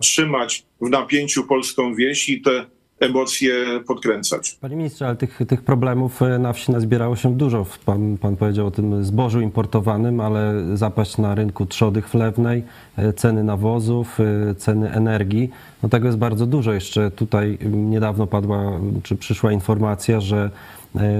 trzymać 0.00 0.64
w 0.80 0.90
napięciu 0.90 1.44
polską 1.44 1.94
wieś 1.94 2.28
i 2.28 2.40
te 2.40 2.66
emocje 3.00 3.54
podkręcać. 3.86 4.58
Panie 4.60 4.76
ministrze, 4.76 5.06
ale 5.06 5.16
tych, 5.16 5.40
tych 5.48 5.62
problemów 5.62 6.22
y, 6.22 6.38
na 6.38 6.52
wsi 6.52 6.72
nazbierało 6.72 7.16
się 7.16 7.36
dużo. 7.36 7.66
Pan, 7.84 8.18
pan 8.18 8.36
powiedział 8.36 8.66
o 8.66 8.70
tym 8.70 9.04
zbożu 9.04 9.40
importowanym, 9.40 10.20
ale 10.20 10.54
zapaść 10.74 11.18
na 11.18 11.34
rynku 11.34 11.66
trzody 11.66 12.02
chlewnej, 12.02 12.62
y, 12.98 13.12
ceny 13.12 13.44
nawozów, 13.44 14.18
ceny 14.58 14.92
energii. 14.92 15.50
No 15.82 15.88
tego 15.88 16.06
jest 16.06 16.18
bardzo 16.18 16.46
dużo. 16.46 16.72
Jeszcze 16.72 17.10
tutaj 17.10 17.58
niedawno 17.70 18.26
padła, 18.26 18.80
czy 19.02 19.16
przyszła 19.16 19.52
informacja, 19.52 20.20
że 20.20 20.50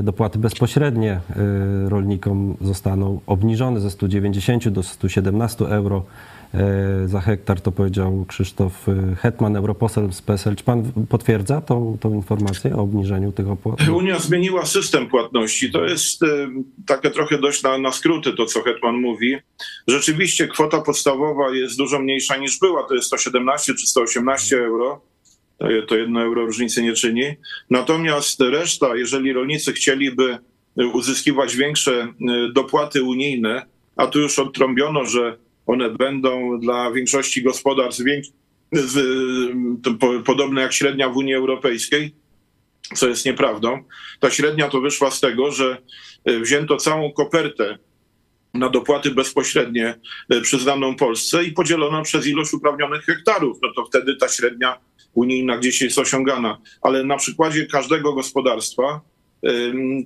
dopłaty 0.03 0.39
bezpośrednie 0.39 1.21
rolnikom 1.89 2.57
zostaną 2.61 3.21
obniżone 3.27 3.81
ze 3.81 3.91
190 3.91 4.69
do 4.69 4.83
117 4.83 5.65
euro 5.65 6.05
za 7.07 7.21
hektar, 7.21 7.61
to 7.61 7.73
powiedział 7.73 8.25
Krzysztof 8.29 8.89
e, 8.89 9.17
Hetman, 9.17 9.57
europoseł 9.57 10.13
z 10.13 10.23
PSL. 10.23 10.57
Czy 10.57 10.65
pan 10.65 10.93
potwierdza 11.09 11.61
tą, 11.61 11.99
tą 12.01 12.15
informację 12.15 12.77
o 12.77 12.81
obniżeniu 12.81 13.33
tych 13.33 13.49
opłat? 13.51 13.89
Unia 13.89 14.19
zmieniła 14.19 14.67
system 14.67 15.07
płatności. 15.07 15.73
To 15.73 15.85
jest 15.85 16.23
e, 16.23 16.27
takie 16.87 17.11
trochę 17.11 17.39
dość 17.39 17.63
na, 17.63 17.79
na 17.79 17.93
skróty 17.93 18.33
to, 18.33 18.47
co 18.47 18.63
Hetman 18.63 18.95
mówi. 18.97 19.37
Rzeczywiście 19.89 20.49
kwota 20.49 20.81
podstawowa 20.81 21.51
jest 21.51 21.77
dużo 21.77 21.99
mniejsza 21.99 22.37
niż 22.37 22.59
była. 22.59 22.89
To 22.89 22.95
jest 22.95 23.07
117 23.07 23.75
czy 23.75 23.87
118 23.87 24.59
euro. 24.59 25.01
To 25.89 25.97
jedno 25.97 26.23
euro 26.23 26.47
różnicy 26.47 26.83
nie 26.83 26.93
czyni. 26.93 27.23
Natomiast 27.71 28.41
reszta, 28.41 28.97
jeżeli 28.97 29.33
rolnicy 29.33 29.73
chcieliby 29.73 30.39
uzyskiwać 30.93 31.57
większe 31.57 32.09
dopłaty 32.53 33.03
unijne, 33.03 33.67
a 33.97 34.07
tu 34.07 34.21
już 34.21 34.39
odtrąbiono, 34.39 35.05
że 35.05 35.37
one 35.67 35.91
będą 35.91 36.61
dla 36.61 36.93
większości 36.93 37.43
gospodarstw 37.43 38.03
podobne 40.25 40.61
jak 40.63 40.73
średnia 40.73 41.09
w 41.09 41.17
Unii 41.17 41.35
Europejskiej, 41.35 42.15
co 42.95 43.09
jest 43.09 43.25
nieprawdą. 43.25 43.85
Ta 44.21 44.31
średnia 44.31 44.69
to 44.69 44.81
wyszła 44.81 45.11
z 45.11 45.21
tego, 45.21 45.51
że 45.51 45.83
e, 46.25 46.41
wzięto 46.41 46.77
całą 46.77 47.13
kopertę 47.13 47.79
na 48.55 48.69
dopłaty 48.69 49.11
bezpośrednie 49.11 49.99
e, 50.31 50.41
przyznaną 50.41 50.97
Polsce 50.97 51.45
i 51.45 51.53
podzielono 51.53 52.03
przez 52.03 52.27
ilość 52.27 52.55
uprawnionych 52.55 53.05
hektarów. 53.05 53.59
No 53.63 53.73
to 53.77 53.85
wtedy 53.85 54.17
ta 54.17 54.29
średnia 54.29 54.79
unijna 55.15 55.59
gdzieś 55.59 55.81
jest 55.81 55.99
osiągana. 55.99 56.59
Ale 56.83 57.05
na 57.05 57.17
przykładzie 57.17 57.67
każdego 57.67 58.13
gospodarstwa 58.13 59.01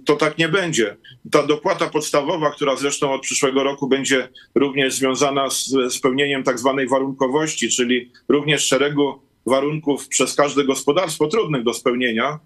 to 0.05 0.17
tak 0.17 0.39
nie 0.39 0.49
będzie. 0.49 0.97
Ta 1.31 1.43
dopłata 1.43 1.87
podstawowa, 1.87 2.51
która 2.51 2.77
zresztą 2.77 3.13
od 3.13 3.23
przyszłego 3.23 3.63
roku 3.63 3.89
będzie 3.89 4.29
również 4.55 4.95
związana 4.95 5.51
z 5.51 5.75
spełnieniem 5.91 6.43
tak 6.43 6.59
zwanej 6.59 6.89
warunkowości, 6.89 7.69
czyli 7.69 8.11
również 8.29 8.67
szeregu 8.67 9.29
warunków 9.49 10.09
przez 10.09 10.35
każde 10.35 10.65
gospodarstwo 10.65 11.27
trudnych 11.27 11.65
do 11.65 11.75
spełnienia. 11.75 12.39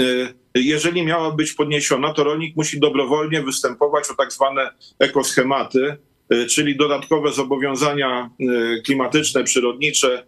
Y, 0.00 0.34
jeżeli 0.54 1.04
miała 1.04 1.30
być 1.30 1.52
podniesiona, 1.52 2.12
to 2.12 2.24
rolnik 2.24 2.56
musi 2.56 2.80
dobrowolnie 2.80 3.42
występować 3.42 4.10
o 4.10 4.14
tak 4.14 4.32
zwane 4.32 4.70
ekoschematy, 4.98 5.96
y, 6.32 6.46
czyli 6.46 6.76
dodatkowe 6.76 7.32
zobowiązania 7.32 8.30
y, 8.40 8.82
klimatyczne, 8.82 9.44
przyrodnicze, 9.44 10.26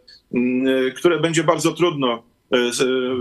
które 0.97 1.21
będzie 1.21 1.45
bardzo 1.45 1.73
trudno 1.73 2.23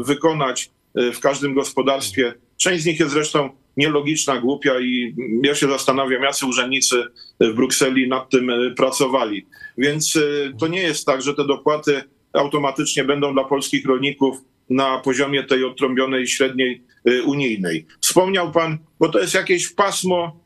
wykonać 0.02 0.70
w 0.96 1.20
każdym 1.20 1.54
gospodarstwie 1.54 2.34
Część 2.62 2.84
z 2.84 2.86
nich 2.86 3.00
jest 3.00 3.12
zresztą 3.12 3.50
nielogiczna, 3.78 4.42
głupia 4.42 4.80
i 4.80 5.16
ja 5.44 5.56
się 5.56 5.68
zastanawiam, 5.68 6.24
jacy 6.24 6.46
urzędnicy 6.46 7.04
w 7.40 7.54
Brukseli 7.54 8.08
nad 8.08 8.30
tym 8.30 8.50
e, 8.50 8.72
pracowali. 8.72 9.46
Więc 9.78 10.16
e, 10.16 10.20
to 10.60 10.68
nie 10.68 10.82
jest 10.82 11.06
tak, 11.06 11.22
że 11.22 11.34
te 11.34 11.48
dopłaty 11.48 12.04
automatycznie 12.34 13.04
będą 13.04 13.34
dla 13.34 13.44
polskich 13.44 13.86
rolników 13.86 14.38
na 14.70 14.98
poziomie 14.98 15.44
tej 15.44 15.64
odtrąbionej 15.64 16.28
średniej 16.28 16.84
e, 17.06 17.22
unijnej. 17.22 17.86
Wspomniał 18.02 18.52
pan, 18.52 18.78
bo 19.00 19.10
to 19.10 19.20
jest 19.20 19.34
jakieś 19.34 19.68
pasmo, 19.68 20.40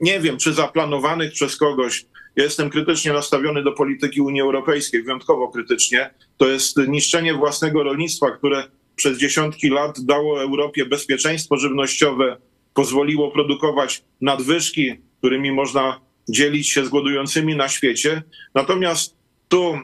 nie 0.00 0.20
wiem, 0.20 0.36
czy 0.36 0.52
zaplanowanych 0.52 1.32
przez 1.32 1.56
kogoś. 1.56 2.06
Ja 2.36 2.44
jestem 2.44 2.70
krytycznie 2.70 3.12
nastawiony 3.12 3.62
do 3.62 3.72
polityki 3.72 4.20
Unii 4.20 4.40
Europejskiej, 4.40 5.02
wyjątkowo 5.02 5.48
krytycznie. 5.48 6.10
To 6.36 6.48
jest 6.48 6.76
niszczenie 6.88 7.34
własnego 7.34 7.82
rolnictwa, 7.82 8.30
które 8.30 8.64
przez 8.98 9.18
dziesiątki 9.18 9.68
lat 9.68 10.00
dało 10.00 10.42
Europie 10.42 10.86
bezpieczeństwo 10.86 11.56
żywnościowe, 11.56 12.36
pozwoliło 12.74 13.30
produkować 13.30 14.04
nadwyżki, 14.20 14.94
którymi 15.18 15.52
można 15.52 16.00
dzielić 16.28 16.70
się 16.70 16.84
z 16.84 16.88
głodującymi 16.88 17.56
na 17.56 17.68
świecie. 17.68 18.22
Natomiast 18.54 19.16
tu 19.48 19.78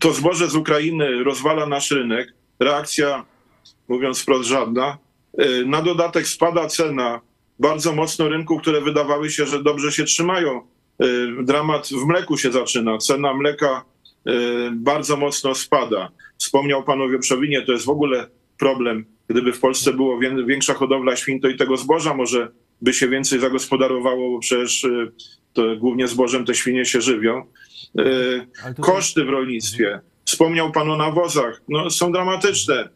to 0.00 0.12
zboże 0.12 0.48
z 0.48 0.54
Ukrainy 0.54 1.24
rozwala 1.24 1.66
nasz 1.66 1.90
rynek. 1.90 2.32
Reakcja, 2.60 3.24
mówiąc 3.88 4.22
wprost, 4.22 4.48
żadna. 4.48 4.98
Y, 5.40 5.66
na 5.66 5.82
dodatek 5.82 6.26
spada 6.26 6.66
cena 6.66 7.20
bardzo 7.58 7.92
mocno 7.92 8.28
rynków, 8.28 8.62
które 8.62 8.80
wydawały 8.80 9.30
się, 9.30 9.46
że 9.46 9.62
dobrze 9.62 9.92
się 9.92 10.04
trzymają. 10.04 10.60
Y, 11.02 11.44
dramat 11.44 11.88
w 11.88 12.06
mleku 12.06 12.36
się 12.36 12.52
zaczyna. 12.52 12.98
Cena 12.98 13.34
mleka 13.34 13.84
y, 14.28 14.32
bardzo 14.72 15.16
mocno 15.16 15.54
spada. 15.54 16.08
Wspomniał 16.38 16.84
pan 16.84 17.02
o 17.02 17.08
wieprzowinie, 17.08 17.62
to 17.62 17.72
jest 17.72 17.84
w 17.84 17.90
ogóle 17.90 18.26
problem. 18.58 19.04
Gdyby 19.28 19.52
w 19.52 19.60
Polsce 19.60 19.92
było 19.92 20.18
większa 20.46 20.74
hodowla 20.74 21.16
świń, 21.16 21.40
to 21.40 21.48
i 21.48 21.56
tego 21.56 21.76
zboża 21.76 22.14
może 22.14 22.48
by 22.82 22.92
się 22.92 23.08
więcej 23.08 23.40
zagospodarowało, 23.40 24.30
bo 24.30 24.38
przecież 24.38 24.84
y, 24.84 25.12
to 25.52 25.76
głównie 25.76 26.08
zbożem 26.08 26.44
te 26.44 26.54
świnie 26.54 26.84
się 26.84 27.00
żywią. 27.00 27.46
Y, 28.00 28.46
koszty 28.80 29.24
w 29.24 29.28
rolnictwie. 29.28 30.00
Wspomniał 30.24 30.72
Pan 30.72 30.90
o 30.90 30.96
nawozach. 30.96 31.62
No, 31.68 31.90
są 31.90 32.12
dramatyczne. 32.12 32.88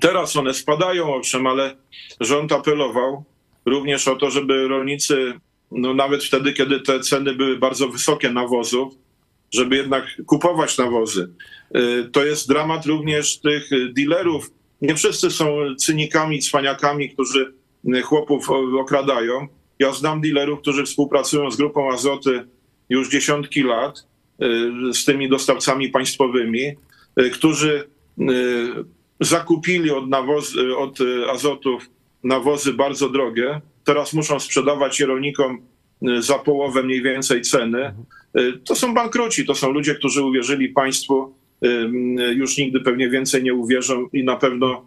Teraz 0.00 0.36
one 0.36 0.54
spadają, 0.54 1.14
owszem, 1.14 1.46
ale 1.46 1.76
rząd 2.20 2.52
apelował 2.52 3.24
również 3.66 4.08
o 4.08 4.16
to, 4.16 4.30
żeby 4.30 4.68
rolnicy, 4.68 5.34
no 5.70 5.94
nawet 5.94 6.24
wtedy, 6.24 6.52
kiedy 6.52 6.80
te 6.80 7.00
ceny 7.00 7.34
były 7.34 7.58
bardzo 7.58 7.88
wysokie 7.88 8.30
nawozów, 8.30 8.94
żeby 9.50 9.76
jednak 9.76 10.04
kupować 10.26 10.78
nawozy. 10.78 11.30
Y, 11.76 12.08
to 12.12 12.24
jest 12.24 12.48
dramat 12.48 12.86
również 12.86 13.40
tych 13.40 13.70
dealerów, 13.92 14.50
nie 14.82 14.94
wszyscy 14.94 15.30
są 15.30 15.74
cynikami, 15.78 16.38
cwaniakami, 16.38 17.10
którzy 17.10 17.54
chłopów 18.04 18.50
okradają. 18.80 19.48
Ja 19.78 19.92
znam 19.92 20.20
dealerów, 20.20 20.60
którzy 20.60 20.84
współpracują 20.84 21.50
z 21.50 21.56
grupą 21.56 21.92
Azoty 21.92 22.44
już 22.88 23.10
dziesiątki 23.10 23.62
lat, 23.62 24.06
y, 24.42 24.94
z 24.94 25.04
tymi 25.04 25.28
dostawcami 25.28 25.88
państwowymi, 25.88 26.66
y, 27.20 27.30
którzy 27.30 27.88
y, 28.18 28.24
zakupili 29.20 29.90
od, 29.90 30.08
nawoz, 30.08 30.54
od 30.76 30.98
azotów 31.30 31.90
nawozy 32.24 32.72
bardzo 32.72 33.08
drogie. 33.08 33.60
Teraz 33.84 34.12
muszą 34.12 34.40
sprzedawać 34.40 35.00
je 35.00 35.06
rolnikom 35.06 35.62
za 36.18 36.38
połowę 36.38 36.82
mniej 36.82 37.02
więcej 37.02 37.42
ceny. 37.42 37.94
To 38.64 38.74
są 38.74 38.94
bankruci, 38.94 39.46
to 39.46 39.54
są 39.54 39.72
ludzie, 39.72 39.94
którzy 39.94 40.24
uwierzyli 40.24 40.68
państwu 40.68 41.34
już 42.34 42.56
nigdy 42.58 42.80
pewnie 42.80 43.10
więcej 43.10 43.42
nie 43.42 43.54
uwierzą 43.54 44.08
i 44.12 44.24
na 44.24 44.36
pewno 44.36 44.84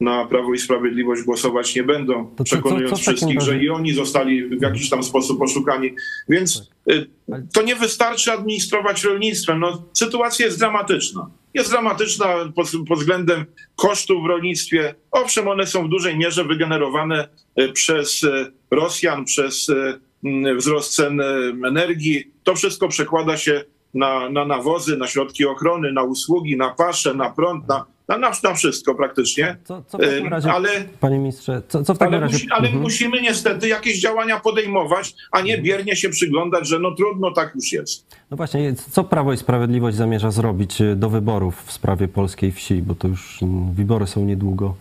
na 0.00 0.24
Prawo 0.24 0.54
i 0.54 0.58
Sprawiedliwość 0.58 1.22
głosować 1.22 1.74
nie 1.74 1.82
będą, 1.82 2.34
co- 2.38 2.44
przekonując 2.44 2.90
co 2.90 2.96
takim 2.96 3.14
wszystkich, 3.16 3.40
że 3.40 3.58
i 3.62 3.68
oni 3.68 3.92
zostali 3.94 4.58
w 4.58 4.62
jakiś 4.62 4.90
tam 4.90 5.02
sposób 5.02 5.42
oszukani. 5.42 5.90
Więc 6.28 6.70
y, 6.90 7.06
to 7.54 7.62
nie 7.62 7.76
wystarczy 7.76 8.32
administrować 8.32 9.04
rolnictwem. 9.04 9.60
No, 9.60 9.82
sytuacja 9.92 10.46
jest 10.46 10.58
dramatyczna. 10.58 11.30
Jest 11.54 11.70
dramatyczna 11.70 12.26
pod, 12.54 12.66
pod 12.88 12.98
względem 12.98 13.44
kosztów 13.76 14.22
w 14.22 14.26
rolnictwie. 14.26 14.94
Owszem, 15.10 15.48
one 15.48 15.66
są 15.66 15.86
w 15.86 15.88
dużej 15.90 16.18
mierze 16.18 16.44
wygenerowane 16.44 17.28
y, 17.60 17.72
przez 17.72 18.22
y, 18.22 18.52
Rosjan, 18.70 19.24
przez 19.24 19.66
mm, 20.24 20.58
wzrost 20.58 20.94
cen 20.94 21.20
energii. 21.66 22.24
To 22.44 22.54
wszystko 22.54 22.88
przekłada 22.88 23.36
się 23.36 23.64
na, 23.96 24.30
na 24.30 24.44
nawozy, 24.44 24.96
na 24.96 25.06
środki 25.06 25.46
ochrony, 25.46 25.92
na 25.92 26.02
usługi, 26.02 26.56
na 26.56 26.68
pasze, 26.70 27.14
na 27.14 27.30
prąd, 27.30 27.68
na, 27.68 27.84
na, 28.08 28.18
na, 28.42 28.54
wszystko 28.54 28.94
praktycznie. 28.94 29.56
Co, 29.64 29.82
co 29.88 29.98
w 29.98 30.00
takim 30.00 30.28
razie, 30.28 30.52
Ale 30.52 30.68
panie 31.00 31.18
ministrze, 31.18 31.62
co, 31.68 31.84
co 31.84 31.94
w 31.94 31.98
takim 31.98 32.14
ale, 32.14 32.20
razie... 32.22 32.34
musi, 32.34 32.46
ale 32.50 32.64
Mhm. 32.66 32.82
musimy 32.82 33.20
niestety 33.20 33.68
jakieś 33.68 34.00
działania 34.00 34.40
podejmować, 34.40 35.14
a 35.32 35.40
nie 35.40 35.58
biernie 35.58 35.96
się 35.96 36.08
przyglądać, 36.08 36.68
że 36.68 36.78
no 36.78 36.94
trudno, 36.94 37.30
tak 37.30 37.54
już 37.54 37.72
jest. 37.72 38.16
No 38.30 38.36
właśnie, 38.36 38.74
co 38.90 39.04
Prawo 39.04 39.32
i 39.32 39.36
Sprawiedliwość 39.36 39.96
zamierza 39.96 40.30
zrobić 40.30 40.80
y, 40.80 40.96
do 40.96 41.10
wyborów 41.10 41.62
w 41.66 41.72
sprawie 41.72 42.08
polskiej 42.08 42.52
wsi, 42.52 42.74
bo 42.82 42.94
to 42.94 43.08
już 43.08 43.38
wybory 43.74 44.06
są 44.06 44.24
niedługo. 44.24 44.74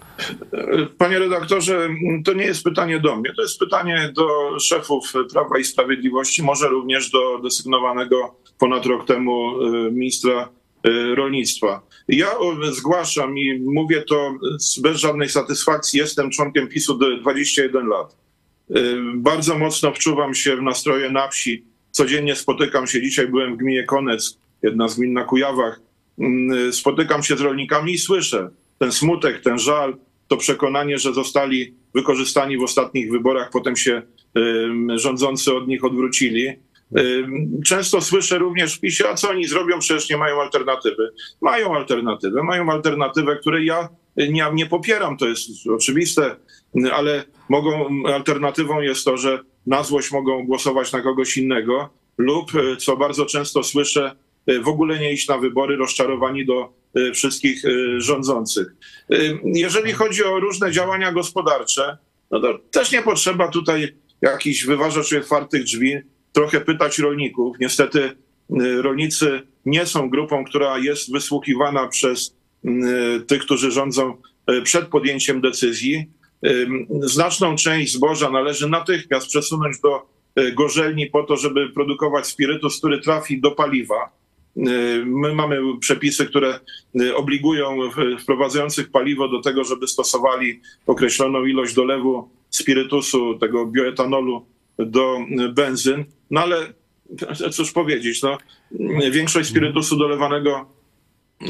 Panie 0.97 1.19
redaktorze, 1.19 1.89
to 2.25 2.33
nie 2.33 2.45
jest 2.45 2.63
pytanie 2.63 2.99
do 2.99 3.15
mnie, 3.15 3.33
to 3.35 3.41
jest 3.41 3.59
pytanie 3.59 4.11
do 4.15 4.27
szefów 4.59 5.13
Prawa 5.33 5.57
i 5.59 5.63
Sprawiedliwości, 5.63 6.43
może 6.43 6.67
również 6.67 7.11
do 7.11 7.39
desygnowanego 7.43 8.35
ponad 8.59 8.85
rok 8.85 9.07
temu 9.07 9.61
y, 9.61 9.91
ministra 9.91 10.49
y, 10.87 11.15
rolnictwa. 11.15 11.81
Ja 12.07 12.37
o, 12.37 12.55
zgłaszam 12.71 13.37
i 13.37 13.59
mówię 13.59 14.01
to 14.01 14.37
bez 14.81 14.97
żadnej 14.97 15.29
satysfakcji, 15.29 15.99
jestem 15.99 16.29
członkiem 16.29 16.67
PiSu 16.67 16.97
do 16.97 17.17
21 17.17 17.87
lat. 17.87 18.15
Y, 18.71 18.97
Bardzo 19.15 19.57
mocno 19.57 19.93
wczuwam 19.93 20.33
się 20.33 20.55
w 20.55 20.61
nastroje 20.61 21.09
na 21.09 21.27
wsi. 21.27 21.63
Codziennie 21.91 22.35
spotykam 22.35 22.87
się, 22.87 23.01
dzisiaj 23.01 23.27
byłem 23.27 23.55
w 23.55 23.57
gminie 23.57 23.83
Konec, 23.83 24.37
jedna 24.63 24.87
z 24.87 24.97
gmin 24.97 25.13
na 25.13 25.23
Kujawach. 25.23 25.79
Mm, 26.19 26.73
Spotykam 26.73 27.23
się 27.23 27.37
z 27.37 27.41
rolnikami 27.41 27.93
i 27.93 27.97
słyszę 27.97 28.49
ten 28.79 28.91
smutek, 28.91 29.41
ten 29.41 29.59
żal, 29.59 29.97
to 30.27 30.37
przekonanie, 30.37 30.97
że 30.97 31.13
zostali 31.13 31.73
wykorzystani 31.93 32.57
w 32.57 32.63
ostatnich 32.63 33.11
wyborach, 33.11 33.49
potem 33.49 33.75
się 33.75 34.01
rządzący 34.95 35.55
od 35.55 35.67
nich 35.67 35.83
odwrócili. 35.83 36.47
Często 37.65 38.01
słyszę 38.01 38.37
również 38.37 38.75
w 38.75 38.79
PiSie, 38.79 39.09
a 39.09 39.15
co 39.15 39.29
oni 39.29 39.47
zrobią, 39.47 39.79
przecież 39.79 40.09
nie 40.09 40.17
mają 40.17 40.41
alternatywy. 40.41 41.11
Mają 41.41 41.75
alternatywę, 41.75 42.43
mają 42.43 42.69
alternatywę, 42.69 43.35
której 43.35 43.65
ja 43.65 43.89
nie, 44.17 44.45
nie 44.53 44.65
popieram, 44.65 45.17
to 45.17 45.27
jest 45.27 45.49
oczywiste, 45.75 46.35
ale 46.93 47.23
mogą, 47.49 47.89
alternatywą 48.05 48.81
jest 48.81 49.05
to, 49.05 49.17
że 49.17 49.39
na 49.67 49.83
złość 49.83 50.11
mogą 50.11 50.45
głosować 50.45 50.91
na 50.91 51.01
kogoś 51.01 51.37
innego 51.37 51.89
lub, 52.17 52.55
y, 52.55 52.77
co 52.77 52.97
bardzo 52.97 53.25
często 53.25 53.63
słyszę, 53.63 54.15
y, 54.49 54.59
w 54.59 54.67
ogóle 54.67 54.99
nie 54.99 55.13
iść 55.13 55.27
na 55.27 55.37
wybory, 55.37 55.75
rozczarowani 55.75 56.45
do 56.45 56.73
y, 56.97 57.11
wszystkich 57.13 57.63
rządzących. 57.97 58.67
Jeżeli 59.43 59.93
chodzi 59.93 60.23
o 60.23 60.39
różne 60.39 60.71
działania 60.71 61.11
gospodarcze, 61.11 61.97
no 62.31 62.39
to 62.39 62.59
też 62.71 62.91
nie 62.91 63.01
potrzeba 63.01 63.47
tutaj 63.47 63.95
jakichś 64.21 64.65
wyważaczy 64.65 65.17
otwartych 65.19 65.63
drzwi, 65.63 65.95
trochę 66.35 66.61
pytać 66.61 66.99
rolników. 66.99 67.57
Niestety 67.59 67.99
y, 68.01 68.81
rolnicy 68.81 69.41
nie 69.65 69.85
są 69.85 70.09
grupą, 70.09 70.45
która 70.45 70.77
jest 70.77 71.11
wysłuchiwana 71.11 71.87
przez 71.87 72.35
y, 72.65 73.21
tych, 73.27 73.41
którzy 73.41 73.71
rządzą 73.71 74.17
y, 74.51 74.61
przed 74.61 74.87
podjęciem 74.87 75.41
decyzji. 75.41 76.05
Znaczną 77.01 77.55
część 77.55 77.93
zboża 77.93 78.29
należy 78.31 78.69
natychmiast 78.69 79.27
przesunąć 79.27 79.79
do 79.81 80.01
gorzelni 80.55 81.07
po 81.07 81.23
to, 81.23 81.37
żeby 81.37 81.69
produkować 81.69 82.27
spirytus, 82.27 82.77
który 82.77 83.01
trafi 83.01 83.41
do 83.41 83.51
paliwa. 83.51 84.09
My 85.05 85.35
mamy 85.35 85.59
przepisy, 85.79 86.25
które 86.25 86.59
obligują 87.15 87.77
wprowadzających 88.19 88.91
paliwo 88.91 89.27
do 89.27 89.41
tego, 89.41 89.63
żeby 89.63 89.87
stosowali 89.87 90.61
określoną 90.87 91.45
ilość 91.45 91.73
dolewu 91.73 92.29
spirytusu, 92.49 93.39
tego 93.39 93.65
bioetanolu 93.65 94.45
do 94.79 95.17
y, 95.19 95.49
benzyn. 95.49 96.05
No 96.31 96.41
ale 96.41 96.73
cóż 97.51 97.71
powiedzieć, 97.71 98.21
no, 98.21 98.37
większość 99.11 99.49
spirytusu 99.49 99.97
dolewanego 99.97 100.75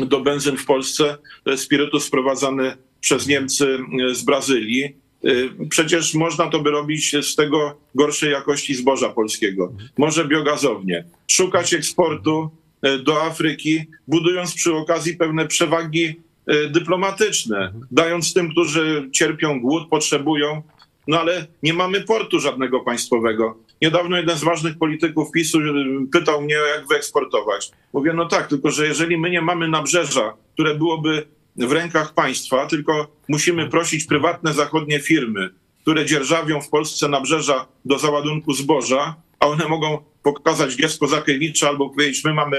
do 0.07 0.19
benzyn 0.19 0.57
w 0.57 0.65
Polsce 0.65 1.17
to 1.43 1.51
jest 1.51 1.63
spirytus 1.63 2.03
sprowadzany 2.03 2.77
przez 3.01 3.27
Niemcy 3.27 3.77
y, 4.09 4.15
z 4.15 4.23
Brazylii. 4.23 4.95
Y, 5.25 5.49
Przecież 5.69 6.13
można 6.13 6.49
to 6.49 6.59
by 6.59 6.71
robić 6.71 7.15
z 7.21 7.35
tego 7.35 7.77
gorszej 7.95 8.31
jakości 8.31 8.75
zboża 8.75 9.09
polskiego. 9.09 9.73
Może 9.97 10.25
biogazownie. 10.25 11.05
Szukać 11.27 11.73
eksportu 11.73 12.49
do 13.03 13.23
Afryki, 13.23 13.83
budując 14.07 14.53
przy 14.53 14.73
okazji 14.73 15.17
pewne 15.17 15.47
przewagi 15.47 16.15
dyplomatyczne, 16.69 17.73
dając 17.91 18.33
tym, 18.33 18.51
którzy 18.51 19.09
cierpią 19.11 19.61
głód, 19.61 19.89
potrzebują, 19.89 20.61
no 21.07 21.19
ale 21.19 21.47
nie 21.63 21.73
mamy 21.73 22.01
portu 22.01 22.39
żadnego 22.39 22.79
państwowego. 22.79 23.57
Niedawno 23.81 24.17
jeden 24.17 24.37
z 24.37 24.43
ważnych 24.43 24.77
polityków 24.77 25.31
PiSu 25.31 25.59
y, 25.59 25.73
pytał 26.11 26.41
mnie, 26.41 26.55
jak 26.75 26.87
wyeksportować. 26.87 27.71
Mówię, 27.93 28.13
no 28.13 28.25
tak, 28.25 28.47
tylko 28.47 28.71
że 28.71 28.87
jeżeli 28.87 29.17
my 29.17 29.29
nie 29.29 29.41
mamy 29.41 29.67
nabrzeża, 29.67 30.33
które 30.53 30.75
byłoby 30.75 31.27
w 31.55 31.71
rękach 31.71 32.13
państwa, 32.13 32.67
tylko 32.67 33.07
musimy 33.27 33.69
prosić 33.69 34.05
prywatne 34.05 34.53
zachodnie 34.53 34.99
firmy, 34.99 35.49
które 35.81 36.05
dzierżawią 36.05 36.61
w 36.61 36.69
Polsce 36.69 37.07
nabrzeża 37.07 37.67
do 37.85 37.99
załadunku 37.99 38.53
zboża, 38.53 39.15
a 39.39 39.47
one 39.47 39.67
mogą 39.67 39.97
pokazać 40.23 40.77
giesko 40.77 41.07
Zakiewicza 41.07 41.69
albo 41.69 41.89
powiedzieć, 41.89 42.23
my 42.23 42.33
mamy 42.33 42.57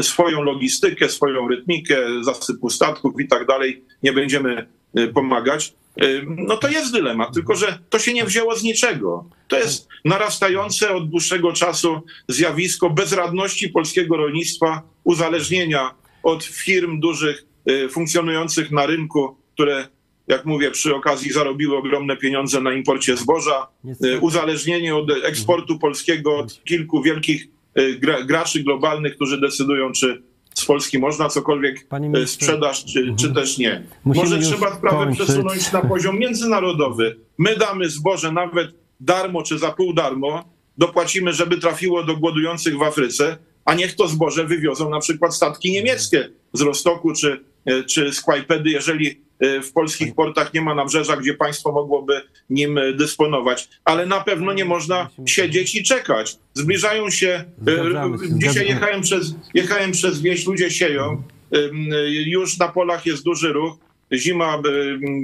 swoją 0.00 0.42
logistykę, 0.42 1.08
swoją 1.08 1.48
rytmikę, 1.48 1.96
zasypu 2.24 2.70
statków 2.70 3.20
i 3.20 3.28
tak 3.28 3.46
dalej, 3.46 3.84
nie 4.02 4.12
będziemy 4.12 4.68
pomagać. 5.14 5.74
Y, 6.02 6.26
No 6.26 6.56
to 6.56 6.68
jest 6.68 6.92
dylemat, 6.92 7.34
tylko 7.34 7.54
że 7.54 7.78
to 7.90 7.98
się 7.98 8.12
nie 8.12 8.24
wzięło 8.24 8.56
z 8.56 8.62
niczego. 8.62 9.24
To 9.48 9.58
jest 9.58 9.88
narastające 10.04 10.94
od 10.94 11.10
dłuższego 11.10 11.52
czasu 11.52 12.00
zjawisko 12.28 12.90
bezradności 12.90 13.68
polskiego 13.68 14.16
rolnictwa, 14.16 14.82
uzależnienia 15.04 15.90
od 16.22 16.44
firm 16.44 17.00
dużych 17.00 17.44
y, 17.70 17.88
funkcjonujących 17.88 18.70
na 18.70 18.86
rynku, 18.86 19.36
które, 19.54 19.88
jak 20.28 20.44
mówię, 20.44 20.70
przy 20.70 20.94
okazji 20.94 21.32
zarobiły 21.32 21.76
ogromne 21.76 22.16
pieniądze 22.16 22.60
na 22.60 22.72
imporcie 22.72 23.16
zboża, 23.16 23.66
y, 24.04 24.18
uzależnienie 24.20 24.96
od 24.96 25.10
eksportu 25.24 25.78
polskiego 25.78 26.38
od 26.38 26.64
kilku 26.64 27.02
wielkich 27.02 27.46
y, 27.78 27.98
gra, 27.98 28.22
graczy 28.22 28.62
globalnych, 28.62 29.14
którzy 29.14 29.40
decydują, 29.40 29.92
czy 29.92 30.22
z 30.58 30.64
Polski 30.64 30.98
można 30.98 31.28
cokolwiek 31.28 31.86
ministrze, 32.00 32.26
sprzedać, 32.26 32.84
czy, 32.84 33.14
czy 33.18 33.34
też 33.34 33.58
nie. 33.58 33.82
Musimy 34.04 34.24
Może 34.24 34.38
trzeba 34.38 34.76
sprawę 34.76 34.96
kończyć. 35.04 35.24
przesunąć 35.24 35.72
na 35.72 35.80
poziom 35.82 36.18
międzynarodowy. 36.18 37.16
My 37.38 37.56
damy 37.56 37.88
zboże 37.88 38.32
nawet 38.32 38.70
darmo 39.00 39.42
czy 39.42 39.58
za 39.58 39.72
pół 39.72 39.92
darmo, 39.92 40.44
dopłacimy, 40.78 41.32
żeby 41.32 41.58
trafiło 41.58 42.02
do 42.02 42.16
głodujących 42.16 42.78
w 42.78 42.82
Afryce, 42.82 43.38
a 43.64 43.74
niech 43.74 43.94
to 43.94 44.08
zboże 44.08 44.44
wywiozą 44.44 44.90
na 44.90 45.00
przykład 45.00 45.34
statki 45.34 45.72
niemieckie 45.72 46.28
z 46.52 46.60
Rostoku 46.60 47.12
czy, 47.12 47.44
e, 47.64 47.84
czy 47.84 48.12
z 48.12 48.20
Kłajpedy, 48.20 48.70
jeżeli 48.70 49.08
e, 49.10 49.14
w 49.62 49.72
polskich 49.72 50.14
portach 50.14 50.54
nie 50.54 50.60
ma 50.60 50.74
nabrzeża, 50.74 51.16
gdzie 51.16 51.34
państwo 51.34 51.72
mogłoby 51.72 52.22
nim 52.50 52.78
e, 52.78 52.92
dysponować. 52.92 53.68
Ale 53.84 54.06
na 54.06 54.20
pewno 54.20 54.52
nie 54.52 54.64
można 54.64 55.08
siedzieć 55.26 55.74
i 55.74 55.82
czekać. 55.82 56.36
Zbliżają 56.54 57.10
się. 57.10 57.44
się, 57.66 58.38
Dzisiaj 58.38 58.66
jechałem 58.68 59.00
przez, 59.02 59.34
jechałem 59.54 59.92
przez 59.92 60.20
wieś, 60.20 60.46
ludzie 60.46 60.70
sieją. 60.70 61.22
Ym, 61.56 61.88
Już 62.26 62.58
na 62.58 62.68
polach 62.68 63.06
jest 63.06 63.24
duży 63.24 63.52
ruch. 63.52 63.76
Zima 64.14 64.62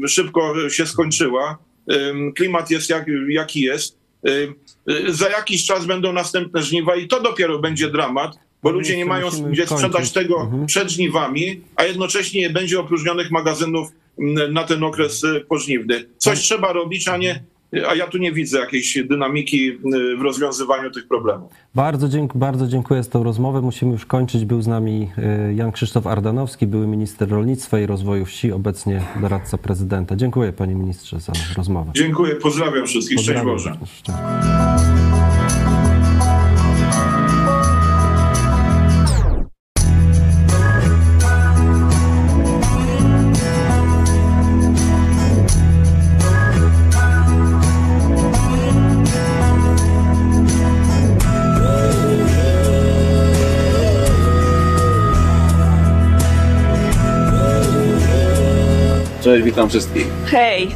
szybko 0.08 0.70
się 0.70 0.86
skończyła. 0.86 1.58
Klimat 2.36 2.70
jest 2.70 2.90
jak, 2.90 3.06
jaki 3.28 3.60
jest. 3.60 3.98
Y, 4.28 4.54
Za 5.08 5.28
jakiś 5.28 5.66
czas 5.66 5.86
będą 5.86 6.12
następne 6.12 6.62
żniwa 6.62 6.96
i 6.96 7.08
to 7.08 7.22
dopiero 7.22 7.58
będzie 7.58 7.90
dramat, 7.90 8.32
bo 8.62 8.70
ludzie 8.70 8.96
nie 8.96 9.04
mają 9.04 9.30
gdzie 9.50 9.66
sprzedać 9.66 10.12
tego 10.12 10.40
Mhm. 10.40 10.66
przed 10.66 10.90
żniwami, 10.90 11.60
a 11.76 11.84
jednocześnie 11.84 12.40
nie 12.40 12.50
będzie 12.50 12.80
opróżnionych 12.80 13.30
magazynów 13.30 13.88
na 14.52 14.64
ten 14.64 14.84
okres 14.84 15.24
y, 15.24 15.40
pożniwny. 15.48 16.04
Coś 16.18 16.40
trzeba 16.40 16.72
robić, 16.72 17.08
a 17.08 17.16
nie, 17.16 17.42
a 17.88 17.94
ja 17.94 18.06
tu 18.06 18.18
nie 18.18 18.32
widzę 18.32 18.58
jakiejś 18.58 18.98
dynamiki 19.04 19.68
y, 19.68 20.16
w 20.16 20.22
rozwiązywaniu 20.22 20.90
tych 20.90 21.08
problemów. 21.08 21.52
Bardzo, 21.74 22.08
dziękuję, 22.08 22.40
bardzo 22.40 22.66
dziękuję 22.66 23.02
za 23.02 23.10
tę 23.10 23.22
rozmowę. 23.24 23.60
Musimy 23.60 23.92
już 23.92 24.06
kończyć. 24.06 24.44
Był 24.44 24.62
z 24.62 24.66
nami 24.66 25.10
y, 25.50 25.54
Jan 25.54 25.72
Krzysztof 25.72 26.06
Ardanowski, 26.06 26.66
były 26.66 26.86
minister 26.86 27.28
rolnictwa 27.28 27.80
i 27.80 27.86
rozwoju 27.86 28.24
wsi, 28.24 28.52
obecnie 28.52 29.02
doradca 29.20 29.58
prezydenta. 29.58 30.16
Dziękuję 30.16 30.52
panie 30.52 30.74
ministrze 30.74 31.20
za 31.20 31.32
rozmowę. 31.56 31.92
Dziękuję, 31.94 32.34
pozdrawiam 32.34 32.86
wszystkich. 32.86 33.20
Szczęść 33.20 33.40
Pozdrawiam. 33.40 33.78
Boże. 33.78 33.86
Szczęść. 33.98 35.31
Cześć, 59.32 59.44
witam 59.44 59.68
wszystkich. 59.68 60.06
Hej, 60.26 60.68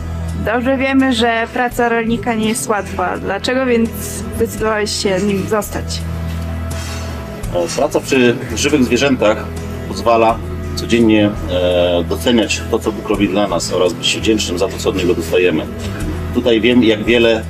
dobrze 0.44 0.76
wiemy, 0.76 1.12
że 1.12 1.46
praca 1.52 1.88
rolnika 1.88 2.34
nie 2.34 2.48
jest 2.48 2.68
łatwa. 2.68 3.18
Dlaczego 3.18 3.66
więc 3.66 3.90
zdecydowałeś 4.36 5.02
się 5.02 5.20
nim 5.20 5.48
zostać? 5.48 5.84
E, 7.54 7.76
Praca 7.76 8.00
przy 8.00 8.36
żywych 8.56 8.84
zwierzętach 8.84 9.44
pozwala 9.88 10.38
codziennie 10.74 11.30
e, 11.50 12.04
doceniać 12.08 12.62
to, 12.70 12.78
co 12.78 12.92
Bóg 12.92 13.08
robi 13.08 13.28
dla 13.28 13.48
nas 13.48 13.72
oraz 13.72 13.92
być 13.92 14.16
wdzięcznym 14.16 14.58
za 14.58 14.68
to, 14.68 14.78
co 14.78 14.88
od 14.90 14.96
Niego 14.96 15.14
dostajemy. 15.14 15.66
Tutaj 16.34 16.60
wiem, 16.60 16.84
jak 16.84 17.04
wiele, 17.04 17.42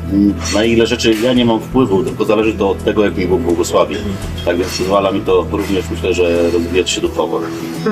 na 0.55 0.65
ile 0.65 0.87
rzeczy 0.87 1.15
ja 1.23 1.33
nie 1.33 1.45
mam 1.45 1.61
wpływu, 1.61 2.05
tylko 2.05 2.25
zależy 2.25 2.53
to 2.55 2.71
od 2.71 2.85
tego, 2.85 3.05
jak 3.05 3.17
mi 3.17 3.27
Bóg 3.27 3.41
błogosławi. 3.41 3.97
Tak 4.45 4.57
więc 4.59 4.79
pozwala 4.79 5.13
mi 5.13 5.21
to 5.21 5.47
również, 5.51 5.85
myślę, 5.91 6.15
że 6.15 6.51
rozwijać 6.51 6.91
się 6.91 7.01
duchowo. 7.01 7.41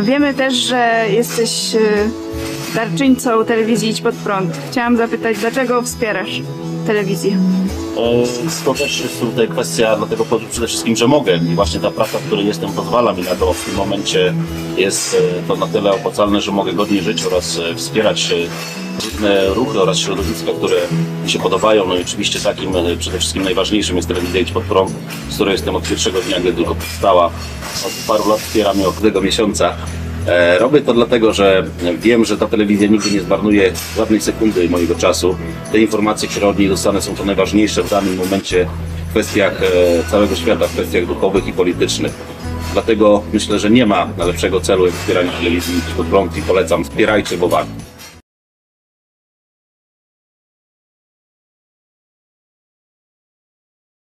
Wiemy 0.02 0.34
też, 0.34 0.54
że 0.54 1.04
jesteś 1.10 1.74
y, 1.74 2.23
darczyńcą 2.74 3.44
telewizji 3.44 3.90
Idź 3.90 4.00
Pod 4.00 4.14
Prąd. 4.14 4.56
Chciałam 4.70 4.96
zapytać, 4.96 5.38
dlaczego 5.38 5.82
wspierasz 5.82 6.40
telewizję? 6.86 7.36
To 8.64 8.74
też 8.74 9.00
jest 9.00 9.20
tutaj 9.20 9.48
kwestia 9.48 9.96
dlatego 9.96 10.24
po- 10.24 10.38
przede 10.50 10.66
wszystkim, 10.66 10.96
że 10.96 11.08
mogę 11.08 11.36
i 11.36 11.54
właśnie 11.54 11.80
ta 11.80 11.90
praca, 11.90 12.18
w 12.18 12.22
której 12.22 12.46
jestem 12.46 12.72
pozwala 12.72 13.12
mi 13.12 13.22
na 13.22 13.34
to. 13.34 13.52
W 13.52 13.64
tym 13.64 13.74
momencie 13.74 14.34
jest 14.76 15.16
e, 15.44 15.48
to 15.48 15.56
na 15.56 15.66
tyle 15.66 15.92
opłacalne, 15.92 16.40
że 16.40 16.52
mogę 16.52 16.72
godnie 16.72 17.02
żyć 17.02 17.24
oraz 17.24 17.58
e, 17.58 17.74
wspierać 17.74 18.32
e, 18.32 18.34
różne 19.04 19.48
ruchy 19.48 19.82
oraz 19.82 19.98
środowiska, 19.98 20.50
które 20.58 20.76
mi 21.24 21.30
się 21.30 21.38
podobają. 21.38 21.86
No 21.86 21.96
i 21.96 22.02
oczywiście 22.02 22.40
takim 22.40 22.72
przede 22.98 23.18
wszystkim 23.18 23.42
najważniejszym 23.44 23.96
jest 23.96 24.08
telewizja 24.08 24.40
Idź 24.40 24.52
Pod 24.52 24.62
Prąd, 24.64 24.90
z 25.30 25.34
której 25.34 25.52
jestem 25.52 25.76
od 25.76 25.88
pierwszego 25.88 26.20
dnia, 26.20 26.40
gdy 26.40 26.52
tylko 26.52 26.74
powstała. 26.74 27.26
Od 27.86 27.92
paru 28.08 28.28
lat 28.30 28.40
wspieram 28.40 28.80
ją 28.80 28.92
każdego 28.92 29.20
miesiąca. 29.20 29.76
E, 30.26 30.58
Robię 30.58 30.80
to 30.80 30.94
dlatego, 30.94 31.32
że 31.32 31.64
wiem, 31.98 32.24
że 32.24 32.36
ta 32.36 32.46
telewizja 32.46 32.88
nigdy 32.88 33.10
nie 33.10 33.20
zmarnuje 33.20 33.72
żadnej 33.96 34.20
sekundy 34.20 34.68
mojego 34.68 34.94
czasu. 34.94 35.36
Te 35.72 35.78
informacje, 35.78 36.28
które 36.28 36.48
od 36.48 36.58
niej 36.58 36.68
dostanę 36.68 37.02
są 37.02 37.14
to 37.14 37.24
najważniejsze 37.24 37.82
w 37.82 37.90
danym 37.90 38.16
momencie 38.16 38.66
w 39.08 39.10
kwestiach 39.10 39.62
e, 39.62 40.10
całego 40.10 40.36
świata, 40.36 40.66
w 40.66 40.72
kwestiach 40.72 41.06
duchowych 41.06 41.46
i 41.46 41.52
politycznych. 41.52 42.12
Dlatego 42.72 43.22
myślę, 43.32 43.58
że 43.58 43.70
nie 43.70 43.86
ma 43.86 44.08
lepszego 44.18 44.60
celu 44.60 44.86
jak 44.86 44.94
wspieranie 44.94 45.30
telewizji 45.30 45.74
pod 45.96 46.06
prąd 46.06 46.36
i 46.36 46.42
polecam, 46.42 46.84
wspierajcie, 46.84 47.38
bo 47.38 47.48
warto. 47.48 47.93